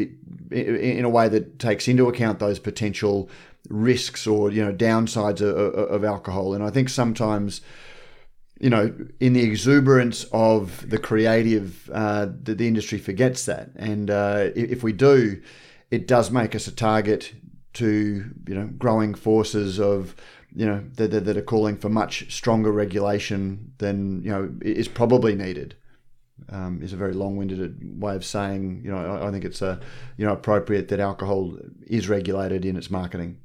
in 0.53 1.05
a 1.05 1.09
way 1.09 1.29
that 1.29 1.59
takes 1.59 1.89
into 1.89 2.09
account 2.09 2.39
those 2.39 2.61
potential 2.61 3.29
risks 3.69 4.27
or 4.27 4.51
you 4.51 4.65
know 4.65 4.73
downsides 4.73 5.41
of, 5.41 5.57
of, 5.57 6.05
alcohol. 6.05 6.55
And 6.55 6.63
I 6.63 6.71
think 6.71 6.89
sometimes, 6.89 7.61
you 8.61 8.71
know, 8.71 8.95
in 9.21 9.33
the 9.33 9.43
exuberance 9.43 10.25
of 10.33 10.89
the 10.89 10.99
creative, 10.99 11.91
uh, 11.93 12.27
the, 12.43 12.55
the 12.55 12.69
industry 12.69 12.99
forgets 12.99 13.47
that. 13.47 13.71
And 13.77 14.11
uh, 14.11 14.51
if 14.55 14.83
we 14.83 14.93
do, 14.93 15.41
it 15.91 16.07
does 16.07 16.31
make 16.31 16.55
us 16.55 16.67
a 16.67 16.73
target 16.73 17.33
to 17.75 18.31
you 18.47 18.55
know 18.55 18.67
growing 18.79 19.15
forces 19.15 19.81
of 19.81 20.15
you 20.55 20.65
know 20.65 20.85
that, 20.95 21.09
that 21.09 21.37
are 21.37 21.43
calling 21.43 21.77
for 21.77 21.89
much 21.89 22.33
stronger 22.33 22.71
regulation 22.71 23.73
than 23.79 24.23
you 24.23 24.31
know 24.31 24.51
is 24.63 24.89
probably 24.89 25.35
needed. 25.35 25.77
Um, 26.49 26.83
is 26.83 26.93
a 26.93 26.97
very 26.97 27.15
long-winded 27.15 28.03
way 28.03 28.17
of 28.17 28.25
saying, 28.25 28.83
you 28.85 28.91
know, 28.91 28.99
I, 28.99 29.29
I 29.29 29.31
think 29.31 29.45
it's 29.45 29.63
a, 29.63 29.81
you 30.17 30.27
know, 30.27 30.33
appropriate 30.33 30.89
that 30.89 30.99
alcohol 30.99 31.57
is 31.87 32.09
regulated 32.09 32.65
in 32.65 32.77
its 32.77 32.91
marketing. 32.91 33.39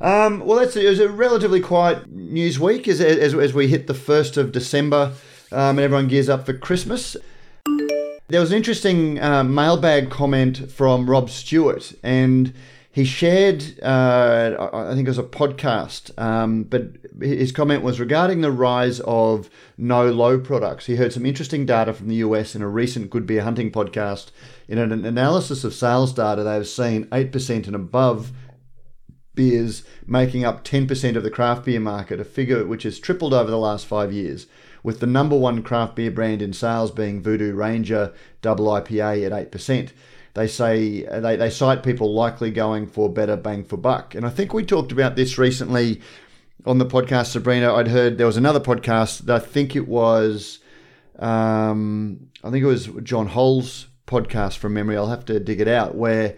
Um, 0.00 0.40
well, 0.40 0.58
that's 0.58 0.74
it 0.74 0.88
was 0.88 0.98
a 0.98 1.08
relatively 1.08 1.60
quiet 1.60 2.10
news 2.10 2.58
week 2.58 2.88
as, 2.88 3.00
as, 3.00 3.32
as 3.32 3.54
we 3.54 3.68
hit 3.68 3.86
the 3.86 3.92
1st 3.92 4.36
of 4.36 4.50
December 4.50 5.12
um, 5.52 5.78
and 5.78 5.80
everyone 5.80 6.08
gears 6.08 6.28
up 6.28 6.46
for 6.46 6.52
Christmas. 6.52 7.16
There 8.26 8.40
was 8.40 8.50
an 8.50 8.56
interesting 8.56 9.20
uh, 9.20 9.44
mailbag 9.44 10.10
comment 10.10 10.72
from 10.72 11.08
Rob 11.08 11.30
Stewart, 11.30 11.92
and 12.02 12.52
he 12.90 13.04
shared, 13.04 13.62
uh, 13.82 14.68
I 14.72 14.94
think 14.94 15.06
it 15.06 15.10
was 15.10 15.18
a 15.18 15.22
podcast, 15.22 16.16
um, 16.20 16.64
but 16.64 16.88
his 17.20 17.52
comment 17.52 17.84
was 17.84 18.00
regarding 18.00 18.40
the 18.40 18.50
rise 18.50 18.98
of 19.00 19.48
no 19.78 20.10
low 20.10 20.40
products. 20.40 20.86
He 20.86 20.96
heard 20.96 21.12
some 21.12 21.26
interesting 21.26 21.66
data 21.66 21.92
from 21.92 22.08
the 22.08 22.16
US 22.16 22.56
in 22.56 22.62
a 22.62 22.68
recent 22.68 23.10
Good 23.10 23.26
Beer 23.26 23.42
Hunting 23.42 23.70
podcast. 23.70 24.30
In 24.66 24.78
an 24.78 25.04
analysis 25.04 25.62
of 25.62 25.74
sales 25.74 26.12
data, 26.12 26.42
they've 26.42 26.66
seen 26.66 27.04
8% 27.06 27.66
and 27.66 27.76
above 27.76 28.32
beers 29.34 29.82
making 30.06 30.44
up 30.44 30.64
10% 30.64 31.16
of 31.16 31.22
the 31.22 31.30
craft 31.30 31.64
beer 31.64 31.80
market, 31.80 32.20
a 32.20 32.24
figure 32.24 32.64
which 32.66 32.84
has 32.84 32.98
tripled 32.98 33.34
over 33.34 33.50
the 33.50 33.58
last 33.58 33.86
five 33.86 34.12
years, 34.12 34.46
with 34.82 35.00
the 35.00 35.06
number 35.06 35.36
one 35.36 35.62
craft 35.62 35.96
beer 35.96 36.10
brand 36.10 36.42
in 36.42 36.52
sales 36.52 36.90
being 36.90 37.22
Voodoo 37.22 37.54
Ranger 37.54 38.12
Double 38.42 38.66
IPA 38.66 39.26
at 39.30 39.50
8%. 39.50 39.90
They 40.34 40.46
say 40.48 41.02
they, 41.02 41.36
they 41.36 41.50
cite 41.50 41.82
people 41.82 42.12
likely 42.12 42.50
going 42.50 42.86
for 42.86 43.08
better 43.08 43.36
bang 43.36 43.64
for 43.64 43.76
buck. 43.76 44.14
And 44.14 44.26
I 44.26 44.30
think 44.30 44.52
we 44.52 44.64
talked 44.64 44.92
about 44.92 45.14
this 45.14 45.38
recently 45.38 46.00
on 46.66 46.78
the 46.78 46.86
podcast, 46.86 47.26
Sabrina. 47.26 47.72
I'd 47.74 47.88
heard 47.88 48.18
there 48.18 48.26
was 48.26 48.36
another 48.36 48.60
podcast, 48.60 49.28
I 49.30 49.38
think 49.38 49.76
it 49.76 49.86
was 49.86 50.58
um, 51.18 52.30
I 52.42 52.50
think 52.50 52.64
it 52.64 52.68
was 52.68 52.88
John 53.02 53.28
Holl's 53.28 53.86
podcast 54.06 54.58
from 54.58 54.74
memory. 54.74 54.96
I'll 54.96 55.08
have 55.08 55.24
to 55.26 55.40
dig 55.40 55.60
it 55.60 55.68
out 55.68 55.94
where 55.94 56.36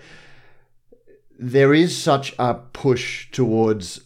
there 1.38 1.74
is 1.74 1.96
such 1.96 2.34
a 2.38 2.54
push 2.54 3.30
towards 3.30 4.00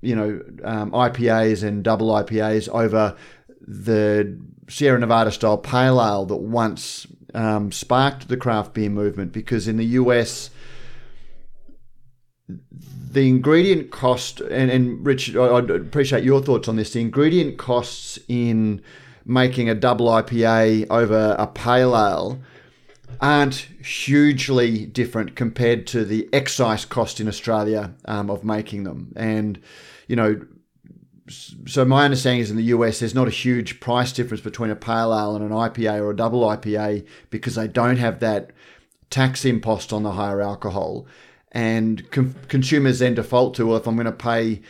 you 0.00 0.14
know 0.14 0.40
um, 0.64 0.90
IPAs 0.92 1.62
and 1.62 1.82
double 1.82 2.08
IPAs 2.08 2.68
over 2.68 3.16
the 3.60 4.38
Sierra 4.68 4.98
Nevada 4.98 5.30
style 5.30 5.58
pale 5.58 6.00
ale 6.00 6.26
that 6.26 6.36
once 6.36 7.06
um, 7.34 7.72
sparked 7.72 8.28
the 8.28 8.36
craft 8.36 8.74
beer 8.74 8.90
movement 8.90 9.32
because 9.32 9.68
in 9.68 9.76
the 9.76 9.84
US 9.84 10.50
the 13.10 13.28
ingredient 13.28 13.90
cost 13.90 14.40
and, 14.40 14.70
and 14.70 15.04
Rich 15.04 15.34
I'd 15.34 15.70
appreciate 15.70 16.22
your 16.24 16.42
thoughts 16.42 16.68
on 16.68 16.76
this 16.76 16.92
the 16.92 17.00
ingredient 17.00 17.58
costs 17.58 18.18
in 18.28 18.82
making 19.24 19.68
a 19.68 19.74
double 19.74 20.06
IPA 20.06 20.86
over 20.90 21.34
a 21.38 21.46
pale 21.48 21.96
ale 21.96 22.38
aren't 23.20 23.54
hugely 23.84 24.86
different 24.86 25.36
compared 25.36 25.86
to 25.88 26.04
the 26.04 26.28
excise 26.32 26.84
cost 26.84 27.20
in 27.20 27.28
Australia 27.28 27.94
um, 28.04 28.30
of 28.30 28.44
making 28.44 28.84
them. 28.84 29.12
And, 29.16 29.60
you 30.06 30.16
know, 30.16 30.40
so 31.28 31.84
my 31.84 32.04
understanding 32.04 32.40
is 32.40 32.50
in 32.50 32.56
the 32.56 32.64
US, 32.64 33.00
there's 33.00 33.14
not 33.14 33.28
a 33.28 33.32
huge 33.32 33.80
price 33.80 34.12
difference 34.12 34.42
between 34.42 34.70
a 34.70 34.76
pale 34.76 35.12
ale 35.12 35.34
and 35.34 35.44
an 35.44 35.50
IPA 35.50 36.00
or 36.00 36.10
a 36.10 36.16
double 36.16 36.42
IPA 36.42 37.06
because 37.30 37.56
they 37.56 37.68
don't 37.68 37.96
have 37.96 38.20
that 38.20 38.52
tax 39.10 39.44
impost 39.44 39.92
on 39.92 40.02
the 40.02 40.12
higher 40.12 40.40
alcohol. 40.40 41.06
And 41.52 42.08
consumers 42.48 42.98
then 42.98 43.14
default 43.14 43.54
to, 43.54 43.66
well, 43.66 43.76
if 43.76 43.86
I'm 43.86 43.96
going 43.96 44.06
to 44.06 44.12
pay 44.12 44.60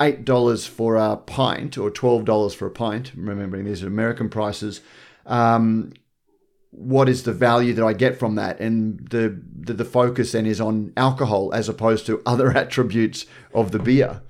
$8 0.00 0.68
for 0.68 0.96
a 0.96 1.16
pint 1.16 1.78
or 1.78 1.90
$12 1.90 2.54
for 2.54 2.66
a 2.66 2.70
pint, 2.70 3.12
remembering 3.14 3.64
these 3.64 3.82
are 3.82 3.86
American 3.86 4.28
prices, 4.28 4.80
um, 5.26 5.92
what 6.70 7.08
is 7.08 7.24
the 7.24 7.32
value 7.32 7.74
that 7.74 7.84
I 7.84 7.92
get 7.92 8.18
from 8.18 8.36
that? 8.36 8.60
And 8.60 9.08
the, 9.08 9.40
the, 9.58 9.74
the 9.74 9.84
focus 9.84 10.32
then 10.32 10.46
is 10.46 10.60
on 10.60 10.92
alcohol 10.96 11.52
as 11.52 11.68
opposed 11.68 12.06
to 12.06 12.22
other 12.24 12.50
attributes 12.56 13.26
of 13.52 13.72
the 13.72 13.78
beer. 13.78 14.22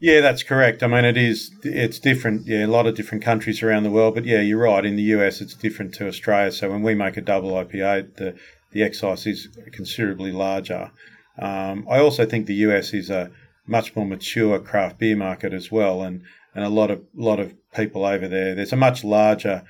Yeah, 0.00 0.20
that's 0.20 0.44
correct. 0.44 0.82
I 0.82 0.86
mean, 0.86 1.04
it 1.04 1.16
is. 1.16 1.50
It's 1.64 1.98
different. 1.98 2.46
Yeah, 2.46 2.64
a 2.64 2.68
lot 2.68 2.86
of 2.86 2.94
different 2.94 3.24
countries 3.24 3.64
around 3.64 3.82
the 3.82 3.90
world. 3.90 4.14
But 4.14 4.24
yeah, 4.24 4.40
you're 4.40 4.62
right. 4.62 4.84
In 4.84 4.94
the 4.94 5.02
US, 5.14 5.40
it's 5.40 5.54
different 5.54 5.92
to 5.94 6.06
Australia. 6.06 6.52
So 6.52 6.70
when 6.70 6.82
we 6.82 6.94
make 6.94 7.16
a 7.16 7.20
double 7.20 7.50
IPA, 7.50 8.14
the 8.16 8.38
the 8.70 8.82
excise 8.82 9.26
is 9.26 9.48
considerably 9.72 10.30
larger. 10.30 10.92
Um, 11.38 11.86
I 11.90 11.98
also 11.98 12.26
think 12.26 12.46
the 12.46 12.54
US 12.54 12.92
is 12.92 13.10
a 13.10 13.30
much 13.66 13.96
more 13.96 14.06
mature 14.06 14.58
craft 14.60 14.98
beer 14.98 15.16
market 15.16 15.52
as 15.52 15.72
well, 15.72 16.02
and 16.02 16.22
and 16.54 16.64
a 16.64 16.68
lot 16.68 16.92
of 16.92 17.02
lot 17.16 17.40
of 17.40 17.54
people 17.74 18.04
over 18.04 18.28
there. 18.28 18.54
There's 18.54 18.72
a 18.72 18.76
much 18.76 19.02
larger 19.02 19.64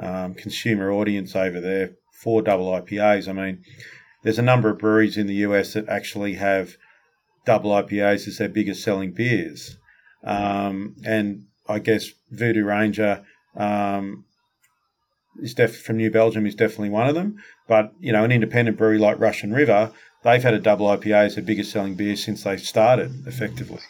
um, 0.00 0.34
consumer 0.34 0.90
audience 0.90 1.36
over 1.36 1.60
there 1.60 1.92
for 2.12 2.42
double 2.42 2.66
IPAs. 2.66 3.28
I 3.28 3.32
mean, 3.32 3.64
there's 4.22 4.38
a 4.38 4.42
number 4.42 4.70
of 4.70 4.78
breweries 4.78 5.16
in 5.16 5.26
the 5.26 5.34
US 5.46 5.74
that 5.74 5.88
actually 5.88 6.34
have 6.34 6.76
double 7.44 7.70
IPAs 7.70 8.26
as 8.26 8.38
their 8.38 8.48
biggest 8.48 8.82
selling 8.82 9.12
beers. 9.12 9.76
Um, 10.24 10.96
and 11.04 11.44
I 11.68 11.78
guess 11.78 12.10
Voodoo 12.30 12.64
Ranger 12.64 13.24
um, 13.56 14.24
is 15.40 15.54
def- 15.54 15.82
from 15.82 15.98
New 15.98 16.10
Belgium 16.10 16.46
is 16.46 16.54
definitely 16.54 16.90
one 16.90 17.08
of 17.08 17.14
them. 17.14 17.36
But 17.68 17.92
you 18.00 18.12
know, 18.12 18.24
an 18.24 18.32
independent 18.32 18.78
brewery 18.78 18.98
like 18.98 19.18
Russian 19.20 19.52
River, 19.52 19.92
they've 20.22 20.42
had 20.42 20.54
a 20.54 20.60
double 20.60 20.86
IPA 20.86 21.26
as 21.26 21.34
their 21.34 21.44
biggest 21.44 21.70
selling 21.70 21.94
beer 21.94 22.16
since 22.16 22.44
they 22.44 22.56
started, 22.56 23.26
effectively. 23.26 23.80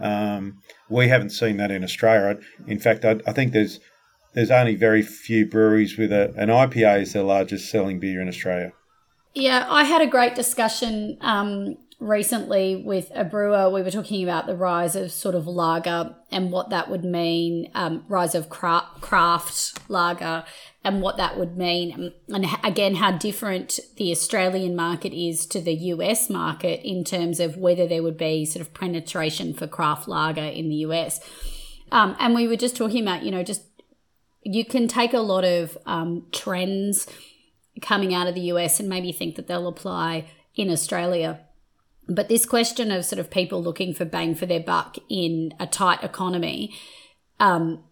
Um, 0.00 0.58
we 0.88 1.08
haven't 1.08 1.30
seen 1.30 1.58
that 1.58 1.70
in 1.70 1.84
Australia. 1.84 2.40
In 2.66 2.78
fact, 2.78 3.04
I, 3.04 3.20
I 3.26 3.32
think 3.32 3.52
there's 3.52 3.80
there's 4.32 4.50
only 4.50 4.76
very 4.76 5.02
few 5.02 5.46
breweries 5.46 5.98
with 5.98 6.12
a, 6.12 6.32
an 6.36 6.48
IPA 6.48 7.02
as 7.02 7.12
their 7.12 7.22
largest 7.22 7.70
selling 7.70 7.98
beer 7.98 8.20
in 8.20 8.28
Australia. 8.28 8.72
Yeah, 9.34 9.66
I 9.68 9.84
had 9.84 10.02
a 10.02 10.06
great 10.06 10.34
discussion 10.34 11.16
um, 11.20 11.76
recently 12.00 12.76
with 12.76 13.12
a 13.14 13.24
brewer. 13.24 13.70
We 13.70 13.82
were 13.82 13.90
talking 13.90 14.24
about 14.24 14.46
the 14.46 14.56
rise 14.56 14.96
of 14.96 15.12
sort 15.12 15.34
of 15.34 15.46
lager 15.46 16.16
and 16.32 16.50
what 16.50 16.70
that 16.70 16.90
would 16.90 17.04
mean, 17.04 17.70
um, 17.74 18.04
rise 18.08 18.34
of 18.34 18.48
craft, 18.48 19.00
craft 19.00 19.78
lager 19.88 20.44
and 20.82 21.02
what 21.02 21.16
that 21.18 21.38
would 21.38 21.56
mean. 21.56 22.12
And 22.28 22.46
again, 22.64 22.96
how 22.96 23.12
different 23.12 23.78
the 23.96 24.10
Australian 24.10 24.74
market 24.74 25.12
is 25.12 25.44
to 25.46 25.60
the 25.60 25.74
US 25.74 26.30
market 26.30 26.80
in 26.82 27.04
terms 27.04 27.38
of 27.38 27.56
whether 27.56 27.86
there 27.86 28.02
would 28.02 28.16
be 28.16 28.44
sort 28.44 28.62
of 28.62 28.72
penetration 28.72 29.54
for 29.54 29.66
craft 29.66 30.08
lager 30.08 30.42
in 30.42 30.68
the 30.68 30.76
US. 30.76 31.20
Um, 31.92 32.16
and 32.18 32.34
we 32.34 32.46
were 32.46 32.56
just 32.56 32.76
talking 32.76 33.02
about, 33.02 33.24
you 33.24 33.30
know, 33.30 33.42
just 33.42 33.62
you 34.42 34.64
can 34.64 34.88
take 34.88 35.12
a 35.12 35.20
lot 35.20 35.44
of 35.44 35.76
um, 35.86 36.26
trends 36.32 37.06
coming 37.80 38.14
out 38.14 38.26
of 38.26 38.34
the 38.34 38.40
US 38.52 38.80
and 38.80 38.88
maybe 38.88 39.12
think 39.12 39.36
that 39.36 39.46
they'll 39.46 39.68
apply 39.68 40.26
in 40.54 40.70
Australia. 40.70 41.40
But 42.08 42.28
this 42.28 42.44
question 42.44 42.90
of 42.90 43.04
sort 43.04 43.20
of 43.20 43.30
people 43.30 43.62
looking 43.62 43.94
for 43.94 44.04
bang 44.04 44.34
for 44.34 44.46
their 44.46 44.60
buck 44.60 44.96
in 45.08 45.54
a 45.60 45.66
tight 45.66 46.02
economy 46.02 46.74
um, 47.38 47.84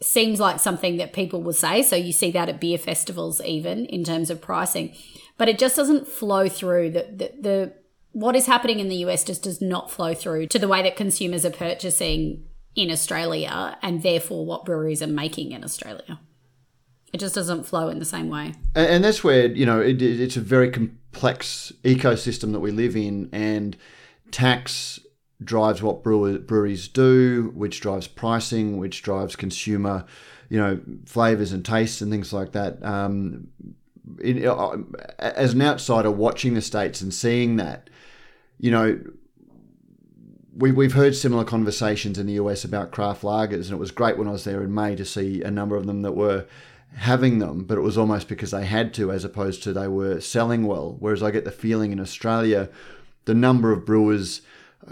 seems 0.00 0.38
like 0.38 0.60
something 0.60 0.96
that 0.98 1.12
people 1.12 1.42
will 1.42 1.52
say. 1.52 1.82
So 1.82 1.96
you 1.96 2.12
see 2.12 2.30
that 2.32 2.48
at 2.48 2.60
beer 2.60 2.78
festivals, 2.78 3.40
even 3.40 3.86
in 3.86 4.04
terms 4.04 4.30
of 4.30 4.40
pricing, 4.40 4.94
but 5.38 5.48
it 5.48 5.58
just 5.58 5.76
doesn't 5.76 6.08
flow 6.08 6.48
through. 6.48 6.90
The, 6.90 7.02
the, 7.02 7.32
the 7.40 7.72
what 8.12 8.36
is 8.36 8.46
happening 8.46 8.78
in 8.78 8.88
the 8.88 8.96
US 8.96 9.24
just 9.24 9.42
does 9.42 9.62
not 9.62 9.90
flow 9.90 10.12
through 10.14 10.48
to 10.48 10.58
the 10.58 10.68
way 10.68 10.82
that 10.82 10.96
consumers 10.96 11.46
are 11.46 11.50
purchasing 11.50 12.44
in 12.74 12.90
Australia 12.90 13.76
and 13.82 14.02
therefore 14.02 14.46
what 14.46 14.64
breweries 14.64 15.02
are 15.02 15.06
making 15.06 15.52
in 15.52 15.62
Australia. 15.64 16.20
It 17.12 17.20
just 17.20 17.34
doesn't 17.34 17.64
flow 17.64 17.88
in 17.88 17.98
the 17.98 18.06
same 18.06 18.30
way. 18.30 18.54
And, 18.74 19.04
that's 19.04 19.22
where, 19.22 19.46
you 19.46 19.66
know, 19.66 19.80
it, 19.80 20.00
it's 20.00 20.38
a 20.38 20.40
very 20.40 20.70
complex 20.70 21.70
ecosystem 21.84 22.52
that 22.52 22.60
we 22.60 22.70
live 22.70 22.96
in, 22.96 23.28
and 23.32 23.76
tax 24.30 24.98
drives 25.44 25.82
what 25.82 26.02
breweries 26.02 26.88
do, 26.88 27.52
which 27.54 27.80
drives 27.80 28.06
pricing, 28.06 28.78
which 28.78 29.02
drives 29.02 29.36
consumer, 29.36 30.06
you 30.48 30.58
know, 30.58 30.80
flavors 31.04 31.52
and 31.52 31.64
tastes 31.64 32.00
and 32.00 32.10
things 32.10 32.32
like 32.32 32.52
that. 32.52 32.82
Um, 32.82 33.48
it, 34.18 34.46
uh, 34.46 34.78
as 35.18 35.52
an 35.52 35.60
outsider 35.60 36.10
watching 36.10 36.54
the 36.54 36.62
states 36.62 37.02
and 37.02 37.12
seeing 37.12 37.56
that, 37.56 37.90
you 38.58 38.70
know, 38.70 38.98
we, 40.54 40.70
we've 40.72 40.92
heard 40.92 41.16
similar 41.16 41.44
conversations 41.44 42.18
in 42.18 42.26
the 42.26 42.34
US 42.34 42.64
about 42.64 42.90
craft 42.90 43.22
lagers, 43.22 43.64
and 43.64 43.72
it 43.72 43.78
was 43.78 43.90
great 43.90 44.18
when 44.18 44.28
I 44.28 44.32
was 44.32 44.44
there 44.44 44.62
in 44.62 44.74
May 44.74 44.96
to 44.96 45.04
see 45.04 45.42
a 45.42 45.50
number 45.50 45.76
of 45.76 45.86
them 45.86 46.02
that 46.02 46.12
were 46.12 46.46
having 46.96 47.38
them, 47.38 47.64
but 47.64 47.78
it 47.78 47.82
was 47.82 47.96
almost 47.96 48.28
because 48.28 48.50
they 48.50 48.66
had 48.66 48.92
to, 48.94 49.10
as 49.10 49.24
opposed 49.24 49.62
to 49.62 49.72
they 49.72 49.88
were 49.88 50.20
selling 50.20 50.64
well. 50.64 50.96
Whereas 50.98 51.22
I 51.22 51.30
get 51.30 51.44
the 51.44 51.50
feeling 51.50 51.90
in 51.92 52.00
Australia, 52.00 52.68
the 53.24 53.34
number 53.34 53.72
of 53.72 53.86
brewers, 53.86 54.42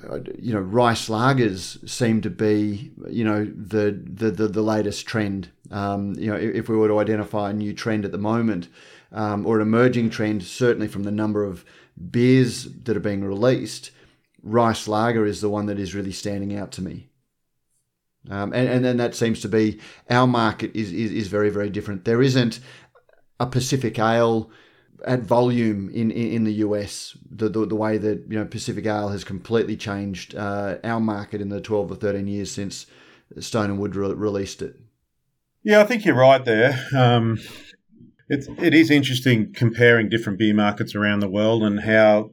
uh, 0.09 0.21
you 0.39 0.55
know, 0.55 0.61
rice 0.61 1.09
lagers 1.09 1.87
seem 1.89 2.23
to 2.23 2.31
be, 2.31 2.93
you 3.09 3.25
know, 3.25 3.45
the 3.45 4.01
the 4.03 4.31
the, 4.31 4.49
the 4.49 4.63
latest 4.63 5.07
trend. 5.07 5.51
Um, 5.71 6.15
you 6.15 6.31
know, 6.31 6.37
if 6.37 6.69
we 6.69 6.77
were 6.77 6.89
to 6.89 6.99
identify 6.99 7.51
a 7.51 7.53
new 7.53 7.75
trend 7.75 8.05
at 8.05 8.13
the 8.13 8.19
moment, 8.19 8.69
um, 9.13 9.47
or 9.47 9.57
an 9.57 9.63
emerging 9.63 10.11
trend, 10.11 10.43
certainly 10.43 10.89
from 10.89 11.03
the 11.03 11.11
number 11.11 11.45
of 11.45 11.65
beers 12.11 12.65
that 12.65 12.97
are 12.97 13.01
being 13.01 13.23
released 13.23 13.91
rice 14.43 14.89
lager 14.89 15.27
is 15.27 15.41
the 15.41 15.51
one 15.51 15.67
that 15.67 15.79
is 15.79 15.95
really 15.95 16.13
standing 16.13 16.57
out 16.57 16.73
to 16.73 16.83
me. 16.83 17.09
Um, 18.29 18.53
and, 18.53 18.69
and 18.69 18.85
then 18.85 18.99
that 18.99 19.15
seems 19.15 19.41
to 19.41 19.49
be 19.49 19.81
our 20.11 20.27
market 20.27 20.73
is, 20.75 20.93
is, 20.93 21.11
is 21.11 21.29
very, 21.29 21.49
very 21.49 21.71
different. 21.71 22.05
There 22.05 22.23
isn't 22.23 22.61
a 23.39 23.47
Pacific 23.47 23.99
Ale 23.99 24.51
at 25.07 25.21
volume 25.21 25.89
in, 25.91 26.11
in, 26.11 26.33
in 26.33 26.45
the 26.45 26.53
US, 26.55 27.17
the, 27.31 27.49
the, 27.49 27.67
the 27.67 27.75
way 27.75 27.99
that 27.99 28.25
you 28.29 28.39
know 28.39 28.45
Pacific 28.45 28.85
Ale 28.87 29.09
has 29.09 29.25
completely 29.25 29.77
changed 29.77 30.35
uh, 30.35 30.77
our 30.85 31.01
market 31.01 31.41
in 31.41 31.49
the 31.49 31.61
twelve 31.61 31.91
or 31.91 31.95
thirteen 31.95 32.27
years 32.27 32.51
since 32.51 32.87
Stone 33.39 33.71
and 33.71 33.79
Wood 33.79 33.97
re- 33.97 34.13
released 34.13 34.61
it. 34.61 34.77
Yeah, 35.63 35.81
I 35.81 35.85
think 35.85 36.05
you're 36.05 36.15
right 36.15 36.45
there. 36.45 36.79
Um, 36.95 37.39
it's 38.29 38.49
it 38.59 38.75
is 38.75 38.91
interesting 38.91 39.53
comparing 39.53 40.09
different 40.09 40.39
beer 40.39 40.55
markets 40.55 40.95
around 40.95 41.21
the 41.21 41.29
world 41.29 41.63
and 41.63 41.81
how, 41.81 42.31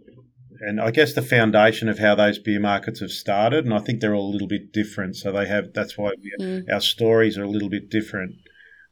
and 0.62 0.82
I 0.82 0.92
guess 0.92 1.14
the 1.14 1.22
foundation 1.22 1.90
of 1.90 2.00
how 2.00 2.16
those 2.16 2.40
beer 2.40 2.60
markets 2.60 3.00
have 3.00 3.12
started, 3.12 3.66
and 3.66 3.74
I 3.74 3.80
think 3.80 4.00
they're 4.00 4.16
all 4.16 4.30
a 4.30 4.34
little 4.34 4.48
bit 4.48 4.72
different. 4.72 5.16
So 5.16 5.32
they 5.32 5.48
have 5.48 5.74
that's 5.74 5.98
why 5.98 6.12
we, 6.22 6.46
mm. 6.46 6.72
our 6.72 6.82
stories 6.82 7.38
are 7.38 7.44
a 7.44 7.50
little 7.50 7.70
bit 7.70 7.90
different. 7.90 8.36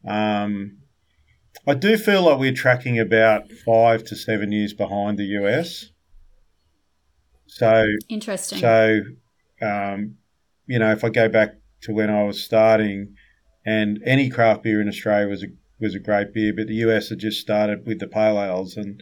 Um, 0.08 0.78
I 1.68 1.74
do 1.74 1.98
feel 1.98 2.24
like 2.24 2.40
we're 2.40 2.54
tracking 2.54 3.00
about 3.00 3.52
five 3.52 4.04
to 4.06 4.16
seven 4.16 4.52
years 4.52 4.74
behind 4.74 5.18
the 5.18 5.26
US. 5.42 5.92
So 7.48 7.88
interesting. 8.10 8.60
So, 8.60 9.02
um, 9.62 10.18
you 10.68 10.80
know, 10.80 10.92
if 10.92 11.04
I 11.04 11.10
go 11.10 11.30
back 11.30 11.56
to 11.82 11.94
when 11.94 12.10
I 12.10 12.24
was 12.24 12.44
starting, 12.44 13.16
and 13.66 14.00
any 14.06 14.30
craft 14.30 14.64
beer 14.64 14.82
in 14.82 14.88
Australia 14.88 15.28
was 15.28 15.44
a 15.44 15.48
was 15.80 15.96
a 15.96 16.00
great 16.00 16.34
beer, 16.34 16.54
but 16.56 16.68
the 16.68 16.76
US 16.76 17.10
had 17.10 17.20
just 17.20 17.42
started 17.42 17.86
with 17.86 18.00
the 18.00 18.08
pale 18.08 18.42
ales, 18.42 18.78
and 18.78 19.02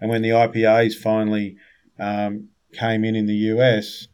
and 0.00 0.10
when 0.10 0.22
the 0.22 0.30
IPAs 0.30 0.94
finally 0.94 1.56
um, 2.00 2.48
came 2.72 3.04
in 3.04 3.14
in 3.14 3.26
the 3.26 3.34
US, 3.34 4.08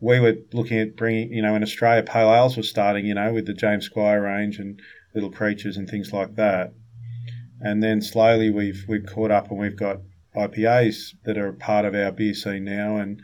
we 0.00 0.20
were 0.20 0.36
looking 0.52 0.78
at 0.78 0.96
bringing, 0.96 1.32
you 1.32 1.42
know, 1.42 1.54
in 1.54 1.62
Australia, 1.62 2.02
pale 2.02 2.32
ales 2.32 2.56
were 2.56 2.62
starting, 2.62 3.06
you 3.06 3.14
know, 3.14 3.32
with 3.32 3.46
the 3.46 3.54
James 3.54 3.86
Squire 3.86 4.22
range 4.22 4.58
and 4.58 4.80
Little 5.14 5.30
Creatures 5.30 5.76
and 5.76 5.88
things 5.88 6.12
like 6.12 6.36
that 6.36 6.72
and 7.60 7.82
then 7.82 8.00
slowly 8.00 8.50
we've 8.50 8.84
we've 8.88 9.06
caught 9.06 9.30
up 9.30 9.50
and 9.50 9.58
we've 9.58 9.76
got 9.76 9.98
IPAs 10.36 11.14
that 11.24 11.38
are 11.38 11.52
part 11.52 11.84
of 11.84 11.94
our 11.94 12.12
beer 12.12 12.34
scene 12.34 12.64
now, 12.64 12.96
and 12.96 13.20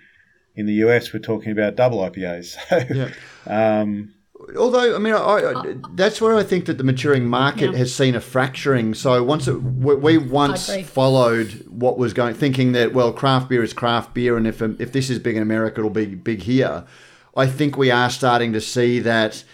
in 0.57 0.67
the 0.67 0.75
US 0.75 1.13
we're 1.13 1.21
talking 1.21 1.53
about 1.53 1.77
double 1.77 1.99
IPAs. 1.99 2.57
So, 2.69 2.81
yeah. 2.95 3.81
um, 3.81 4.15
Although 4.59 4.95
I 4.95 4.99
mean, 4.99 5.15
I, 5.15 5.19
I, 5.19 5.55
uh, 5.55 5.75
that's 5.95 6.21
where 6.21 6.37
I 6.37 6.43
think 6.43 6.67
that 6.67 6.77
the 6.77 6.85
maturing 6.85 7.27
market 7.27 7.73
yeah. 7.73 7.79
has 7.79 7.95
seen 7.95 8.15
a 8.15 8.21
fracturing. 8.21 8.93
So 8.95 9.23
once 9.23 9.47
it, 9.49 9.55
we, 9.63 9.95
we 9.95 10.19
once 10.19 10.75
followed 10.87 11.65
what 11.69 11.99
was 11.99 12.13
going, 12.13 12.35
thinking 12.35 12.73
that 12.73 12.93
well, 12.93 13.13
craft 13.13 13.49
beer 13.49 13.63
is 13.63 13.73
craft 13.73 14.13
beer, 14.13 14.37
and 14.37 14.47
if 14.47 14.61
um, 14.61 14.77
if 14.81 14.93
this 14.93 15.09
is 15.09 15.19
big 15.19 15.37
in 15.37 15.43
America, 15.43 15.81
it'll 15.81 15.91
be 15.91 16.07
big 16.07 16.43
here. 16.43 16.85
I 17.37 17.47
think 17.47 17.77
we 17.77 17.91
are 17.91 18.11
starting 18.11 18.53
to 18.53 18.61
see 18.61 18.99
that 19.01 19.45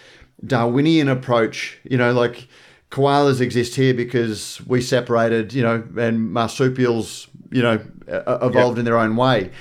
Darwinian 0.45 1.07
approach. 1.07 1.79
You 1.83 1.97
know, 1.97 2.11
like 2.11 2.47
koalas 2.89 3.39
exist 3.39 3.75
here 3.75 3.93
because 3.93 4.61
we 4.67 4.81
separated, 4.81 5.53
you 5.53 5.63
know, 5.63 5.83
and 5.97 6.31
marsupials, 6.31 7.27
you 7.49 7.61
know, 7.61 7.79
evolved 8.07 8.55
yep. 8.55 8.79
in 8.79 8.85
their 8.85 8.97
own 8.97 9.15
way. 9.15 9.51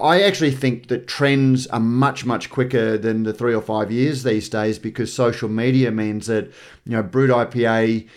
I 0.00 0.22
actually 0.22 0.52
think 0.52 0.88
that 0.88 1.06
trends 1.06 1.66
are 1.68 1.80
much, 1.80 2.24
much 2.24 2.50
quicker 2.50 2.96
than 2.96 3.24
the 3.24 3.32
three 3.32 3.54
or 3.54 3.62
five 3.62 3.90
years 3.92 4.22
these 4.22 4.48
days 4.48 4.78
because 4.78 5.12
social 5.12 5.48
media 5.48 5.90
means 5.90 6.26
that, 6.26 6.46
you 6.84 6.92
know, 6.92 7.02
Brut 7.02 7.30
IPA 7.30 8.08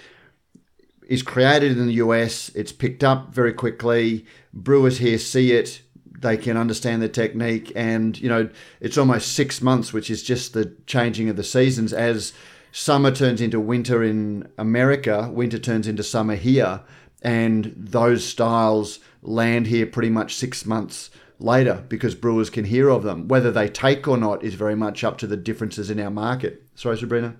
is 1.07 1.21
created 1.21 1.77
in 1.77 1.87
the 1.87 1.93
US, 1.95 2.49
it's 2.55 2.71
picked 2.71 3.03
up 3.03 3.33
very 3.33 3.53
quickly, 3.53 4.25
brewers 4.53 4.99
here 4.99 5.17
see 5.17 5.51
it, 5.51 5.81
they 6.19 6.37
can 6.37 6.55
understand 6.55 7.01
the 7.01 7.09
technique, 7.09 7.71
and, 7.75 8.19
you 8.19 8.29
know, 8.29 8.49
it's 8.79 8.97
almost 8.97 9.33
six 9.33 9.61
months, 9.61 9.91
which 9.91 10.09
is 10.09 10.23
just 10.23 10.53
the 10.53 10.73
changing 10.85 11.27
of 11.27 11.35
the 11.35 11.43
seasons. 11.43 11.91
As 11.91 12.31
summer 12.71 13.11
turns 13.11 13.41
into 13.41 13.59
winter 13.59 14.01
in 14.03 14.47
America, 14.57 15.29
winter 15.31 15.59
turns 15.59 15.87
into 15.87 16.03
summer 16.03 16.35
here, 16.35 16.81
and 17.21 17.73
those 17.75 18.25
styles 18.25 18.99
land 19.21 19.67
here 19.67 19.85
pretty 19.85 20.09
much 20.09 20.35
six 20.35 20.65
months 20.65 21.09
later 21.43 21.83
because 21.89 22.15
brewers 22.15 22.49
can 22.49 22.65
hear 22.65 22.89
of 22.89 23.03
them. 23.03 23.27
Whether 23.27 23.51
they 23.51 23.67
take 23.67 24.07
or 24.07 24.17
not 24.17 24.43
is 24.43 24.55
very 24.55 24.75
much 24.75 25.03
up 25.03 25.17
to 25.19 25.27
the 25.27 25.37
differences 25.37 25.89
in 25.89 25.99
our 25.99 26.09
market. 26.09 26.63
Sorry, 26.75 26.97
Sabrina. 26.97 27.35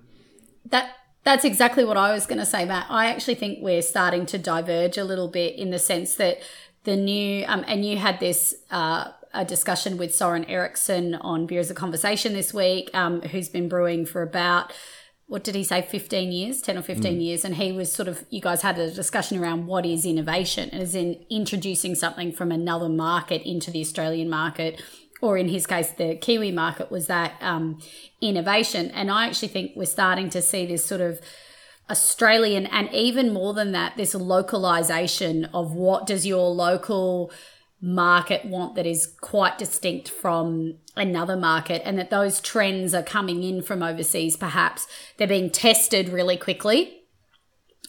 That 0.66 0.90
that's 1.24 1.44
exactly 1.44 1.84
what 1.84 1.96
I 1.96 2.12
was 2.12 2.26
going 2.26 2.38
to 2.38 2.46
say, 2.46 2.66
Matt. 2.66 2.86
I 2.90 3.06
actually 3.06 3.36
think 3.36 3.60
we're 3.62 3.82
starting 3.82 4.26
to 4.26 4.38
diverge 4.38 4.98
a 4.98 5.04
little 5.04 5.28
bit 5.28 5.56
in 5.56 5.70
the 5.70 5.78
sense 5.78 6.16
that 6.16 6.38
the 6.84 6.96
new 6.96 7.44
um, 7.46 7.64
and 7.66 7.84
you 7.84 7.96
had 7.96 8.20
this 8.20 8.54
uh, 8.70 9.10
a 9.32 9.44
discussion 9.44 9.96
with 9.96 10.14
Soren 10.14 10.44
Eriksen 10.44 11.14
on 11.16 11.46
Beer 11.46 11.60
as 11.60 11.70
a 11.70 11.74
Conversation 11.74 12.34
this 12.34 12.54
week, 12.54 12.90
um, 12.94 13.20
who's 13.22 13.48
been 13.48 13.68
brewing 13.68 14.06
for 14.06 14.22
about 14.22 14.72
what 15.26 15.42
did 15.42 15.54
he 15.54 15.64
say 15.64 15.82
15 15.82 16.32
years 16.32 16.60
10 16.60 16.78
or 16.78 16.82
15 16.82 17.14
mm. 17.14 17.22
years 17.22 17.44
and 17.44 17.56
he 17.56 17.72
was 17.72 17.92
sort 17.92 18.08
of 18.08 18.24
you 18.30 18.40
guys 18.40 18.62
had 18.62 18.78
a 18.78 18.90
discussion 18.90 19.38
around 19.38 19.66
what 19.66 19.86
is 19.86 20.04
innovation 20.04 20.68
as 20.70 20.94
in 20.94 21.24
introducing 21.30 21.94
something 21.94 22.32
from 22.32 22.52
another 22.52 22.88
market 22.88 23.42
into 23.42 23.70
the 23.70 23.80
australian 23.80 24.28
market 24.28 24.80
or 25.22 25.38
in 25.38 25.48
his 25.48 25.66
case 25.66 25.90
the 25.92 26.16
kiwi 26.16 26.50
market 26.50 26.90
was 26.90 27.06
that 27.06 27.32
um, 27.40 27.80
innovation 28.20 28.90
and 28.90 29.10
i 29.10 29.26
actually 29.26 29.48
think 29.48 29.72
we're 29.74 29.86
starting 29.86 30.28
to 30.28 30.42
see 30.42 30.66
this 30.66 30.84
sort 30.84 31.00
of 31.00 31.20
australian 31.90 32.66
and 32.66 32.92
even 32.92 33.32
more 33.32 33.52
than 33.54 33.72
that 33.72 33.96
this 33.96 34.14
localization 34.14 35.44
of 35.46 35.72
what 35.72 36.06
does 36.06 36.26
your 36.26 36.48
local 36.48 37.30
market 37.84 38.46
want 38.46 38.74
that 38.76 38.86
is 38.86 39.14
quite 39.20 39.58
distinct 39.58 40.08
from 40.08 40.74
another 40.96 41.36
market 41.36 41.82
and 41.84 41.98
that 41.98 42.08
those 42.08 42.40
trends 42.40 42.94
are 42.94 43.02
coming 43.02 43.42
in 43.42 43.60
from 43.60 43.82
overseas 43.82 44.38
perhaps 44.38 44.86
they're 45.18 45.28
being 45.28 45.50
tested 45.50 46.08
really 46.08 46.36
quickly 46.38 47.04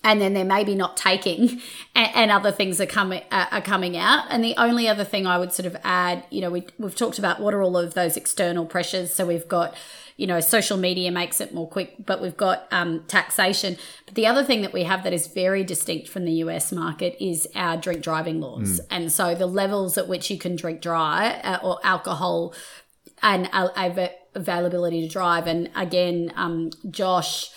and 0.04 0.22
then 0.22 0.34
they're 0.34 0.46
maybe 0.46 0.76
not 0.76 0.96
taking 0.96 1.62
and, 1.96 2.12
and 2.14 2.32
other 2.32 2.52
things 2.52 2.80
are 2.80 2.86
coming 2.86 3.24
uh, 3.32 3.48
are 3.52 3.62
coming 3.62 3.98
out. 3.98 4.26
And 4.30 4.44
the 4.44 4.56
only 4.58 4.88
other 4.88 5.04
thing 5.04 5.26
i 5.26 5.38
would 5.38 5.52
sort 5.52 5.66
of 5.66 5.76
add 5.84 6.24
you 6.30 6.40
know 6.40 6.52
we, 6.52 6.68
we've 6.78 6.96
talked 6.96 7.20
about 7.20 7.42
what 7.42 7.54
are 7.54 7.62
all 7.62 7.76
of 7.76 7.96
those 7.96 8.16
external 8.16 8.66
pressures. 8.66 9.14
So 9.14 9.26
we've 9.26 9.48
got 9.48 9.76
you 10.18 10.28
know, 10.28 10.40
social 10.40 10.78
media 10.78 11.12
makes 11.12 11.42
it 11.42 11.54
more 11.54 11.68
quick, 11.68 11.96
but 12.06 12.22
we've 12.22 12.38
got 12.38 12.68
um, 12.72 13.04
taxation. 13.08 13.78
But 14.06 14.16
the 14.16 14.26
other 14.26 14.44
thing 14.44 14.62
that 14.62 14.72
we 14.72 14.84
have 14.84 15.04
that 15.04 15.12
is 15.12 15.28
very 15.28 15.64
distinct 15.64 16.08
from 16.08 16.24
the 16.24 16.32
US 16.34 16.72
market 16.72 17.18
is 17.20 17.48
our 17.54 17.76
drink 17.76 18.02
driving 18.02 18.40
laws. 18.40 18.80
Mm. 18.80 18.88
And 18.92 19.12
so 19.12 19.36
the 19.36 19.46
levels 19.46 19.98
at 19.98 20.08
which 20.08 20.32
you 20.32 20.38
can 20.38 20.56
drink 20.56 20.82
dry 20.82 21.42
uh, 21.44 21.60
or 21.62 21.80
alcohol 21.84 22.54
and 23.22 23.50
uh, 23.52 23.68
availability 24.34 25.02
to 25.02 25.10
drive. 25.12 25.48
And 25.48 25.70
again, 25.76 26.32
um, 26.36 26.72
Josh. 26.90 27.50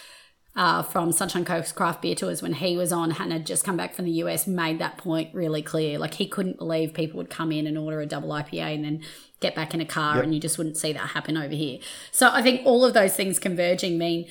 Uh, 0.56 0.82
from 0.82 1.12
Sunshine 1.12 1.44
Coast 1.44 1.76
Craft 1.76 2.02
Beer 2.02 2.16
Tours 2.16 2.42
when 2.42 2.54
he 2.54 2.76
was 2.76 2.92
on 2.92 3.12
and 3.12 3.32
had 3.32 3.46
just 3.46 3.64
come 3.64 3.76
back 3.76 3.94
from 3.94 4.06
the 4.06 4.10
US 4.12 4.48
made 4.48 4.80
that 4.80 4.98
point 4.98 5.32
really 5.32 5.62
clear. 5.62 6.00
Like 6.00 6.14
he 6.14 6.26
couldn't 6.26 6.58
believe 6.58 6.94
people 6.94 7.18
would 7.18 7.30
come 7.30 7.52
in 7.52 7.64
and 7.64 7.78
order 7.78 8.00
a 8.00 8.06
double 8.06 8.30
IPA 8.30 8.74
and 8.74 8.84
then 8.84 9.04
get 9.38 9.54
back 9.54 9.72
in 9.72 9.80
a 9.80 9.84
car 9.84 10.16
yep. 10.16 10.24
and 10.24 10.34
you 10.34 10.40
just 10.40 10.58
wouldn't 10.58 10.76
see 10.76 10.92
that 10.92 11.10
happen 11.10 11.36
over 11.36 11.54
here. 11.54 11.78
So 12.10 12.28
I 12.32 12.42
think 12.42 12.62
all 12.64 12.84
of 12.84 12.92
those 12.92 13.14
things 13.14 13.38
converging 13.38 13.98
mean 13.98 14.26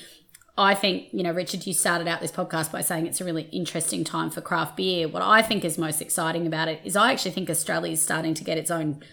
I 0.58 0.74
think, 0.74 1.10
you 1.12 1.22
know, 1.22 1.32
Richard, 1.32 1.68
you 1.68 1.74
started 1.74 2.08
out 2.08 2.20
this 2.20 2.32
podcast 2.32 2.72
by 2.72 2.82
saying 2.82 3.06
it's 3.06 3.22
a 3.22 3.26
really 3.26 3.44
interesting 3.52 4.04
time 4.04 4.32
for 4.32 4.42
craft 4.42 4.76
beer. 4.76 5.08
What 5.08 5.22
I 5.22 5.44
think 5.44 5.64
is 5.64 5.78
most 5.78 6.02
exciting 6.02 6.48
about 6.48 6.68
it 6.68 6.82
is 6.84 6.96
I 6.96 7.12
actually 7.12 7.32
think 7.32 7.50
Australia 7.50 7.92
is 7.92 8.02
starting 8.02 8.34
to 8.34 8.44
get 8.44 8.58
its 8.58 8.72
own, 8.72 9.04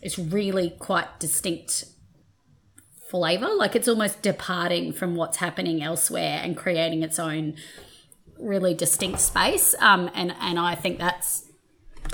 it's 0.00 0.16
really 0.16 0.70
quite 0.78 1.18
distinct 1.18 1.86
flavor. 3.10 3.48
Like 3.56 3.74
it's 3.74 3.88
almost 3.88 4.22
departing 4.22 4.92
from 4.92 5.16
what's 5.16 5.38
happening 5.38 5.82
elsewhere 5.82 6.40
and 6.42 6.56
creating 6.56 7.02
its 7.02 7.18
own 7.18 7.54
really 8.38 8.72
distinct 8.72 9.20
space. 9.20 9.74
Um, 9.80 10.10
and, 10.14 10.34
and 10.40 10.58
I 10.58 10.74
think 10.74 10.98
that's 10.98 11.50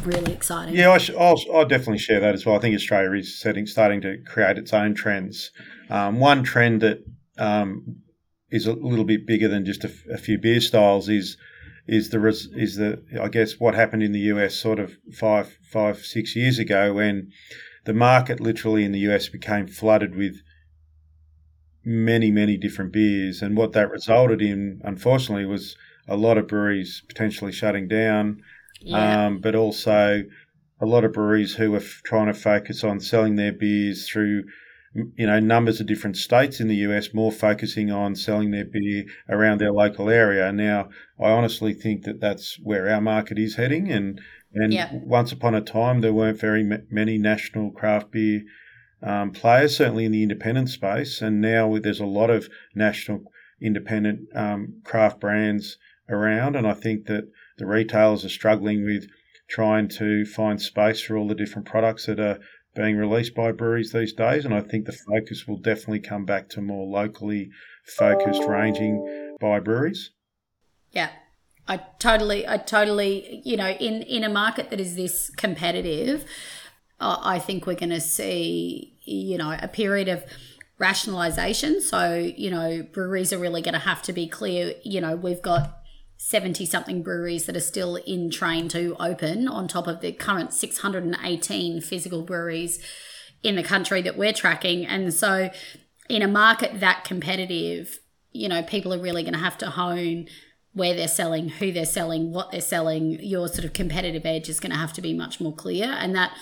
really 0.05 0.33
exciting. 0.33 0.75
Yeah, 0.75 0.91
I 0.91 0.99
will 1.13 1.41
I'll 1.55 1.67
definitely 1.67 1.99
share 1.99 2.21
that 2.21 2.35
as 2.35 2.45
well. 2.45 2.57
I 2.57 2.59
think 2.59 2.75
Australia 2.75 3.13
is 3.13 3.39
setting, 3.39 3.67
starting 3.67 4.01
to 4.01 4.19
create 4.27 4.59
its 4.59 4.73
own 4.73 4.95
trends. 4.95 5.51
Um, 5.91 6.19
one 6.19 6.43
trend 6.43 6.81
that 6.81 7.05
um, 7.39 8.03
is 8.51 8.67
a 8.67 8.73
little 8.73 9.05
bit 9.05 9.27
bigger 9.27 9.49
than 9.49 9.65
just 9.65 9.85
a, 9.85 9.93
a, 10.13 10.19
few 10.19 10.39
beer 10.39 10.61
styles 10.61 11.09
is 11.09 11.37
is 11.87 12.11
the 12.11 12.27
is 12.57 12.77
the 12.77 13.03
I 13.21 13.29
guess 13.29 13.61
what 13.61 13.75
happened 13.75 14.03
in 14.03 14.13
the 14.13 14.21
US 14.21 14.55
sort 14.55 14.79
of 14.79 14.97
five 15.13 15.59
five 15.71 15.99
six 15.99 16.35
years 16.35 16.59
ago 16.59 16.95
when 16.95 17.31
the 17.85 17.95
market 17.95 18.41
literally 18.41 18.85
in 18.85 18.93
the 18.93 18.99
US 19.11 19.29
became 19.29 19.67
flooded 19.67 20.17
with 20.17 20.41
many 21.87 22.31
many 22.31 22.59
different 22.59 22.93
beers, 22.93 23.41
and 23.41 23.57
what 23.57 23.73
that 23.73 23.91
resulted 23.91 24.43
in, 24.43 24.83
unfortunately, 24.85 25.47
was 25.47 25.77
a 26.09 26.17
lot 26.17 26.37
of 26.37 26.49
breweries 26.49 27.03
potentially 27.09 27.53
shutting 27.53 27.89
down 27.89 28.43
yeah. 28.81 29.27
um, 29.27 29.41
but 29.41 29.55
also 29.55 30.23
a 30.81 30.87
lot 30.87 31.05
of 31.05 31.13
breweries 31.13 31.55
who 31.55 31.73
were 31.73 31.79
f- 31.79 32.01
trying 32.05 32.27
to 32.27 32.35
focus 32.35 32.85
on 32.85 33.01
selling 33.01 33.37
their 33.37 33.53
beers 33.53 34.09
through 34.09 34.45
you 35.15 35.27
know 35.27 35.39
numbers 35.39 35.81
of 35.81 35.87
different 35.87 36.17
states 36.17 36.59
in 36.61 36.69
the 36.69 36.77
US 36.77 37.13
more 37.13 37.33
focusing 37.33 37.91
on 37.91 38.15
selling 38.15 38.51
their 38.51 38.65
beer 38.65 39.05
around 39.29 39.59
their 39.59 39.73
local 39.73 40.09
area 40.09 40.51
now 40.53 40.89
I 41.21 41.31
honestly 41.31 41.75
think 41.75 42.05
that 42.05 42.21
that's 42.21 42.59
where 42.63 42.89
our 42.89 43.01
market 43.01 43.39
is 43.39 43.57
heading 43.57 43.91
and 43.91 44.21
and 44.55 44.73
yep. 44.73 44.91
once 44.93 45.33
upon 45.33 45.55
a 45.55 45.61
time 45.61 46.01
there 46.01 46.15
weren't 46.15 46.41
very 46.41 46.63
m- 46.63 46.87
many 46.91 47.19
national 47.19 47.73
craft 47.73 48.11
beer 48.11 48.43
um, 49.03 49.31
players 49.31 49.77
certainly 49.77 50.05
in 50.05 50.13
the 50.13 50.23
independent 50.23 50.69
space 50.71 51.21
and 51.21 51.41
now 51.41 51.79
there's 51.79 52.01
a 52.01 52.07
lot 52.07 52.31
of 52.31 52.49
national 52.75 53.25
independent 53.61 54.29
um, 54.35 54.81
craft 54.85 55.21
brands 55.21 55.79
around. 56.09 56.57
And 56.57 56.67
I 56.67 56.75
think 56.75 57.07
that 57.07 57.29
the 57.59 57.67
retailers 57.67 58.25
are 58.25 58.31
struggling 58.31 58.85
with 58.85 59.07
trying 59.49 59.89
to 59.89 60.25
find 60.25 60.61
space 60.61 61.01
for 61.01 61.17
all 61.17 61.29
the 61.29 61.35
different 61.35 61.67
products 61.67 62.07
that 62.07 62.21
are 62.21 62.39
being 62.75 62.97
released 62.97 63.35
by 63.35 63.53
breweries 63.53 63.93
these 63.93 64.13
days. 64.13 64.45
And 64.45 64.55
I 64.55 64.61
think 64.61 64.85
the 64.85 64.93
focus 64.93 65.47
will 65.47 65.59
definitely 65.59 66.01
come 66.01 66.25
back 66.25 66.49
to 66.51 66.61
more 66.61 66.87
locally 66.87 67.49
focused 67.85 68.43
ranging 68.43 69.37
by 69.41 69.61
breweries. 69.61 70.11
Yeah. 70.91 71.11
I 71.69 71.79
totally, 71.99 72.47
I 72.47 72.59
totally, 72.59 73.43
you 73.45 73.57
know, 73.57 73.71
in, 73.71 74.03
in 74.03 74.23
a 74.23 74.29
market 74.29 74.71
that 74.71 74.79
is 74.79 74.95
this 74.95 75.31
competitive, 75.31 76.25
uh, 77.01 77.19
I 77.23 77.39
think 77.39 77.67
we're 77.67 77.75
going 77.75 77.91
to 77.91 78.01
see, 78.01 78.99
you 79.05 79.39
know, 79.39 79.57
a 79.61 79.69
period 79.69 80.09
of 80.09 80.25
rationalization. 80.79 81.81
So, 81.81 82.15
you 82.37 82.51
know, 82.51 82.83
breweries 82.93 83.33
are 83.33 83.39
really 83.39 83.63
going 83.63 83.75
to 83.75 83.81
have 83.81 84.03
to 84.03 84.13
be 84.13 84.27
clear. 84.27 84.75
You 84.83 85.01
know, 85.01 85.17
we've 85.17 85.43
got 85.43 85.79
70 86.19 86.65
something 86.67 87.03
breweries 87.03 87.47
that 87.47 87.57
are 87.57 87.61
still 87.61 87.97
in 87.97 88.31
train 88.31 88.69
to 88.69 88.97
open 88.99 89.49
on 89.49 89.69
top 89.69 89.87
of 89.87 90.01
the 90.01 90.13
current 90.13 90.53
618 90.53 91.81
physical 91.81 92.23
breweries 92.23 92.81
in 93.43 93.57
the 93.57 93.63
country 93.63 94.03
that 94.03 94.17
we're 94.17 94.33
tracking. 94.33 94.87
And 94.87 95.13
so, 95.13 95.51
in 96.09 96.23
a 96.23 96.29
market 96.29 96.81
that 96.81 97.05
competitive, 97.05 97.99
you 98.33 98.49
know, 98.49 98.63
people 98.63 98.95
are 98.95 98.99
really 98.99 99.23
going 99.23 99.35
to 99.35 99.41
have 99.41 99.59
to 99.59 99.71
hone 99.71 100.29
where 100.73 100.95
they're 100.95 101.09
selling, 101.09 101.49
who 101.49 101.73
they're 101.73 101.87
selling, 101.87 102.33
what 102.33 102.51
they're 102.51 102.61
selling. 102.61 103.19
Your 103.21 103.49
sort 103.49 103.65
of 103.65 103.73
competitive 103.73 104.27
edge 104.27 104.49
is 104.49 104.61
going 104.61 104.73
to 104.73 104.79
have 104.79 104.93
to 104.95 105.01
be 105.01 105.15
much 105.15 105.41
more 105.41 105.55
clear. 105.55 105.87
And 105.87 106.15
that 106.15 106.33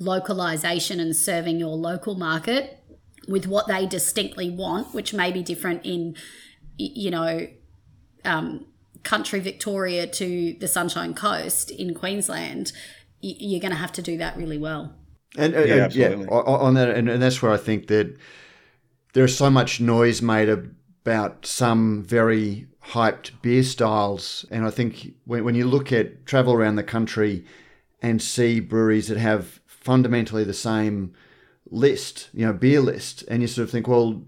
localization 0.00 0.98
and 0.98 1.14
serving 1.14 1.60
your 1.60 1.76
local 1.76 2.16
market 2.16 2.82
with 3.28 3.46
what 3.46 3.68
they 3.68 3.86
distinctly 3.86 4.50
want, 4.50 4.92
which 4.92 5.14
may 5.14 5.30
be 5.30 5.42
different 5.42 5.84
in, 5.84 6.16
you 6.78 7.10
know, 7.10 7.46
um, 8.24 8.66
country 9.04 9.40
Victoria 9.40 10.06
to 10.06 10.54
the 10.58 10.66
Sunshine 10.66 11.14
Coast 11.14 11.70
in 11.70 11.94
Queensland, 11.94 12.72
you're 13.20 13.60
going 13.60 13.72
to 13.72 13.78
have 13.78 13.92
to 13.92 14.02
do 14.02 14.16
that 14.18 14.36
really 14.36 14.58
well. 14.58 14.94
And, 15.36 15.54
uh, 15.54 15.60
yeah, 15.60 15.88
yeah, 15.92 16.14
on 16.28 16.74
that, 16.74 16.90
and, 16.90 17.08
and 17.08 17.22
that's 17.22 17.40
where 17.40 17.52
I 17.52 17.56
think 17.56 17.86
that 17.86 18.16
there's 19.12 19.36
so 19.36 19.50
much 19.50 19.80
noise 19.80 20.20
made 20.22 20.48
about 20.48 21.46
some 21.46 22.02
very 22.02 22.66
hyped 22.86 23.30
beer 23.42 23.62
styles, 23.62 24.44
and 24.50 24.64
I 24.64 24.70
think 24.70 25.14
when, 25.24 25.44
when 25.44 25.54
you 25.54 25.66
look 25.66 25.92
at 25.92 26.26
travel 26.26 26.54
around 26.54 26.76
the 26.76 26.82
country 26.82 27.44
and 28.02 28.20
see 28.20 28.60
breweries 28.60 29.08
that 29.08 29.18
have 29.18 29.59
fundamentally 29.80 30.44
the 30.44 30.54
same 30.54 31.12
list, 31.70 32.28
you 32.32 32.46
know, 32.46 32.52
beer 32.52 32.80
list, 32.80 33.24
and 33.28 33.42
you 33.42 33.48
sort 33.48 33.64
of 33.64 33.70
think, 33.70 33.88
well, 33.88 34.22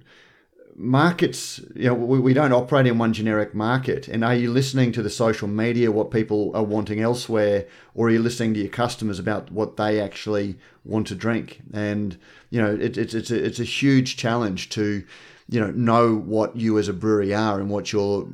markets, 0.74 1.61
you 1.74 1.84
know, 1.84 1.94
we, 1.94 2.18
we 2.18 2.34
don't 2.34 2.53
operate 2.53 2.86
in 2.86 2.98
one 2.98 3.12
generic 3.12 3.55
market. 3.55 4.09
And 4.09 4.24
are 4.24 4.34
you 4.34 4.50
listening 4.50 4.92
to 4.92 5.03
the 5.03 5.11
social 5.11 5.48
media, 5.48 5.92
what 5.92 6.11
people 6.11 6.50
are 6.55 6.64
wanting 6.64 7.00
elsewhere, 7.00 7.66
or 7.94 8.09
are 8.09 8.11
you 8.11 8.22
listening 8.22 8.55
to 8.55 8.61
your 8.61 8.70
customers 8.70 9.18
about 9.18 9.50
what 9.50 9.76
they 9.76 10.00
actually 10.00 10.59
want 10.84 11.07
to 11.09 11.14
drink? 11.14 11.62
And, 11.72 12.18
you 12.50 12.61
know, 12.61 12.74
it, 12.74 12.96
it's, 12.96 13.14
it's, 13.14 13.30
a, 13.30 13.44
it's 13.44 13.61
a 13.61 13.64
huge 13.64 14.16
challenge 14.16 14.70
to, 14.70 15.05
you 15.48 15.61
know, 15.61 15.70
know 15.72 16.14
what 16.14 16.57
you 16.57 16.78
as 16.78 16.88
a 16.88 16.92
brewery 16.94 17.34
are 17.34 17.61
and 17.61 17.68
what 17.68 17.92
your 17.92 18.28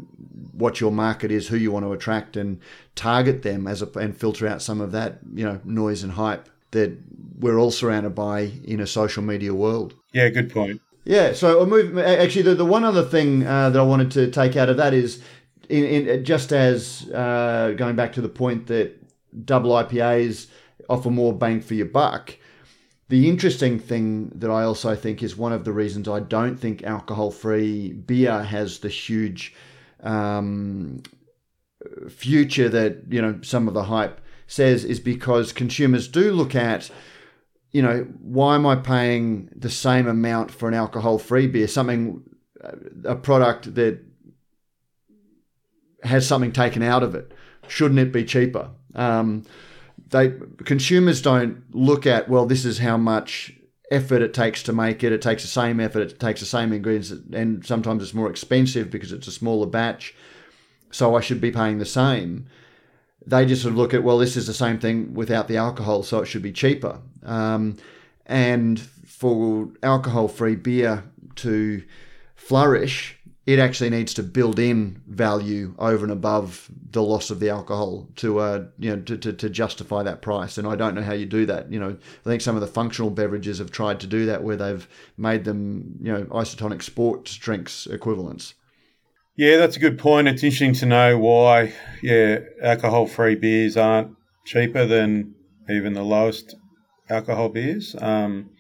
what 0.52 0.80
your 0.80 0.90
market 0.90 1.30
is, 1.30 1.46
who 1.46 1.56
you 1.56 1.70
want 1.70 1.84
to 1.84 1.92
attract, 1.92 2.36
and 2.36 2.60
target 2.96 3.42
them 3.42 3.68
as 3.68 3.80
a, 3.80 3.86
and 3.98 4.16
filter 4.16 4.46
out 4.46 4.60
some 4.60 4.80
of 4.80 4.90
that, 4.90 5.20
you 5.34 5.44
know, 5.44 5.60
noise 5.64 6.02
and 6.02 6.12
hype 6.12 6.48
that 6.72 6.98
we're 7.39 7.59
all 7.59 7.70
surrounded 7.70 8.14
by 8.14 8.53
in 8.64 8.80
a 8.80 8.86
social 8.86 9.22
media 9.22 9.55
world. 9.55 9.95
Yeah, 10.12 10.28
good 10.28 10.53
point. 10.53 10.80
Yeah, 11.05 11.32
so 11.32 11.64
move. 11.64 11.97
Actually, 11.99 12.43
the, 12.43 12.55
the 12.55 12.64
one 12.64 12.84
other 12.84 13.05
thing 13.05 13.47
uh, 13.47 13.70
that 13.70 13.78
I 13.78 13.82
wanted 13.82 14.11
to 14.12 14.30
take 14.30 14.57
out 14.57 14.68
of 14.68 14.76
that 14.76 14.93
is, 14.93 15.22
in, 15.68 15.84
in 15.84 16.24
just 16.24 16.53
as 16.53 17.09
uh, 17.11 17.74
going 17.76 17.97
back 17.97 18.12
to 18.14 18.20
the 18.20 18.28
point 18.28 18.66
that 18.66 18.95
double 19.47 19.70
IPAs 19.70 20.49
offer 20.89 21.11
more 21.11 21.32
bang 21.32 21.61
for 21.61 21.74
your 21.74 21.86
buck. 21.86 22.36
The 23.09 23.26
interesting 23.26 23.78
thing 23.78 24.30
that 24.34 24.51
I 24.51 24.64
also 24.64 24.95
think 24.95 25.22
is 25.22 25.34
one 25.34 25.53
of 25.53 25.64
the 25.64 25.72
reasons 25.72 26.09
I 26.09 26.20
don't 26.20 26.57
think 26.57 26.82
alcohol-free 26.82 27.93
beer 27.93 28.43
has 28.43 28.80
the 28.80 28.91
huge 28.91 29.55
um, 30.03 31.03
future 32.11 32.68
that 32.68 33.05
you 33.09 33.22
know 33.22 33.41
some 33.43 33.66
of 33.66 33.74
the 33.74 33.84
hype 33.84 34.20
says 34.47 34.84
is 34.84 35.01
because 35.01 35.53
consumers 35.53 36.09
do 36.09 36.32
look 36.32 36.55
at 36.55 36.91
you 37.72 37.82
know, 37.82 38.06
why 38.20 38.54
am 38.54 38.66
I 38.66 38.76
paying 38.76 39.50
the 39.54 39.70
same 39.70 40.06
amount 40.06 40.50
for 40.50 40.68
an 40.68 40.74
alcohol 40.74 41.18
free 41.18 41.46
beer? 41.46 41.68
Something, 41.68 42.22
a 43.04 43.14
product 43.14 43.74
that 43.74 44.02
has 46.02 46.26
something 46.26 46.52
taken 46.52 46.82
out 46.82 47.02
of 47.02 47.14
it. 47.14 47.32
Shouldn't 47.66 48.00
it 48.00 48.12
be 48.12 48.24
cheaper? 48.24 48.70
Um, 48.94 49.44
they 50.10 50.32
consumers 50.64 51.20
don't 51.20 51.62
look 51.74 52.06
at 52.06 52.28
well, 52.28 52.46
this 52.46 52.64
is 52.64 52.78
how 52.78 52.96
much 52.96 53.52
effort 53.90 54.22
it 54.22 54.32
takes 54.32 54.62
to 54.62 54.72
make 54.72 55.04
it. 55.04 55.12
It 55.12 55.20
takes 55.20 55.42
the 55.42 55.48
same 55.48 55.80
effort. 55.80 56.00
It 56.00 56.20
takes 56.20 56.40
the 56.40 56.46
same 56.46 56.72
ingredients, 56.72 57.10
and 57.10 57.64
sometimes 57.64 58.02
it's 58.02 58.14
more 58.14 58.30
expensive 58.30 58.90
because 58.90 59.12
it's 59.12 59.28
a 59.28 59.32
smaller 59.32 59.66
batch. 59.66 60.14
So 60.90 61.14
I 61.14 61.20
should 61.20 61.40
be 61.40 61.50
paying 61.50 61.78
the 61.78 61.84
same 61.84 62.46
they 63.26 63.44
just 63.46 63.62
sort 63.62 63.72
of 63.72 63.78
look 63.78 63.94
at, 63.94 64.02
well, 64.02 64.18
this 64.18 64.36
is 64.36 64.46
the 64.46 64.54
same 64.54 64.78
thing 64.78 65.14
without 65.14 65.48
the 65.48 65.56
alcohol, 65.56 66.02
so 66.02 66.20
it 66.20 66.26
should 66.26 66.42
be 66.42 66.52
cheaper. 66.52 66.98
Um, 67.24 67.76
and 68.26 68.80
for 68.80 69.68
alcohol 69.82 70.28
free 70.28 70.54
beer 70.54 71.04
to 71.36 71.82
flourish, 72.36 73.18
it 73.48 73.58
actually 73.58 73.88
needs 73.88 74.12
to 74.12 74.22
build 74.22 74.58
in 74.58 75.00
value 75.06 75.74
over 75.78 76.04
and 76.04 76.12
above 76.12 76.70
the 76.90 77.02
loss 77.02 77.30
of 77.30 77.40
the 77.40 77.48
alcohol 77.48 78.06
to 78.16 78.38
uh, 78.40 78.66
you 78.78 78.90
know 78.90 79.00
to, 79.02 79.16
to, 79.16 79.32
to, 79.32 79.48
justify 79.48 80.02
that 80.02 80.20
price. 80.20 80.58
And 80.58 80.68
I 80.68 80.76
don't 80.76 80.94
know 80.94 81.02
how 81.02 81.14
you 81.14 81.24
do 81.24 81.46
that. 81.46 81.72
You 81.72 81.80
know, 81.80 81.90
I 81.90 82.28
think 82.28 82.42
some 82.42 82.56
of 82.56 82.60
the 82.60 82.66
functional 82.66 83.10
beverages 83.10 83.58
have 83.58 83.70
tried 83.70 84.00
to 84.00 84.06
do 84.06 84.26
that 84.26 84.42
where 84.42 84.56
they've 84.56 84.86
made 85.16 85.44
them 85.44 85.96
you 86.02 86.12
know 86.12 86.24
isotonic 86.24 86.82
sports 86.82 87.36
drinks 87.36 87.86
equivalents. 87.86 88.52
Yeah, 89.39 89.59
that's 89.59 89.76
a 89.76 89.80
good 89.80 90.01
point. 90.01 90.26
It's 90.26 90.43
interesting 90.43 90.72
to 90.74 90.86
know 90.86 91.16
why, 91.16 91.72
yeah, 92.03 92.41
alcohol 92.61 93.07
free 93.07 93.36
beers 93.36 93.76
aren't 93.76 94.16
cheaper 94.45 94.84
than 94.84 95.36
even 95.70 95.93
the 95.93 96.03
lowest 96.03 96.57
alcohol 97.09 97.49
beers. 97.49 97.95
Um, 98.01 98.51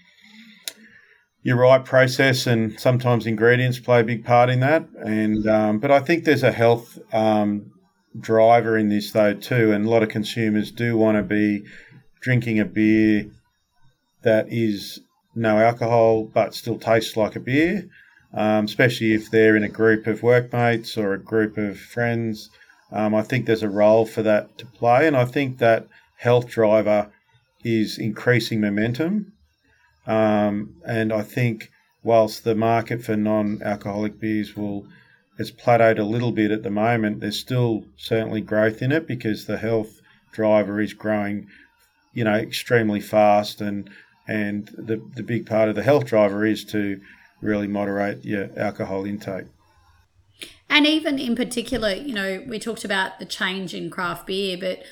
you're 1.42 1.56
right, 1.56 1.84
process 1.84 2.46
and 2.46 2.78
sometimes 2.78 3.26
ingredients 3.26 3.80
play 3.80 4.02
a 4.02 4.04
big 4.04 4.24
part 4.24 4.50
in 4.50 4.60
that. 4.60 4.86
And 5.04 5.48
um, 5.48 5.80
but 5.80 5.90
I 5.90 5.98
think 5.98 6.22
there's 6.22 6.44
a 6.44 6.52
health 6.52 6.96
um, 7.12 7.72
driver 8.20 8.78
in 8.78 8.88
this 8.88 9.10
though 9.10 9.34
too, 9.34 9.72
and 9.72 9.84
a 9.84 9.90
lot 9.90 10.04
of 10.04 10.10
consumers 10.10 10.70
do 10.70 10.96
want 10.96 11.16
to 11.16 11.24
be 11.24 11.64
drinking 12.20 12.60
a 12.60 12.64
beer 12.64 13.28
that 14.22 14.46
is 14.48 15.00
no 15.34 15.58
alcohol 15.58 16.22
but 16.22 16.54
still 16.54 16.78
tastes 16.78 17.16
like 17.16 17.34
a 17.34 17.40
beer 17.40 17.88
um, 18.34 18.64
especially 18.64 19.12
if 19.12 19.30
they're 19.30 19.56
in 19.56 19.64
a 19.64 19.68
group 19.68 20.06
of 20.06 20.22
workmates 20.22 20.96
or 20.96 21.12
a 21.12 21.18
group 21.18 21.56
of 21.56 21.78
friends. 21.78 22.50
Um, 22.90 23.14
I 23.14 23.22
think 23.22 23.46
there's 23.46 23.62
a 23.62 23.68
role 23.68 24.06
for 24.06 24.22
that 24.22 24.58
to 24.58 24.66
play, 24.66 25.06
and 25.06 25.16
I 25.16 25.24
think 25.24 25.58
that 25.58 25.86
health 26.16 26.48
driver 26.48 27.10
is 27.64 27.98
increasing 27.98 28.60
momentum. 28.60 29.32
Um, 30.06 30.76
and 30.86 31.12
I 31.12 31.22
think 31.22 31.70
whilst 32.02 32.44
the 32.44 32.54
market 32.54 33.02
for 33.02 33.16
non-alcoholic 33.16 34.18
beers 34.18 34.56
will 34.56 34.86
has 35.38 35.52
plateaued 35.52 36.00
a 36.00 36.04
little 36.04 36.32
bit 36.32 36.50
at 36.50 36.64
the 36.64 36.70
moment, 36.70 37.20
there's 37.20 37.38
still 37.38 37.84
certainly 37.96 38.40
growth 38.40 38.82
in 38.82 38.90
it 38.90 39.06
because 39.06 39.44
the 39.44 39.58
health 39.58 40.00
driver 40.32 40.80
is 40.80 40.94
growing, 40.94 41.46
you 42.12 42.24
know, 42.24 42.34
extremely 42.34 43.00
fast, 43.00 43.60
and 43.60 43.88
and 44.26 44.68
the 44.76 45.00
the 45.14 45.22
big 45.22 45.46
part 45.46 45.68
of 45.68 45.74
the 45.74 45.82
health 45.82 46.06
driver 46.06 46.44
is 46.44 46.64
to 46.64 47.00
really 47.40 47.66
moderate 47.66 48.24
your 48.24 48.50
alcohol 48.56 49.04
intake. 49.04 49.46
And 50.70 50.86
even 50.86 51.18
in 51.18 51.34
particular, 51.34 51.92
you 51.92 52.14
know, 52.14 52.44
we 52.46 52.58
talked 52.58 52.84
about 52.84 53.18
the 53.18 53.24
change 53.24 53.74
in 53.74 53.90
craft 53.90 54.26
beer, 54.26 54.56
but 54.58 54.82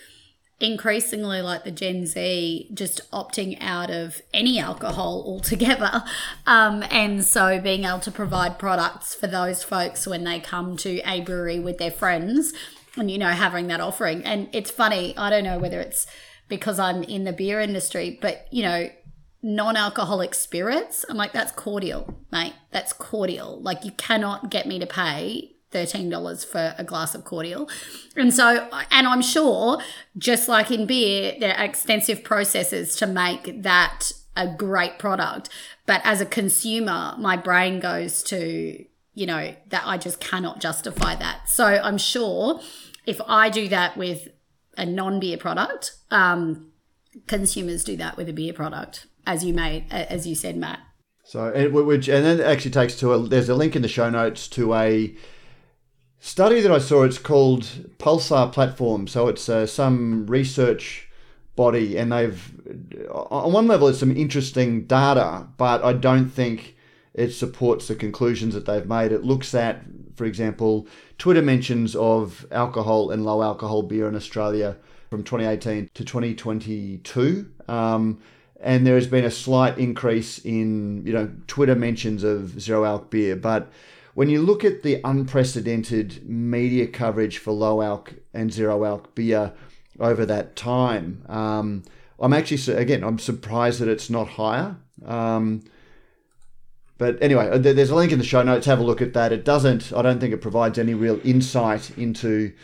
increasingly 0.58 1.42
like 1.42 1.64
the 1.64 1.70
Gen 1.70 2.06
Z 2.06 2.70
just 2.72 3.10
opting 3.10 3.58
out 3.60 3.90
of 3.90 4.22
any 4.32 4.58
alcohol 4.58 5.22
altogether. 5.26 6.02
Um, 6.48 6.84
and 6.90 7.24
so 7.24 7.60
being 7.60 7.84
able 7.84 7.98
to 8.00 8.10
provide 8.12 8.56
products 8.56 9.16
for 9.16 9.26
those 9.26 9.64
folks 9.64 10.06
when 10.06 10.22
they 10.22 10.38
come 10.38 10.76
to 10.76 11.00
a 11.00 11.20
brewery 11.20 11.58
with 11.58 11.78
their 11.78 11.90
friends 11.90 12.52
and, 12.96 13.10
you 13.10 13.18
know, 13.18 13.30
having 13.30 13.66
that 13.66 13.80
offering. 13.80 14.22
And 14.24 14.48
it's 14.52 14.70
funny, 14.70 15.16
I 15.16 15.28
don't 15.28 15.42
know 15.42 15.58
whether 15.58 15.80
it's 15.80 16.06
because 16.48 16.78
I'm 16.78 17.02
in 17.02 17.24
the 17.24 17.32
beer 17.32 17.60
industry, 17.60 18.16
but, 18.22 18.46
you 18.52 18.62
know, 18.62 18.88
non-alcoholic 19.46 20.34
spirits. 20.34 21.04
I'm 21.08 21.16
like 21.16 21.32
that's 21.32 21.52
cordial 21.52 22.18
mate. 22.32 22.54
That's 22.72 22.92
cordial. 22.92 23.60
Like 23.60 23.84
you 23.84 23.92
cannot 23.92 24.50
get 24.50 24.66
me 24.66 24.78
to 24.78 24.86
pay 24.86 25.52
$13 25.72 26.44
for 26.46 26.74
a 26.78 26.84
glass 26.84 27.14
of 27.14 27.24
cordial. 27.24 27.68
And 28.16 28.32
so 28.34 28.68
and 28.90 29.06
i'm 29.06 29.22
sure 29.22 29.80
just 30.18 30.48
like 30.48 30.70
in 30.70 30.86
beer 30.86 31.36
there 31.38 31.56
are 31.56 31.64
extensive 31.64 32.24
processes 32.24 32.96
to 32.96 33.06
make 33.06 33.62
that 33.62 34.12
a 34.36 34.46
great 34.48 34.98
product. 34.98 35.48
But 35.86 36.00
as 36.04 36.20
a 36.20 36.26
consumer 36.26 37.14
my 37.18 37.36
brain 37.36 37.80
goes 37.80 38.22
to 38.24 38.84
you 39.14 39.26
know 39.26 39.54
that 39.68 39.82
i 39.86 39.96
just 39.96 40.20
cannot 40.20 40.60
justify 40.60 41.14
that. 41.14 41.48
So 41.48 41.64
i'm 41.66 41.98
sure 41.98 42.60
if 43.06 43.20
I 43.26 43.48
do 43.48 43.68
that 43.68 43.96
with 43.96 44.28
a 44.76 44.84
non 44.84 45.20
beer 45.20 45.38
product, 45.38 45.92
um, 46.10 46.72
consumers 47.26 47.84
do 47.84 47.96
that 47.96 48.16
with 48.16 48.28
a 48.28 48.32
beer 48.32 48.52
product, 48.52 49.06
as 49.26 49.44
you 49.44 49.52
made, 49.52 49.84
as 49.90 50.26
you 50.26 50.34
said, 50.34 50.56
Matt. 50.56 50.80
So, 51.24 51.70
which 51.70 52.08
and 52.08 52.24
then 52.24 52.40
it 52.40 52.46
actually 52.46 52.70
takes 52.70 52.94
to 52.96 53.12
a 53.12 53.18
there's 53.18 53.48
a 53.48 53.54
link 53.54 53.74
in 53.74 53.82
the 53.82 53.88
show 53.88 54.08
notes 54.08 54.46
to 54.48 54.74
a 54.74 55.14
study 56.20 56.60
that 56.60 56.70
I 56.70 56.78
saw. 56.78 57.02
It's 57.02 57.18
called 57.18 57.62
Pulsar 57.98 58.52
Platform. 58.52 59.08
So 59.08 59.26
it's 59.26 59.48
uh, 59.48 59.66
some 59.66 60.26
research 60.26 61.08
body, 61.56 61.96
and 61.96 62.12
they've 62.12 63.08
on 63.10 63.52
one 63.52 63.66
level 63.66 63.88
it's 63.88 63.98
some 63.98 64.16
interesting 64.16 64.84
data, 64.86 65.48
but 65.56 65.82
I 65.84 65.94
don't 65.94 66.28
think 66.28 66.76
it 67.12 67.30
supports 67.30 67.88
the 67.88 67.96
conclusions 67.96 68.54
that 68.54 68.66
they've 68.66 68.86
made. 68.86 69.10
It 69.10 69.24
looks 69.24 69.54
at, 69.54 69.82
for 70.14 70.26
example, 70.26 70.86
Twitter 71.18 71.42
mentions 71.42 71.96
of 71.96 72.46
alcohol 72.52 73.10
and 73.10 73.24
low 73.24 73.42
alcohol 73.42 73.82
beer 73.82 74.06
in 74.06 74.14
Australia 74.14 74.76
from 75.10 75.24
2018 75.24 75.90
to 75.94 76.04
2022. 76.04 77.50
Um, 77.68 78.20
and 78.60 78.86
there 78.86 78.94
has 78.94 79.06
been 79.06 79.24
a 79.24 79.30
slight 79.30 79.78
increase 79.78 80.38
in 80.38 81.04
you 81.06 81.12
know 81.12 81.30
Twitter 81.46 81.74
mentions 81.74 82.24
of 82.24 82.60
zero 82.60 82.84
alc 82.84 83.10
beer, 83.10 83.36
but 83.36 83.70
when 84.14 84.30
you 84.30 84.40
look 84.40 84.64
at 84.64 84.82
the 84.82 85.00
unprecedented 85.04 86.26
media 86.26 86.86
coverage 86.86 87.38
for 87.38 87.52
low 87.52 87.82
alc 87.82 88.14
and 88.32 88.52
zero 88.52 88.84
alc 88.84 89.14
beer 89.14 89.52
over 90.00 90.24
that 90.24 90.56
time, 90.56 91.22
um, 91.28 91.82
I'm 92.18 92.32
actually 92.32 92.74
again 92.74 93.04
I'm 93.04 93.18
surprised 93.18 93.80
that 93.80 93.88
it's 93.88 94.10
not 94.10 94.28
higher. 94.28 94.76
Um, 95.04 95.64
but 96.98 97.22
anyway, 97.22 97.58
there's 97.58 97.90
a 97.90 97.94
link 97.94 98.10
in 98.10 98.18
the 98.18 98.24
show 98.24 98.42
notes. 98.42 98.64
Have 98.64 98.78
a 98.78 98.82
look 98.82 99.02
at 99.02 99.12
that. 99.12 99.30
It 99.30 99.44
doesn't. 99.44 99.92
I 99.92 100.00
don't 100.00 100.18
think 100.18 100.32
it 100.32 100.40
provides 100.40 100.78
any 100.78 100.94
real 100.94 101.20
insight 101.24 101.90
into 101.98 102.54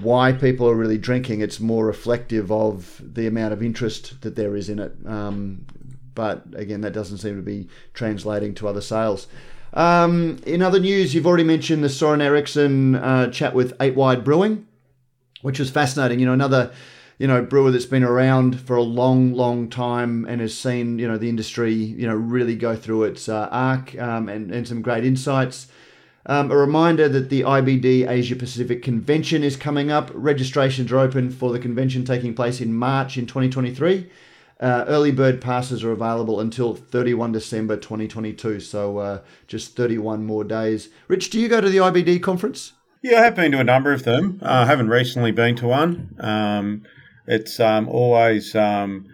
why 0.00 0.32
people 0.32 0.68
are 0.68 0.74
really 0.74 0.98
drinking. 0.98 1.40
It's 1.40 1.60
more 1.60 1.86
reflective 1.86 2.50
of 2.50 3.00
the 3.02 3.26
amount 3.26 3.52
of 3.52 3.62
interest 3.62 4.20
that 4.22 4.36
there 4.36 4.56
is 4.56 4.68
in 4.68 4.78
it. 4.78 4.92
Um, 5.06 5.66
but 6.14 6.42
again, 6.54 6.80
that 6.80 6.92
doesn't 6.92 7.18
seem 7.18 7.36
to 7.36 7.42
be 7.42 7.68
translating 7.94 8.54
to 8.56 8.68
other 8.68 8.80
sales. 8.80 9.28
Um, 9.74 10.38
in 10.46 10.62
other 10.62 10.80
news, 10.80 11.14
you've 11.14 11.26
already 11.26 11.44
mentioned 11.44 11.84
the 11.84 11.88
Soren 11.88 12.20
Eriksen 12.20 12.94
uh, 12.94 13.30
chat 13.30 13.54
with 13.54 13.74
Eight 13.80 13.94
Wired 13.94 14.24
Brewing, 14.24 14.66
which 15.42 15.58
was 15.58 15.70
fascinating. 15.70 16.18
You 16.18 16.26
know, 16.26 16.32
another 16.32 16.72
you 17.18 17.26
know 17.26 17.42
brewer 17.42 17.70
that's 17.70 17.86
been 17.86 18.02
around 18.02 18.60
for 18.60 18.76
a 18.76 18.82
long, 18.82 19.34
long 19.34 19.68
time 19.68 20.24
and 20.26 20.40
has 20.40 20.56
seen 20.56 20.98
you 20.98 21.06
know 21.06 21.18
the 21.18 21.28
industry 21.28 21.74
you 21.74 22.06
know 22.06 22.14
really 22.14 22.56
go 22.56 22.74
through 22.74 23.04
its 23.04 23.28
uh, 23.28 23.48
arc 23.50 23.98
um, 23.98 24.28
and 24.28 24.50
and 24.50 24.66
some 24.66 24.82
great 24.82 25.04
insights. 25.04 25.68
Um, 26.28 26.50
a 26.50 26.56
reminder 26.56 27.08
that 27.08 27.30
the 27.30 27.42
IBD 27.42 28.08
Asia 28.08 28.34
Pacific 28.34 28.82
Convention 28.82 29.44
is 29.44 29.56
coming 29.56 29.92
up. 29.92 30.10
Registrations 30.12 30.90
are 30.90 30.98
open 30.98 31.30
for 31.30 31.52
the 31.52 31.60
convention 31.60 32.04
taking 32.04 32.34
place 32.34 32.60
in 32.60 32.74
March 32.74 33.16
in 33.16 33.26
2023. 33.26 34.10
Uh, 34.58 34.84
early 34.88 35.12
bird 35.12 35.40
passes 35.40 35.84
are 35.84 35.92
available 35.92 36.40
until 36.40 36.74
31 36.74 37.30
December 37.30 37.76
2022, 37.76 38.58
so 38.58 38.98
uh, 38.98 39.20
just 39.46 39.76
31 39.76 40.24
more 40.24 40.42
days. 40.42 40.88
Rich, 41.08 41.30
do 41.30 41.38
you 41.38 41.48
go 41.48 41.60
to 41.60 41.68
the 41.68 41.78
IBD 41.78 42.22
conference? 42.22 42.72
Yeah, 43.02 43.20
I 43.20 43.24
have 43.24 43.36
been 43.36 43.52
to 43.52 43.60
a 43.60 43.64
number 43.64 43.92
of 43.92 44.02
them. 44.04 44.40
Uh, 44.42 44.48
I 44.48 44.66
haven't 44.66 44.88
recently 44.88 45.30
been 45.30 45.54
to 45.56 45.68
one. 45.68 46.16
Um, 46.18 46.84
it's 47.26 47.60
um, 47.60 47.88
always 47.88 48.56
um, 48.56 49.06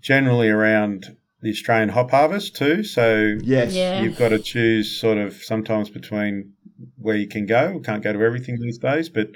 generally 0.00 0.48
around 0.48 1.16
the 1.40 1.50
Australian 1.50 1.88
hop 1.90 2.10
harvest 2.10 2.56
too. 2.56 2.82
So 2.82 3.36
yes, 3.42 3.74
yeah. 3.74 4.02
you've 4.02 4.18
got 4.18 4.30
to 4.30 4.38
choose 4.38 5.00
sort 5.00 5.18
of 5.18 5.34
sometimes 5.34 5.90
between 5.90 6.52
where 6.96 7.16
you 7.16 7.28
can 7.28 7.46
go. 7.46 7.72
We 7.72 7.80
can't 7.80 8.02
go 8.02 8.12
to 8.12 8.20
everything 8.20 8.58
these 8.60 8.78
days, 8.78 9.08
but 9.08 9.30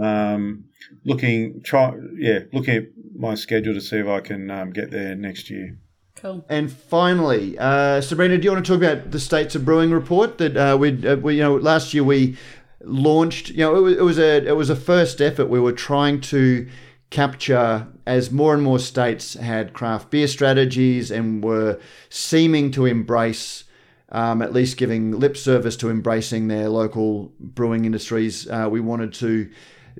um, 0.00 0.64
looking 1.04 1.62
try 1.62 1.92
yeah 2.16 2.40
looking 2.52 2.76
at 2.76 2.84
my 3.14 3.34
schedule 3.34 3.74
to 3.74 3.80
see 3.80 3.96
if 3.96 4.06
I 4.06 4.20
can 4.20 4.50
um, 4.50 4.70
get 4.70 4.90
there 4.90 5.14
next 5.14 5.50
year. 5.50 5.78
Cool. 6.14 6.44
And 6.48 6.70
finally, 6.70 7.58
uh, 7.58 8.00
Sabrina, 8.00 8.38
do 8.38 8.44
you 8.44 8.52
want 8.52 8.64
to 8.64 8.72
talk 8.72 8.82
about 8.82 9.10
the 9.10 9.18
States 9.18 9.54
of 9.54 9.64
Brewing 9.64 9.90
report 9.90 10.38
that 10.38 10.56
uh, 10.56 10.76
we, 10.78 11.06
uh, 11.06 11.16
we 11.16 11.36
you 11.36 11.42
know 11.42 11.56
last 11.56 11.92
year 11.92 12.04
we 12.04 12.36
launched? 12.82 13.50
You 13.50 13.64
know, 13.64 13.74
it 13.74 13.80
was, 13.80 13.96
it 13.96 14.02
was 14.02 14.18
a 14.18 14.46
it 14.46 14.56
was 14.56 14.70
a 14.70 14.76
first 14.76 15.20
effort. 15.20 15.46
We 15.46 15.58
were 15.58 15.72
trying 15.72 16.20
to 16.22 16.68
capture 17.10 17.88
as 18.06 18.30
more 18.30 18.54
and 18.54 18.62
more 18.62 18.78
states 18.78 19.34
had 19.34 19.72
craft 19.72 20.10
beer 20.10 20.26
strategies 20.26 21.10
and 21.10 21.42
were 21.42 21.78
seeming 22.08 22.70
to 22.72 22.86
embrace, 22.86 23.64
um, 24.10 24.42
at 24.42 24.52
least 24.52 24.76
giving 24.76 25.18
lip 25.18 25.36
service 25.36 25.76
to 25.76 25.90
embracing 25.90 26.48
their 26.48 26.68
local 26.68 27.32
brewing 27.38 27.84
industries. 27.84 28.48
Uh, 28.48 28.68
we 28.70 28.80
wanted 28.80 29.12
to 29.14 29.48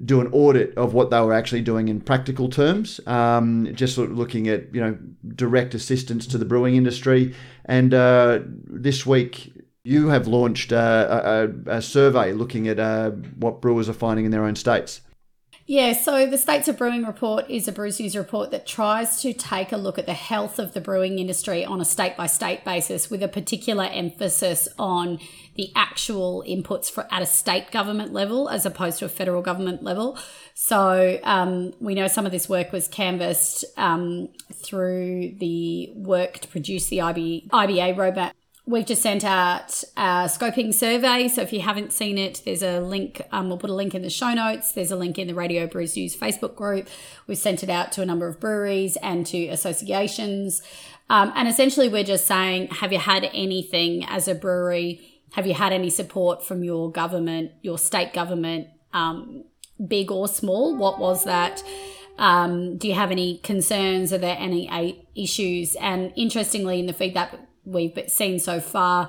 do 0.04 0.20
an 0.20 0.28
audit 0.32 0.76
of 0.76 0.94
what 0.94 1.10
they 1.10 1.20
were 1.20 1.34
actually 1.34 1.60
doing 1.60 1.88
in 1.88 2.00
practical 2.00 2.48
terms, 2.48 3.00
um, 3.06 3.68
just 3.74 3.94
sort 3.94 4.10
of 4.10 4.16
looking 4.16 4.48
at 4.48 4.74
you 4.74 4.80
know 4.80 4.98
direct 5.36 5.74
assistance 5.74 6.26
to 6.26 6.38
the 6.38 6.44
brewing 6.44 6.76
industry. 6.76 7.34
And 7.66 7.94
uh, 7.94 8.40
this 8.66 9.06
week, 9.06 9.52
you 9.84 10.08
have 10.08 10.26
launched 10.26 10.72
a, 10.72 11.52
a, 11.66 11.76
a 11.76 11.82
survey 11.82 12.32
looking 12.32 12.68
at 12.68 12.78
uh, 12.78 13.10
what 13.10 13.60
brewers 13.60 13.88
are 13.88 13.94
finding 13.94 14.24
in 14.24 14.30
their 14.30 14.44
own 14.44 14.56
states. 14.56 15.00
Yeah, 15.66 15.92
so 15.92 16.26
the 16.26 16.38
States 16.38 16.66
of 16.66 16.76
Brewing 16.76 17.04
report 17.04 17.48
is 17.48 17.68
a 17.68 17.72
Brews 17.72 18.00
News 18.00 18.16
report 18.16 18.50
that 18.50 18.66
tries 18.66 19.22
to 19.22 19.32
take 19.32 19.70
a 19.70 19.76
look 19.76 19.96
at 19.96 20.06
the 20.06 20.12
health 20.12 20.58
of 20.58 20.74
the 20.74 20.80
brewing 20.80 21.20
industry 21.20 21.64
on 21.64 21.80
a 21.80 21.84
state 21.84 22.16
by 22.16 22.26
state 22.26 22.64
basis 22.64 23.08
with 23.08 23.22
a 23.22 23.28
particular 23.28 23.84
emphasis 23.84 24.68
on 24.76 25.20
the 25.54 25.70
actual 25.76 26.42
inputs 26.48 26.90
for 26.90 27.06
at 27.12 27.22
a 27.22 27.26
state 27.26 27.70
government 27.70 28.12
level 28.12 28.48
as 28.48 28.66
opposed 28.66 28.98
to 28.98 29.04
a 29.04 29.08
federal 29.08 29.40
government 29.40 29.84
level. 29.84 30.18
So 30.54 31.20
um, 31.22 31.72
we 31.78 31.94
know 31.94 32.08
some 32.08 32.26
of 32.26 32.32
this 32.32 32.48
work 32.48 32.72
was 32.72 32.88
canvassed 32.88 33.64
um, 33.76 34.30
through 34.52 35.36
the 35.38 35.92
work 35.94 36.40
to 36.40 36.48
produce 36.48 36.88
the 36.88 37.02
IB, 37.02 37.48
IBA 37.52 37.94
roadmap 37.94 38.32
We've 38.64 38.86
just 38.86 39.02
sent 39.02 39.24
out 39.24 39.82
a 39.96 40.30
scoping 40.30 40.72
survey. 40.72 41.26
So 41.26 41.42
if 41.42 41.52
you 41.52 41.60
haven't 41.60 41.92
seen 41.92 42.16
it, 42.16 42.42
there's 42.44 42.62
a 42.62 42.80
link. 42.80 43.20
Um, 43.32 43.48
we'll 43.48 43.58
put 43.58 43.70
a 43.70 43.74
link 43.74 43.92
in 43.92 44.02
the 44.02 44.10
show 44.10 44.32
notes. 44.34 44.70
There's 44.70 44.92
a 44.92 44.96
link 44.96 45.18
in 45.18 45.26
the 45.26 45.34
Radio 45.34 45.66
Brews 45.66 45.96
News 45.96 46.16
Facebook 46.16 46.54
group. 46.54 46.88
We've 47.26 47.36
sent 47.36 47.64
it 47.64 47.70
out 47.70 47.90
to 47.92 48.02
a 48.02 48.06
number 48.06 48.28
of 48.28 48.38
breweries 48.38 48.96
and 48.98 49.26
to 49.26 49.48
associations. 49.48 50.62
Um, 51.10 51.32
and 51.34 51.48
essentially, 51.48 51.88
we're 51.88 52.04
just 52.04 52.24
saying, 52.26 52.68
have 52.68 52.92
you 52.92 53.00
had 53.00 53.28
anything 53.34 54.04
as 54.04 54.28
a 54.28 54.34
brewery? 54.34 55.20
Have 55.32 55.46
you 55.46 55.54
had 55.54 55.72
any 55.72 55.90
support 55.90 56.44
from 56.44 56.62
your 56.62 56.90
government, 56.90 57.50
your 57.62 57.78
state 57.78 58.12
government, 58.12 58.68
um, 58.92 59.42
big 59.84 60.12
or 60.12 60.28
small? 60.28 60.76
What 60.76 61.00
was 61.00 61.24
that? 61.24 61.64
Um, 62.16 62.76
do 62.78 62.86
you 62.86 62.94
have 62.94 63.10
any 63.10 63.38
concerns? 63.38 64.12
Are 64.12 64.18
there 64.18 64.36
any 64.38 65.04
issues? 65.16 65.74
And 65.76 66.12
interestingly, 66.14 66.78
in 66.78 66.86
the 66.86 66.92
feedback 66.92 67.34
we've 67.64 67.98
seen 68.08 68.38
so 68.38 68.60
far. 68.60 69.08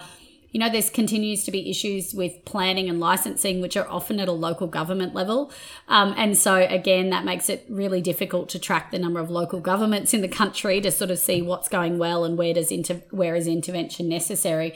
You 0.51 0.59
know, 0.59 0.69
there's 0.69 0.91
continues 0.91 1.43
to 1.45 1.51
be 1.51 1.67
issues 1.67 2.13
with 2.13 2.45
planning 2.45 2.87
and 2.87 2.99
licensing, 2.99 3.59
which 3.59 3.75
are 3.75 3.87
often 3.89 4.19
at 4.19 4.27
a 4.27 4.33
local 4.33 4.67
government 4.67 5.15
level. 5.15 5.51
Um, 5.87 6.13
and 6.15 6.37
so, 6.37 6.55
again, 6.57 7.09
that 7.09 7.25
makes 7.25 7.49
it 7.49 7.65
really 7.67 8.01
difficult 8.01 8.49
to 8.49 8.59
track 8.59 8.91
the 8.91 8.99
number 8.99 9.19
of 9.19 9.31
local 9.31 9.59
governments 9.59 10.13
in 10.13 10.21
the 10.21 10.27
country 10.27 10.79
to 10.81 10.91
sort 10.91 11.09
of 11.09 11.17
see 11.17 11.41
what's 11.41 11.67
going 11.67 11.97
well 11.97 12.23
and 12.23 12.37
where 12.37 12.53
does 12.53 12.71
inter- 12.71 13.01
where 13.09 13.35
is 13.35 13.47
intervention 13.47 14.07
necessary. 14.07 14.75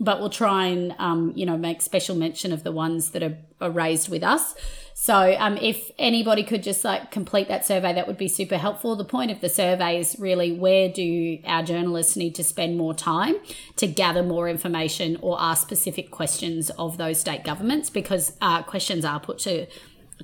But 0.00 0.20
we'll 0.20 0.30
try 0.30 0.66
and, 0.66 0.94
um, 0.98 1.32
you 1.34 1.44
know, 1.44 1.56
make 1.56 1.82
special 1.82 2.14
mention 2.14 2.52
of 2.52 2.62
the 2.62 2.72
ones 2.72 3.10
that 3.10 3.22
are, 3.22 3.36
are 3.60 3.70
raised 3.70 4.08
with 4.08 4.22
us. 4.22 4.54
So 5.00 5.36
um, 5.38 5.56
if 5.58 5.92
anybody 5.96 6.42
could 6.42 6.64
just 6.64 6.84
like 6.84 7.12
complete 7.12 7.46
that 7.46 7.64
survey, 7.64 7.92
that 7.94 8.08
would 8.08 8.18
be 8.18 8.26
super 8.26 8.56
helpful. 8.56 8.96
The 8.96 9.04
point 9.04 9.30
of 9.30 9.40
the 9.40 9.48
survey 9.48 10.00
is 10.00 10.16
really 10.18 10.50
where 10.50 10.88
do 10.88 11.38
our 11.44 11.62
journalists 11.62 12.16
need 12.16 12.34
to 12.34 12.42
spend 12.42 12.76
more 12.76 12.94
time 12.94 13.36
to 13.76 13.86
gather 13.86 14.24
more 14.24 14.48
information 14.48 15.16
or 15.22 15.40
ask 15.40 15.62
specific 15.62 16.10
questions 16.10 16.70
of 16.70 16.98
those 16.98 17.20
state 17.20 17.44
governments 17.44 17.90
because 17.90 18.36
uh, 18.40 18.64
questions 18.64 19.04
are 19.04 19.20
put 19.20 19.38
to 19.38 19.68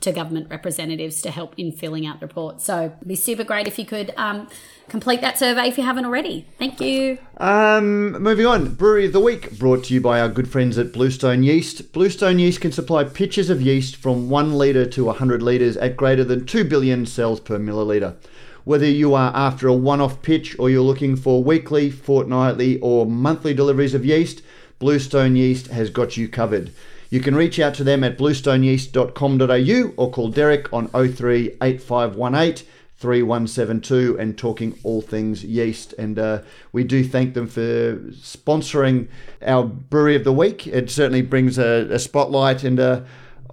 to 0.00 0.12
government 0.12 0.48
representatives 0.50 1.22
to 1.22 1.30
help 1.30 1.54
in 1.56 1.72
filling 1.72 2.06
out 2.06 2.20
the 2.20 2.26
report. 2.26 2.60
So 2.60 2.86
it'd 2.96 3.08
be 3.08 3.14
super 3.14 3.44
great 3.44 3.66
if 3.66 3.78
you 3.78 3.86
could 3.86 4.12
um, 4.16 4.48
complete 4.88 5.20
that 5.20 5.38
survey 5.38 5.68
if 5.68 5.78
you 5.78 5.84
haven't 5.84 6.04
already. 6.04 6.46
Thank 6.58 6.80
you. 6.80 7.18
Um, 7.38 8.12
moving 8.22 8.46
on, 8.46 8.74
Brewery 8.74 9.06
of 9.06 9.12
the 9.12 9.20
Week 9.20 9.58
brought 9.58 9.84
to 9.84 9.94
you 9.94 10.00
by 10.00 10.20
our 10.20 10.28
good 10.28 10.48
friends 10.48 10.78
at 10.78 10.92
Bluestone 10.92 11.42
Yeast. 11.42 11.92
Bluestone 11.92 12.38
Yeast 12.38 12.60
can 12.60 12.72
supply 12.72 13.04
pitchers 13.04 13.50
of 13.50 13.62
yeast 13.62 13.96
from 13.96 14.28
1 14.28 14.52
litre 14.52 14.86
to 14.86 15.04
100 15.04 15.42
litres 15.42 15.76
at 15.76 15.96
greater 15.96 16.24
than 16.24 16.46
2 16.46 16.64
billion 16.64 17.06
cells 17.06 17.40
per 17.40 17.58
milliliter. 17.58 18.16
Whether 18.64 18.86
you 18.86 19.14
are 19.14 19.30
after 19.34 19.68
a 19.68 19.74
one 19.74 20.00
off 20.00 20.22
pitch 20.22 20.58
or 20.58 20.70
you're 20.70 20.82
looking 20.82 21.16
for 21.16 21.44
weekly, 21.44 21.90
fortnightly, 21.90 22.80
or 22.80 23.04
monthly 23.04 23.52
deliveries 23.52 23.92
of 23.92 24.06
yeast, 24.06 24.40
Bluestone 24.78 25.36
Yeast 25.36 25.66
has 25.66 25.90
got 25.90 26.16
you 26.16 26.28
covered. 26.28 26.72
You 27.10 27.20
can 27.20 27.34
reach 27.34 27.58
out 27.60 27.74
to 27.74 27.84
them 27.84 28.02
at 28.04 28.18
bluestoneyeast.com.au 28.18 29.94
or 29.96 30.10
call 30.10 30.28
Derek 30.28 30.72
on 30.72 30.88
03 30.88 31.56
8518 31.62 32.66
3172 32.96 34.18
and 34.18 34.38
talking 34.38 34.78
all 34.82 35.02
things 35.02 35.44
yeast. 35.44 35.92
And 35.98 36.18
uh, 36.18 36.42
we 36.72 36.84
do 36.84 37.04
thank 37.04 37.34
them 37.34 37.46
for 37.46 37.96
sponsoring 38.12 39.08
our 39.42 39.64
Brewery 39.64 40.16
of 40.16 40.24
the 40.24 40.32
Week. 40.32 40.66
It 40.66 40.90
certainly 40.90 41.22
brings 41.22 41.58
a, 41.58 41.86
a 41.90 41.98
spotlight 41.98 42.64
and 42.64 42.80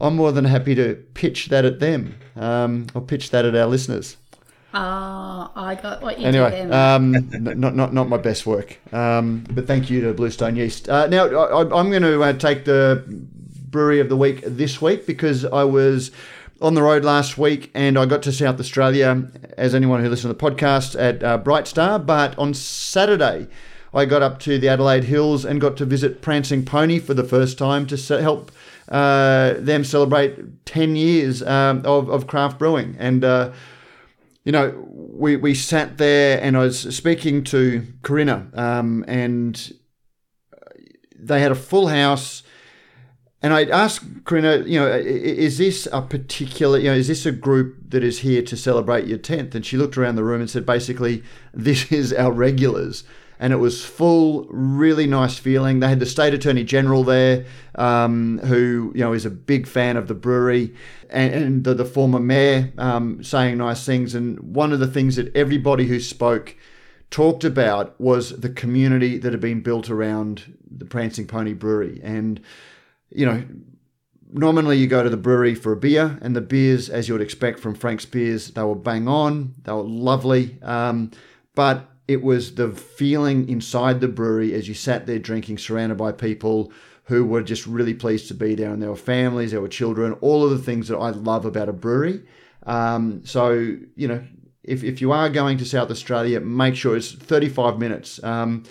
I'm 0.02 0.16
more 0.16 0.32
than 0.32 0.46
happy 0.46 0.74
to 0.76 0.96
pitch 1.14 1.48
that 1.50 1.64
at 1.64 1.80
them 1.80 2.16
um, 2.36 2.88
or 2.96 3.02
pitch 3.02 3.30
that 3.30 3.46
at 3.46 3.56
our 3.56 3.68
listeners. 3.68 4.18
Ah, 4.74 5.52
I 5.54 5.76
got 5.76 6.02
what 6.02 6.18
you 6.20 6.26
Anyway, 6.26 6.50
did 6.50 6.72
um, 6.72 7.12
not, 7.32 7.76
not 7.76 7.94
not 7.94 8.08
my 8.08 8.18
best 8.18 8.46
work, 8.46 8.80
um, 8.94 9.46
but 9.52 9.68
thank 9.68 9.90
you 9.90 10.00
to 10.02 10.14
Bluestone 10.14 10.56
Yeast. 10.56 10.88
Uh, 10.88 11.08
now 11.08 11.26
I, 11.28 11.62
I'm 11.78 11.90
going 11.90 12.04
to 12.04 12.24
uh, 12.24 12.32
take 12.34 12.64
the 12.64 13.04
brewery 13.72 14.00
of 14.00 14.10
the 14.10 14.18
week 14.18 14.42
this 14.46 14.82
week 14.82 15.08
because 15.08 15.46
I 15.46 15.64
was 15.64 16.12
on 16.62 16.76
the 16.76 16.84
road 16.84 17.04
last 17.04 17.38
week 17.38 17.72
and 17.74 17.98
I 17.98 18.06
got 18.06 18.22
to 18.24 18.32
South 18.32 18.60
Australia, 18.60 19.30
as 19.58 19.74
anyone 19.74 20.04
who 20.04 20.10
listens 20.10 20.34
to 20.34 20.38
the 20.38 20.52
podcast, 20.52 21.00
at 21.00 21.24
uh, 21.24 21.38
Bright 21.38 21.68
Star. 21.68 21.98
But 21.98 22.38
on 22.38 22.54
Saturday, 22.54 23.48
I 23.94 24.06
got 24.06 24.22
up 24.22 24.40
to 24.42 24.60
the 24.60 24.70
Adelaide 24.70 25.06
Hills 25.06 25.44
and 25.44 25.60
got 25.60 25.76
to 25.78 25.86
visit 25.86 26.22
Prancing 26.22 26.64
Pony 26.64 27.00
for 27.00 27.14
the 27.14 27.24
first 27.24 27.58
time 27.58 27.88
to 27.88 27.98
help 28.22 28.52
uh, 28.90 29.56
them 29.58 29.84
celebrate 29.84 30.66
10 30.66 30.96
years 30.96 31.42
um, 31.44 31.82
of, 31.86 32.10
of 32.10 32.28
craft 32.28 32.60
brewing. 32.60 32.96
And 33.00 33.24
uh, 33.24 33.52
you 34.44 34.52
know, 34.52 34.74
we, 34.88 35.36
we 35.36 35.54
sat 35.54 35.98
there 35.98 36.42
and 36.42 36.58
I 36.58 36.62
was 36.62 36.96
speaking 36.96 37.44
to 37.46 37.86
Corinna, 38.02 38.48
um, 38.54 39.06
and 39.08 39.74
they 41.16 41.40
had 41.40 41.52
a 41.52 41.56
full 41.56 41.88
house. 41.88 42.44
And 43.44 43.54
I 43.54 43.64
asked 43.64 44.24
Corinna, 44.26 44.60
you 44.68 44.80
know, 44.80 44.88
is 44.88 45.58
this 45.58 45.88
a 45.92 46.02
particular, 46.04 46.78
you 46.78 46.90
know, 46.92 46.94
is 46.94 47.08
this 47.08 47.26
a 47.26 47.32
group 47.32 47.76
that 47.90 48.04
is 48.04 48.20
here 48.20 48.44
to 48.44 48.56
celebrate 48.56 49.08
your 49.08 49.18
10th? 49.18 49.56
And 49.56 49.66
she 49.66 49.78
looked 49.78 49.98
around 49.98 50.16
the 50.16 50.24
room 50.24 50.42
and 50.42 50.50
said, 50.50 50.64
basically, 50.64 51.24
this 51.52 51.92
is 51.92 52.14
our 52.14 52.32
regulars. 52.32 53.04
And 53.40 53.52
it 53.52 53.58
was 53.58 53.84
full, 53.84 54.46
really 54.52 55.08
nice 55.08 55.40
feeling. 55.40 55.80
They 55.80 55.90
had 55.90 56.00
the 56.00 56.06
state 56.06 56.36
attorney 56.36 56.64
general 56.64 57.04
there, 57.04 57.46
um, 57.74 58.38
who 58.44 58.92
you 58.94 59.02
know 59.02 59.14
is 59.14 59.26
a 59.26 59.32
big 59.32 59.66
fan 59.66 59.98
of 59.98 60.08
the 60.08 60.14
brewery, 60.14 60.76
and, 61.10 61.34
and 61.34 61.64
the, 61.64 61.74
the 61.74 61.86
former 61.86 62.20
mayor 62.20 62.72
um, 62.78 63.24
saying 63.24 63.58
nice 63.58 63.84
things. 63.84 64.14
And 64.14 64.40
one 64.40 64.72
of 64.72 64.80
the 64.80 64.86
things 64.86 65.16
that 65.16 65.36
everybody 65.36 65.88
who 65.88 66.00
spoke 66.00 66.56
talked 67.10 67.44
about 67.44 68.00
was 68.00 68.40
the 68.42 68.50
community 68.50 69.18
that 69.18 69.34
had 69.34 69.42
been 69.42 69.62
built 69.62 69.90
around 69.90 70.56
the 70.70 70.86
Prancing 70.86 71.26
Pony 71.26 71.54
Brewery. 71.54 72.00
And, 72.04 72.42
you 73.12 73.26
know, 73.26 73.44
normally 74.32 74.78
you 74.78 74.88
go 74.88 75.04
to 75.04 75.10
the 75.10 75.18
brewery 75.18 75.56
for 75.56 75.72
a 75.72 75.78
beer, 75.78 76.18
and 76.22 76.36
the 76.36 76.42
beers, 76.42 76.90
as 76.90 77.08
you 77.08 77.14
would 77.14 77.22
expect 77.22 77.60
from 77.60 77.76
Frank's 77.76 78.06
Beers, 78.06 78.52
they 78.52 78.64
were 78.64 78.76
bang 78.76 79.08
on, 79.08 79.56
they 79.64 79.72
were 79.72 79.84
lovely. 79.84 80.58
Um, 80.62 81.12
but 81.56 81.90
it 82.08 82.22
was 82.22 82.56
the 82.56 82.72
feeling 82.72 83.48
inside 83.48 84.02
the 84.02 84.08
brewery 84.08 84.54
as 84.54 84.68
you 84.68 84.74
sat 84.74 85.06
there 85.06 85.20
drinking, 85.20 85.58
surrounded 85.58 85.98
by 85.98 86.12
people 86.12 86.72
who 87.06 87.26
were 87.26 87.44
just 87.44 87.68
really 87.68 87.94
pleased 87.94 88.28
to 88.30 88.34
be 88.34 88.56
there, 88.56 88.72
and 88.72 88.82
there 88.82 88.90
were 88.90 88.96
families, 88.96 89.52
there 89.52 89.62
were 89.62 89.68
children, 89.68 90.14
all 90.22 90.44
of 90.44 90.52
the 90.52 90.60
things 90.60 90.88
that 90.88 90.98
I 90.98 91.10
love 91.10 91.46
about 91.46 91.70
a 91.70 91.74
brewery. 91.74 92.24
Um, 92.66 93.26
so, 93.26 93.76
you 93.96 94.08
know, 94.08 94.24
if, 94.64 94.84
if 94.84 95.02
you 95.02 95.12
are 95.12 95.30
going 95.30 95.58
to 95.58 95.66
South 95.66 95.90
Australia, 95.90 96.40
make 96.40 96.76
sure 96.76 96.96
it's 96.96 97.12
35 97.12 97.80
minutes. 97.80 98.24
Um, 98.24 98.64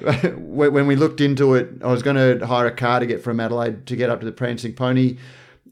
when 0.36 0.86
we 0.86 0.96
looked 0.96 1.20
into 1.20 1.54
it, 1.54 1.68
I 1.82 1.90
was 1.90 2.02
going 2.02 2.16
to 2.16 2.46
hire 2.46 2.66
a 2.66 2.74
car 2.74 3.00
to 3.00 3.06
get 3.06 3.22
from 3.22 3.40
Adelaide 3.40 3.86
to 3.86 3.96
get 3.96 4.10
up 4.10 4.20
to 4.20 4.26
the 4.26 4.32
Prancing 4.32 4.74
Pony. 4.74 5.18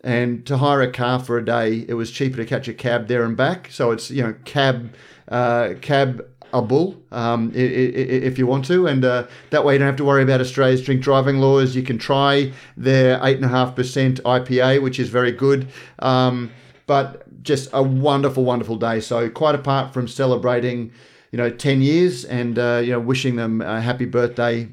And 0.03 0.47
to 0.47 0.57
hire 0.57 0.81
a 0.81 0.91
car 0.91 1.21
for 1.21 1.37
a 1.37 1.45
day, 1.45 1.85
it 1.87 1.93
was 1.93 2.11
cheaper 2.11 2.39
to 2.39 2.47
catch 2.47 2.68
a 2.68 2.75
cab 2.75 3.07
there 3.09 3.23
and 3.23 3.37
back. 3.37 3.68
So 3.71 3.91
it's 3.91 4.11
you 4.11 4.23
know 4.23 4.35
cab, 4.47 4.95
uh, 5.29 5.75
cab 5.83 6.27
a 6.53 6.62
bull 6.62 7.01
um, 7.12 7.53
if 7.55 8.39
you 8.39 8.47
want 8.47 8.64
to, 8.66 8.87
and 8.87 9.05
uh, 9.05 9.27
that 9.51 9.64
way 9.64 9.75
you 9.75 9.79
don't 9.79 9.87
have 9.87 9.97
to 9.97 10.05
worry 10.05 10.23
about 10.23 10.41
Australia's 10.41 10.83
drink 10.83 11.03
driving 11.03 11.39
laws. 11.39 11.77
You 11.77 11.83
can 11.83 11.99
try 11.99 12.53
their 12.79 13.21
eight 13.23 13.37
and 13.37 13.45
a 13.45 13.49
half 13.49 13.77
percent 13.77 14.23
IPA, 14.25 14.83
which 14.83 14.99
is 14.99 15.11
very 15.11 15.33
good. 15.33 15.68
Um, 15.99 16.51
but 16.87 17.43
just 17.43 17.68
a 17.73 17.83
wonderful, 17.83 18.45
wonderful 18.45 18.77
day. 18.77 19.01
So 19.01 19.31
quite 19.31 19.55
apart 19.55 19.93
from 19.93 20.09
celebrating, 20.09 20.93
you 21.31 21.37
know, 21.39 21.51
ten 21.51 21.83
years 21.83 22.24
and 22.24 22.59
uh, 22.59 22.81
you 22.85 22.93
know 22.93 23.01
wishing 23.01 23.37
them 23.37 23.61
a 23.62 23.81
happy 23.81 24.05
birthday 24.07 24.68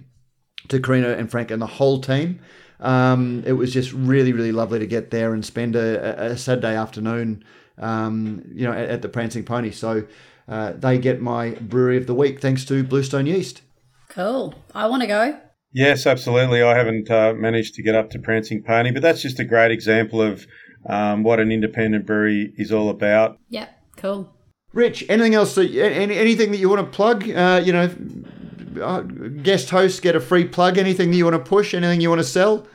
to 0.69 0.79
Karina 0.79 1.09
and 1.13 1.29
Frank 1.31 1.51
and 1.51 1.61
the 1.61 1.67
whole 1.67 1.99
team. 2.01 2.39
Um, 2.79 3.43
it 3.45 3.53
was 3.53 3.73
just 3.73 3.91
really, 3.93 4.33
really 4.33 4.51
lovely 4.51 4.79
to 4.79 4.85
get 4.85 5.09
there 5.11 5.33
and 5.33 5.43
spend 5.43 5.75
a, 5.75 6.25
a- 6.27 6.31
a 6.33 6.37
Saturday 6.37 6.75
afternoon, 6.75 7.43
um, 7.79 8.43
you 8.53 8.65
know, 8.65 8.71
at, 8.73 8.89
at 8.89 9.01
the 9.01 9.09
Prancing 9.09 9.43
Pony. 9.43 9.71
So 9.71 10.05
uh, 10.47 10.73
they 10.73 10.97
get 10.99 11.19
my 11.21 11.51
brewery 11.61 11.97
of 11.97 12.05
the 12.05 12.13
week 12.13 12.39
thanks 12.39 12.65
to 12.65 12.83
Bluestone 12.83 13.25
Yeast. 13.25 13.61
cool. 14.09 14.53
I 14.75 14.87
want 14.87 15.01
to 15.01 15.07
go. 15.07 15.39
Yes, 15.73 16.05
absolutely. 16.05 16.61
I 16.61 16.75
haven't 16.77 17.09
uh, 17.09 17.33
managed 17.33 17.75
to 17.75 17.83
get 17.83 17.95
up 17.95 18.09
to 18.11 18.19
Prancing 18.19 18.63
Pony, 18.63 18.91
but 18.91 19.01
that's 19.01 19.21
just 19.21 19.39
a 19.39 19.43
great 19.45 19.71
example 19.71 20.21
of 20.21 20.45
um, 20.87 21.23
what 21.23 21.39
an 21.39 21.51
independent 21.51 22.05
brewery 22.05 22.53
is 22.57 22.71
all 22.71 22.89
about. 22.89 23.37
Yep, 23.49 23.69
cool. 23.97 24.33
Rich, 24.77 25.05
anything 25.09 25.33
else? 25.33 25.55
That, 25.55 25.73
any, 25.73 26.15
anything 26.15 26.51
that 26.51 26.57
you 26.57 26.69
want 26.69 26.85
to 26.85 26.95
plug? 26.95 27.27
Uh, 27.27 27.59
you 27.65 27.73
know, 27.73 27.89
uh, 28.79 29.01
guest 29.01 29.71
hosts 29.71 29.99
get 29.99 30.15
a 30.15 30.19
free 30.19 30.45
plug. 30.45 30.77
Anything 30.77 31.09
that 31.09 31.17
you 31.17 31.25
want 31.25 31.35
to 31.35 31.49
push? 31.49 31.73
Anything 31.73 31.99
you 31.99 32.09
want 32.09 32.21
to 32.21 32.27
sell? 32.27 32.67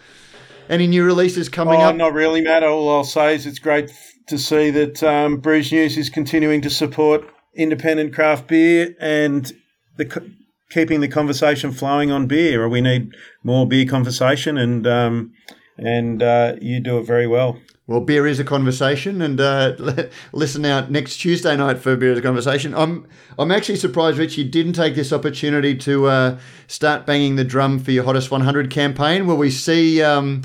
Any 0.68 0.88
new 0.88 1.04
releases 1.04 1.48
coming 1.48 1.80
oh, 1.80 1.84
up? 1.84 1.94
not 1.94 2.12
really, 2.12 2.40
Matt. 2.40 2.64
All 2.64 2.90
I'll 2.90 3.04
say 3.04 3.36
is 3.36 3.46
it's 3.46 3.60
great 3.60 3.92
to 4.26 4.36
see 4.36 4.70
that 4.70 5.00
um, 5.04 5.36
Brews 5.36 5.70
News 5.70 5.96
is 5.96 6.10
continuing 6.10 6.60
to 6.62 6.70
support 6.70 7.24
independent 7.54 8.12
craft 8.12 8.48
beer 8.48 8.96
and 8.98 9.52
the 9.96 10.32
keeping 10.70 11.02
the 11.02 11.08
conversation 11.08 11.70
flowing 11.70 12.10
on 12.10 12.26
beer. 12.26 12.68
We 12.68 12.80
need 12.80 13.14
more 13.44 13.64
beer 13.64 13.86
conversation, 13.86 14.58
and 14.58 14.88
um, 14.88 15.34
and 15.78 16.20
uh, 16.20 16.56
you 16.60 16.80
do 16.80 16.98
it 16.98 17.06
very 17.06 17.28
well. 17.28 17.58
Well, 17.92 18.00
beer 18.00 18.26
is 18.26 18.40
a 18.40 18.44
conversation, 18.44 19.20
and 19.20 19.38
uh, 19.38 19.74
listen 20.32 20.64
out 20.64 20.90
next 20.90 21.18
Tuesday 21.18 21.54
night 21.54 21.78
for 21.78 21.94
beer 21.94 22.12
is 22.12 22.18
a 22.18 22.22
conversation. 22.22 22.74
I'm 22.74 23.06
I'm 23.38 23.50
actually 23.50 23.76
surprised, 23.76 24.16
Rich, 24.16 24.38
you 24.38 24.44
didn't 24.44 24.72
take 24.72 24.94
this 24.94 25.12
opportunity 25.12 25.76
to 25.76 26.06
uh, 26.06 26.38
start 26.68 27.04
banging 27.04 27.36
the 27.36 27.44
drum 27.44 27.78
for 27.78 27.90
your 27.90 28.04
hottest 28.04 28.30
100 28.30 28.70
campaign. 28.70 29.26
Will 29.26 29.36
we 29.36 29.50
see 29.50 30.02
um, 30.02 30.40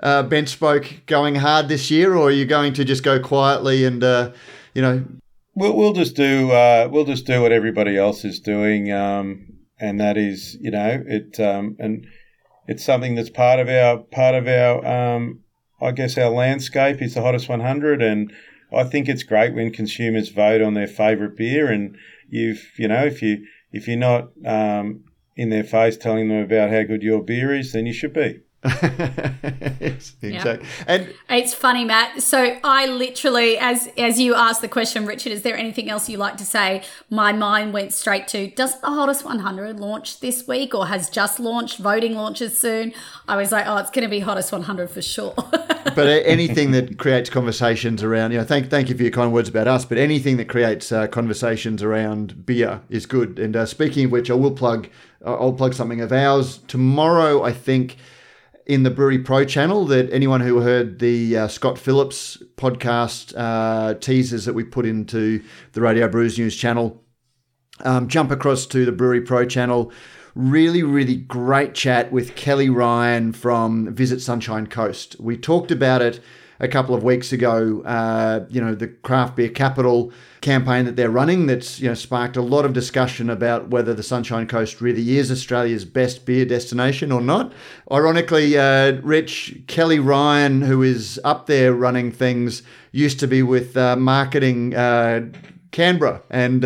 uh, 0.00 0.24
BentSpoke 0.24 1.06
going 1.06 1.36
hard 1.36 1.68
this 1.68 1.88
year, 1.88 2.16
or 2.16 2.26
are 2.26 2.32
you 2.32 2.44
going 2.44 2.72
to 2.72 2.84
just 2.84 3.04
go 3.04 3.20
quietly 3.20 3.84
and 3.84 4.02
uh, 4.02 4.32
you 4.74 4.82
know? 4.82 5.04
We'll, 5.54 5.76
we'll 5.76 5.92
just 5.92 6.16
do 6.16 6.50
uh, 6.50 6.88
we'll 6.90 7.04
just 7.04 7.26
do 7.26 7.40
what 7.40 7.52
everybody 7.52 7.96
else 7.96 8.24
is 8.24 8.40
doing, 8.40 8.90
um, 8.90 9.46
and 9.78 10.00
that 10.00 10.16
is 10.16 10.56
you 10.60 10.72
know 10.72 11.00
it 11.06 11.38
um, 11.38 11.76
and 11.78 12.08
it's 12.66 12.84
something 12.84 13.14
that's 13.14 13.30
part 13.30 13.60
of 13.60 13.68
our 13.68 13.98
part 13.98 14.34
of 14.34 14.48
our 14.48 14.84
um, 14.84 15.44
I 15.80 15.92
guess 15.92 16.18
our 16.18 16.30
landscape 16.30 17.00
is 17.00 17.14
the 17.14 17.22
hottest 17.22 17.48
100, 17.48 18.02
and 18.02 18.32
I 18.72 18.84
think 18.84 19.08
it's 19.08 19.22
great 19.22 19.54
when 19.54 19.72
consumers 19.72 20.28
vote 20.28 20.60
on 20.60 20.74
their 20.74 20.88
favourite 20.88 21.36
beer, 21.36 21.70
and 21.70 21.96
you've 22.28 22.72
you 22.76 22.88
know 22.88 23.04
if 23.04 23.22
you 23.22 23.46
if 23.72 23.86
you're 23.86 23.96
not 23.96 24.30
um, 24.44 25.04
in 25.36 25.50
their 25.50 25.64
face 25.64 25.96
telling 25.96 26.28
them 26.28 26.42
about 26.42 26.70
how 26.70 26.82
good 26.82 27.02
your 27.02 27.22
beer 27.22 27.54
is, 27.54 27.72
then 27.72 27.86
you 27.86 27.92
should 27.92 28.12
be. 28.12 28.40
yes, 29.80 30.14
exactly. 30.20 30.68
And 30.86 31.14
It's 31.28 31.54
funny, 31.54 31.84
Matt. 31.84 32.22
So 32.22 32.58
I 32.62 32.86
literally, 32.86 33.56
as 33.58 33.88
as 33.96 34.20
you 34.20 34.34
asked 34.34 34.60
the 34.60 34.68
question, 34.68 35.06
Richard, 35.06 35.32
is 35.32 35.42
there 35.42 35.56
anything 35.56 35.88
else 35.88 36.08
you 36.08 36.18
like 36.18 36.36
to 36.38 36.44
say? 36.44 36.82
My 37.10 37.32
mind 37.32 37.72
went 37.72 37.92
straight 37.92 38.28
to 38.28 38.48
does 38.50 38.80
the 38.80 38.88
hottest 38.88 39.24
100 39.24 39.80
launch 39.80 40.20
this 40.20 40.46
week 40.46 40.74
or 40.74 40.86
has 40.86 41.08
just 41.08 41.40
launched? 41.40 41.78
Voting 41.78 42.14
launches 42.14 42.58
soon. 42.58 42.92
I 43.26 43.36
was 43.36 43.52
like, 43.52 43.66
oh, 43.66 43.76
it's 43.78 43.90
going 43.90 44.04
to 44.04 44.10
be 44.10 44.20
hottest 44.20 44.52
100 44.52 44.90
for 44.90 45.02
sure. 45.02 45.34
but 45.94 46.06
anything 46.06 46.72
that 46.72 46.98
creates 46.98 47.30
conversations 47.30 48.02
around, 48.02 48.32
you 48.32 48.38
know, 48.38 48.44
thank 48.44 48.70
thank 48.70 48.88
you 48.88 48.96
for 48.96 49.02
your 49.02 49.12
kind 49.12 49.32
words 49.32 49.48
about 49.48 49.68
us. 49.68 49.84
But 49.84 49.98
anything 49.98 50.36
that 50.36 50.48
creates 50.48 50.92
uh, 50.92 51.06
conversations 51.06 51.82
around 51.82 52.44
beer 52.46 52.80
is 52.88 53.06
good. 53.06 53.38
And 53.38 53.56
uh, 53.56 53.66
speaking 53.66 54.06
of 54.06 54.12
which, 54.12 54.30
I 54.30 54.34
will 54.34 54.52
plug. 54.52 54.88
I'll 55.24 55.52
plug 55.52 55.74
something 55.74 56.00
of 56.00 56.12
ours 56.12 56.58
tomorrow. 56.68 57.42
I 57.42 57.52
think 57.52 57.96
in 58.68 58.82
the 58.82 58.90
Brewery 58.90 59.18
Pro 59.18 59.46
channel 59.46 59.86
that 59.86 60.12
anyone 60.12 60.42
who 60.42 60.60
heard 60.60 60.98
the 60.98 61.36
uh, 61.38 61.48
Scott 61.48 61.78
Phillips 61.78 62.40
podcast 62.56 63.32
uh, 63.34 63.94
teasers 63.94 64.44
that 64.44 64.52
we 64.52 64.62
put 64.62 64.84
into 64.84 65.42
the 65.72 65.80
Radio 65.80 66.06
Brews 66.06 66.38
News 66.38 66.54
channel, 66.54 67.02
um, 67.80 68.08
jump 68.08 68.30
across 68.30 68.66
to 68.66 68.84
the 68.84 68.92
Brewery 68.92 69.22
Pro 69.22 69.46
channel. 69.46 69.90
Really, 70.34 70.82
really 70.82 71.16
great 71.16 71.74
chat 71.74 72.12
with 72.12 72.36
Kelly 72.36 72.68
Ryan 72.68 73.32
from 73.32 73.94
Visit 73.94 74.20
Sunshine 74.20 74.66
Coast. 74.66 75.16
We 75.18 75.38
talked 75.38 75.70
about 75.70 76.02
it 76.02 76.20
a 76.60 76.68
couple 76.68 76.94
of 76.94 77.02
weeks 77.02 77.32
ago. 77.32 77.82
Uh, 77.84 78.46
you 78.48 78.60
know, 78.60 78.74
the 78.74 78.88
craft 78.88 79.36
beer 79.36 79.48
capital 79.48 80.12
campaign 80.40 80.84
that 80.84 80.96
they're 80.96 81.10
running 81.10 81.46
that's 81.46 81.80
you 81.80 81.88
know 81.88 81.94
sparked 81.94 82.36
a 82.36 82.42
lot 82.42 82.64
of 82.64 82.72
discussion 82.72 83.28
about 83.28 83.68
whether 83.68 83.92
the 83.94 84.02
Sunshine 84.02 84.46
Coast 84.46 84.80
really 84.80 85.18
is 85.18 85.30
Australia's 85.30 85.84
best 85.84 86.24
beer 86.24 86.44
destination 86.44 87.10
or 87.12 87.20
not. 87.20 87.52
Ironically, 87.90 88.56
uh, 88.56 89.00
Rich 89.02 89.62
Kelly 89.66 89.98
Ryan, 89.98 90.62
who 90.62 90.82
is 90.82 91.20
up 91.24 91.46
there 91.46 91.72
running 91.72 92.12
things, 92.12 92.62
used 92.92 93.20
to 93.20 93.26
be 93.26 93.42
with 93.42 93.76
uh, 93.76 93.96
marketing 93.96 94.74
uh, 94.74 95.26
Canberra 95.72 96.22
and. 96.30 96.64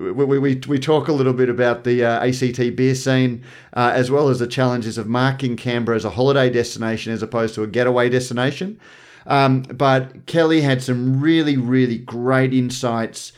We, 0.00 0.12
we, 0.12 0.54
we 0.66 0.78
talk 0.78 1.08
a 1.08 1.12
little 1.12 1.34
bit 1.34 1.50
about 1.50 1.84
the 1.84 2.04
uh, 2.04 2.26
ACT 2.26 2.74
beer 2.74 2.94
scene, 2.94 3.44
uh, 3.74 3.92
as 3.94 4.10
well 4.10 4.30
as 4.30 4.38
the 4.38 4.46
challenges 4.46 4.96
of 4.96 5.06
marking 5.06 5.56
Canberra 5.56 5.96
as 5.96 6.06
a 6.06 6.10
holiday 6.10 6.48
destination 6.48 7.12
as 7.12 7.22
opposed 7.22 7.54
to 7.56 7.62
a 7.62 7.66
getaway 7.66 8.08
destination. 8.08 8.80
Um, 9.26 9.62
but 9.62 10.24
Kelly 10.24 10.62
had 10.62 10.82
some 10.82 11.20
really, 11.20 11.58
really 11.58 11.98
great 11.98 12.54
insights 12.54 13.32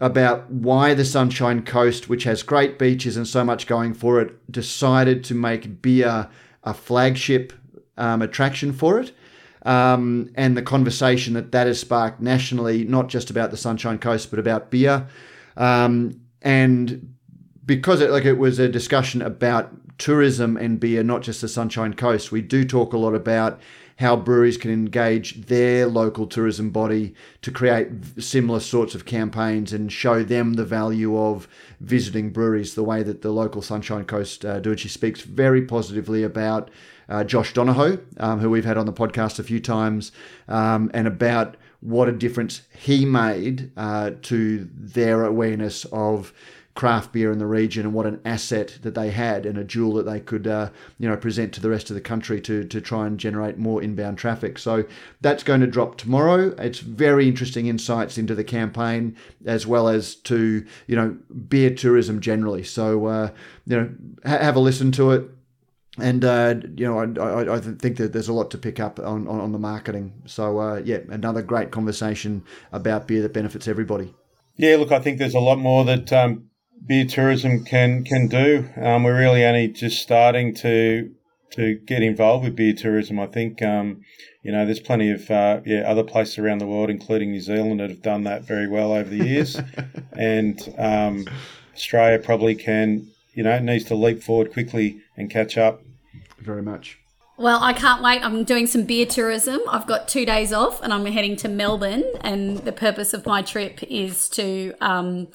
about 0.00 0.50
why 0.50 0.92
the 0.92 1.06
Sunshine 1.06 1.64
Coast, 1.64 2.08
which 2.08 2.24
has 2.24 2.42
great 2.42 2.78
beaches 2.78 3.16
and 3.16 3.26
so 3.26 3.42
much 3.42 3.66
going 3.66 3.94
for 3.94 4.20
it, 4.20 4.52
decided 4.52 5.24
to 5.24 5.34
make 5.34 5.80
beer 5.80 6.28
a 6.64 6.74
flagship 6.74 7.54
um, 7.96 8.20
attraction 8.20 8.74
for 8.74 9.00
it. 9.00 9.12
Um, 9.62 10.30
and 10.34 10.54
the 10.56 10.62
conversation 10.62 11.32
that 11.34 11.50
that 11.52 11.66
has 11.66 11.80
sparked 11.80 12.20
nationally, 12.20 12.84
not 12.84 13.08
just 13.08 13.30
about 13.30 13.50
the 13.50 13.56
Sunshine 13.56 13.98
Coast, 13.98 14.30
but 14.30 14.38
about 14.38 14.70
beer. 14.70 15.08
Um, 15.58 16.20
and 16.40 17.14
because 17.66 18.00
it 18.00 18.10
like 18.10 18.24
it 18.24 18.38
was 18.38 18.58
a 18.58 18.68
discussion 18.68 19.20
about 19.20 19.70
tourism 19.98 20.56
and 20.56 20.80
beer, 20.80 21.02
not 21.02 21.22
just 21.22 21.42
the 21.42 21.48
Sunshine 21.48 21.92
Coast, 21.92 22.32
we 22.32 22.40
do 22.40 22.64
talk 22.64 22.94
a 22.94 22.98
lot 22.98 23.14
about 23.14 23.60
how 23.98 24.14
breweries 24.14 24.56
can 24.56 24.70
engage 24.70 25.46
their 25.46 25.88
local 25.88 26.24
tourism 26.24 26.70
body 26.70 27.12
to 27.42 27.50
create 27.50 27.88
similar 28.16 28.60
sorts 28.60 28.94
of 28.94 29.04
campaigns 29.04 29.72
and 29.72 29.92
show 29.92 30.22
them 30.22 30.54
the 30.54 30.64
value 30.64 31.18
of 31.18 31.48
visiting 31.80 32.30
breweries 32.30 32.76
the 32.76 32.84
way 32.84 33.02
that 33.02 33.22
the 33.22 33.32
local 33.32 33.60
Sunshine 33.60 34.04
Coast 34.04 34.44
uh, 34.44 34.60
do 34.60 34.70
it. 34.70 34.78
She 34.78 34.88
speaks 34.88 35.22
very 35.22 35.62
positively 35.62 36.22
about 36.22 36.70
uh, 37.08 37.24
Josh 37.24 37.52
Donohoe, 37.52 37.98
um, 38.18 38.38
who 38.38 38.50
we've 38.50 38.64
had 38.64 38.78
on 38.78 38.86
the 38.86 38.92
podcast 38.92 39.40
a 39.40 39.42
few 39.42 39.58
times, 39.58 40.12
um, 40.46 40.92
and 40.94 41.08
about 41.08 41.56
what 41.80 42.08
a 42.08 42.12
difference 42.12 42.62
he 42.76 43.04
made 43.04 43.70
uh, 43.76 44.10
to 44.22 44.68
their 44.74 45.24
awareness 45.24 45.84
of 45.86 46.32
craft 46.78 47.12
beer 47.12 47.32
in 47.32 47.40
the 47.40 47.46
region 47.46 47.84
and 47.84 47.92
what 47.92 48.06
an 48.06 48.20
asset 48.24 48.78
that 48.82 48.94
they 48.94 49.10
had 49.10 49.44
and 49.44 49.58
a 49.58 49.64
jewel 49.64 49.94
that 49.94 50.04
they 50.04 50.20
could 50.20 50.46
uh, 50.46 50.70
you 51.00 51.08
know 51.08 51.16
present 51.16 51.52
to 51.52 51.60
the 51.60 51.68
rest 51.68 51.90
of 51.90 51.94
the 51.94 52.00
country 52.00 52.40
to 52.40 52.62
to 52.62 52.80
try 52.80 53.04
and 53.04 53.18
generate 53.18 53.58
more 53.58 53.82
inbound 53.82 54.16
traffic. 54.16 54.56
So 54.60 54.84
that's 55.20 55.42
going 55.42 55.60
to 55.60 55.66
drop 55.66 55.96
tomorrow. 55.96 56.54
It's 56.56 56.78
very 56.78 57.26
interesting 57.26 57.66
insights 57.66 58.16
into 58.16 58.32
the 58.36 58.44
campaign 58.44 59.16
as 59.44 59.66
well 59.66 59.88
as 59.88 60.14
to 60.14 60.64
you 60.86 60.94
know 60.94 61.16
beer 61.48 61.74
tourism 61.74 62.20
generally. 62.20 62.62
So 62.62 63.06
uh, 63.06 63.30
you 63.66 63.76
know 63.76 63.90
ha- 64.24 64.38
have 64.38 64.54
a 64.54 64.60
listen 64.60 64.92
to 64.92 65.10
it 65.10 65.28
and 66.00 66.24
uh, 66.24 66.54
you 66.76 66.86
know, 66.86 66.98
I, 66.98 67.42
I, 67.42 67.56
I, 67.56 67.60
think 67.60 67.96
that 67.96 68.12
there's 68.12 68.28
a 68.28 68.32
lot 68.32 68.50
to 68.52 68.58
pick 68.58 68.80
up 68.80 68.98
on, 68.98 69.26
on, 69.28 69.40
on 69.40 69.52
the 69.52 69.58
marketing. 69.58 70.12
So 70.26 70.58
uh, 70.58 70.82
yeah, 70.84 70.98
another 71.08 71.42
great 71.42 71.70
conversation 71.70 72.44
about 72.72 73.06
beer 73.06 73.22
that 73.22 73.32
benefits 73.32 73.68
everybody. 73.68 74.14
Yeah, 74.56 74.76
look, 74.76 74.92
I 74.92 74.98
think 74.98 75.18
there's 75.18 75.34
a 75.34 75.40
lot 75.40 75.58
more 75.58 75.84
that 75.84 76.12
um, 76.12 76.48
beer 76.84 77.06
tourism 77.06 77.64
can 77.64 78.04
can 78.04 78.28
do. 78.28 78.68
Um, 78.76 79.04
we're 79.04 79.18
really 79.18 79.44
only 79.44 79.68
just 79.68 80.02
starting 80.02 80.54
to 80.56 81.12
to 81.52 81.74
get 81.74 82.02
involved 82.02 82.44
with 82.44 82.56
beer 82.56 82.74
tourism. 82.74 83.18
I 83.18 83.26
think 83.26 83.62
um, 83.62 84.02
you 84.42 84.52
know 84.52 84.64
there's 84.64 84.80
plenty 84.80 85.10
of 85.10 85.30
uh, 85.30 85.60
yeah 85.64 85.80
other 85.80 86.04
places 86.04 86.38
around 86.38 86.58
the 86.58 86.66
world, 86.66 86.90
including 86.90 87.30
New 87.30 87.40
Zealand, 87.40 87.80
that 87.80 87.90
have 87.90 88.02
done 88.02 88.24
that 88.24 88.42
very 88.42 88.68
well 88.68 88.92
over 88.92 89.08
the 89.08 89.24
years, 89.24 89.60
and 90.12 90.60
um, 90.78 91.26
Australia 91.74 92.18
probably 92.18 92.54
can 92.54 93.08
you 93.34 93.42
know 93.42 93.58
needs 93.58 93.84
to 93.84 93.94
leap 93.94 94.22
forward 94.22 94.52
quickly 94.52 95.00
and 95.16 95.30
catch 95.30 95.56
up. 95.56 95.82
Very 96.38 96.62
much. 96.62 96.98
Well, 97.36 97.62
I 97.62 97.72
can't 97.72 98.02
wait. 98.02 98.20
I'm 98.24 98.42
doing 98.42 98.66
some 98.66 98.82
beer 98.82 99.06
tourism. 99.06 99.60
I've 99.68 99.86
got 99.86 100.08
two 100.08 100.26
days 100.26 100.52
off 100.52 100.82
and 100.82 100.92
I'm 100.92 101.06
heading 101.06 101.36
to 101.36 101.48
Melbourne. 101.48 102.04
And 102.22 102.58
the 102.58 102.72
purpose 102.72 103.14
of 103.14 103.26
my 103.26 103.42
trip 103.42 103.80
is 103.84 104.28
to 104.30 104.74
um, 104.80 105.28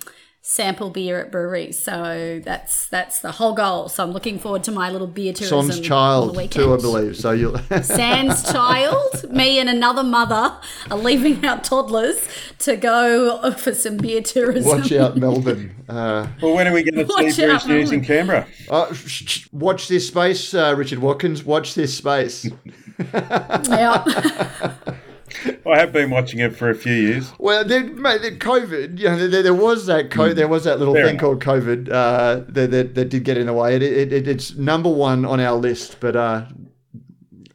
sample 0.45 0.89
beer 0.89 1.21
at 1.21 1.31
breweries. 1.31 1.79
So 1.79 2.41
that's 2.43 2.87
that's 2.87 3.21
the 3.21 3.31
whole 3.31 3.53
goal. 3.53 3.87
So 3.87 4.03
I'm 4.03 4.11
looking 4.11 4.37
forward 4.37 4.63
to 4.65 4.71
my 4.71 4.91
little 4.91 5.07
beer 5.07 5.33
tourism. 5.33 5.71
Sans 5.71 5.79
child 5.79 6.35
too, 6.51 6.73
I 6.73 6.77
believe. 6.77 7.15
So 7.17 7.31
you'll 7.31 7.57
Sans 7.81 8.51
child. 8.51 9.31
Me 9.31 9.57
and 9.57 9.69
another 9.69 10.03
mother 10.03 10.55
are 10.91 10.97
leaving 10.97 11.43
our 11.45 11.59
toddlers 11.61 12.27
to 12.59 12.75
go 12.75 13.51
for 13.53 13.73
some 13.73 13.97
beer 13.97 14.21
tourism. 14.21 14.79
Watch 14.79 14.91
out, 14.91 15.17
Melbourne. 15.17 15.73
Uh, 15.87 16.27
well, 16.41 16.53
when 16.53 16.67
are 16.67 16.73
we 16.73 16.83
going 16.83 17.07
to 17.07 17.31
see 17.31 17.45
Brews 17.45 17.67
News 17.67 17.91
in 17.91 18.03
Canberra? 18.03 18.45
Uh, 18.69 18.93
watch 19.51 19.87
this 19.87 20.07
space, 20.07 20.53
uh, 20.53 20.75
Richard 20.77 20.99
Watkins. 20.99 21.43
Watch 21.43 21.73
this 21.73 21.97
space. 21.97 22.45
yeah. 23.13 24.73
I 25.65 25.79
have 25.79 25.91
been 25.91 26.09
watching 26.09 26.39
it 26.39 26.55
for 26.55 26.69
a 26.69 26.75
few 26.75 26.93
years. 26.93 27.31
Well, 27.39 27.65
there, 27.65 27.83
mate, 27.83 28.21
the 28.21 28.31
COVID, 28.31 28.99
you 28.99 29.05
know, 29.05 29.27
there, 29.27 29.43
there 29.43 29.53
was 29.53 29.85
that 29.87 30.11
co- 30.11 30.31
mm. 30.31 30.35
there 30.35 30.47
was 30.47 30.63
that 30.65 30.79
little 30.79 30.93
Fair 30.93 31.05
thing 31.05 31.15
enough. 31.15 31.21
called 31.21 31.43
COVID 31.43 31.89
uh, 31.91 32.43
that, 32.49 32.71
that, 32.71 32.95
that 32.95 33.09
did 33.09 33.23
get 33.23 33.37
in 33.37 33.47
the 33.47 33.53
way. 33.53 33.75
It, 33.75 33.83
it, 33.83 34.13
it, 34.13 34.27
it's 34.27 34.55
number 34.55 34.89
one 34.89 35.25
on 35.25 35.39
our 35.39 35.55
list, 35.55 35.97
but 35.99 36.15
uh, 36.15 36.45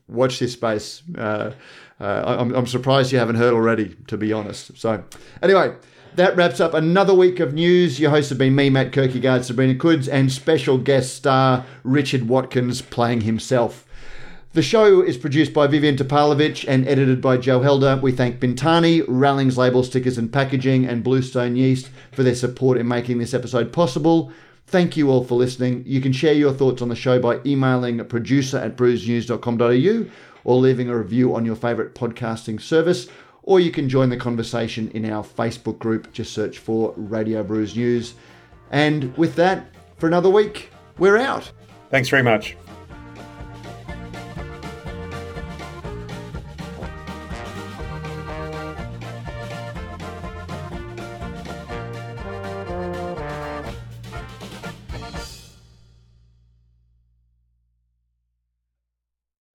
watch 0.09 0.39
this 0.39 0.53
space. 0.55 1.03
Uh, 1.17 1.53
uh, 2.01 2.37
I'm, 2.39 2.55
I'm 2.55 2.67
surprised 2.67 3.13
you 3.13 3.19
haven't 3.19 3.37
heard 3.37 3.55
already, 3.55 3.97
to 4.07 4.17
be 4.17 4.33
honest. 4.33 4.77
So, 4.79 5.05
anyway. 5.43 5.75
That 6.15 6.35
wraps 6.35 6.59
up 6.59 6.75
another 6.75 7.15
week 7.15 7.39
of 7.39 7.55
news. 7.55 8.01
Your 8.01 8.11
hosts 8.11 8.31
have 8.31 8.39
been 8.39 8.57
me, 8.57 8.71
Matt 8.71 8.91
Kirkegaard, 8.91 9.45
Sabrina 9.45 9.77
Kuds, 9.77 10.09
and 10.09 10.33
special 10.33 10.77
guest 10.77 11.15
star 11.15 11.65
Richard 11.85 12.27
Watkins 12.27 12.83
playing 12.83 13.21
himself. 13.21 13.87
The 14.55 14.63
show 14.63 15.03
is 15.03 15.19
produced 15.19 15.53
by 15.53 15.67
Vivian 15.67 15.97
Topalovic 15.97 16.65
and 16.67 16.89
edited 16.89 17.21
by 17.21 17.37
Joe 17.37 17.61
Helder. 17.61 18.01
We 18.03 18.13
thank 18.13 18.41
Bintani, 18.41 19.05
Rallings 19.07 19.59
Label 19.59 19.85
Stickers 19.85 20.17
and 20.17 20.33
Packaging, 20.33 20.87
and 20.87 21.05
Bluestone 21.05 21.55
Yeast 21.55 21.91
for 22.13 22.23
their 22.23 22.35
support 22.35 22.79
in 22.79 22.89
making 22.89 23.19
this 23.19 23.35
episode 23.35 23.73
possible. 23.75 24.33
Thank 24.67 24.97
you 24.97 25.11
all 25.11 25.23
for 25.23 25.35
listening. 25.35 25.85
You 25.87 26.01
can 26.01 26.13
share 26.13 26.33
your 26.33 26.53
thoughts 26.53 26.81
on 26.81 26.89
the 26.89 26.97
show 26.97 27.21
by 27.21 27.41
emailing 27.45 28.03
producer 28.07 28.57
at 28.57 28.77
brewsnews.com.au 28.77 30.11
or 30.45 30.57
leaving 30.57 30.89
a 30.89 30.97
review 30.97 31.35
on 31.35 31.45
your 31.45 31.57
favourite 31.57 31.95
podcasting 31.95 32.61
service. 32.61 33.09
Or 33.43 33.61
you 33.61 33.71
can 33.71 33.89
join 33.89 34.09
the 34.09 34.17
conversation 34.17 34.91
in 34.91 35.11
our 35.11 35.23
Facebook 35.23 35.79
group. 35.79 36.13
Just 36.13 36.33
search 36.33 36.59
for 36.59 36.95
Radio 36.97 37.43
Brews 37.43 37.77
News. 37.77 38.15
And 38.71 39.17
with 39.17 39.37
that, 39.37 39.69
for 39.99 40.07
another 40.07 40.31
week, 40.31 40.71
we're 40.99 41.19
out. 41.19 41.51
Thanks 41.91 42.09
very 42.09 42.23
much. 42.23 42.57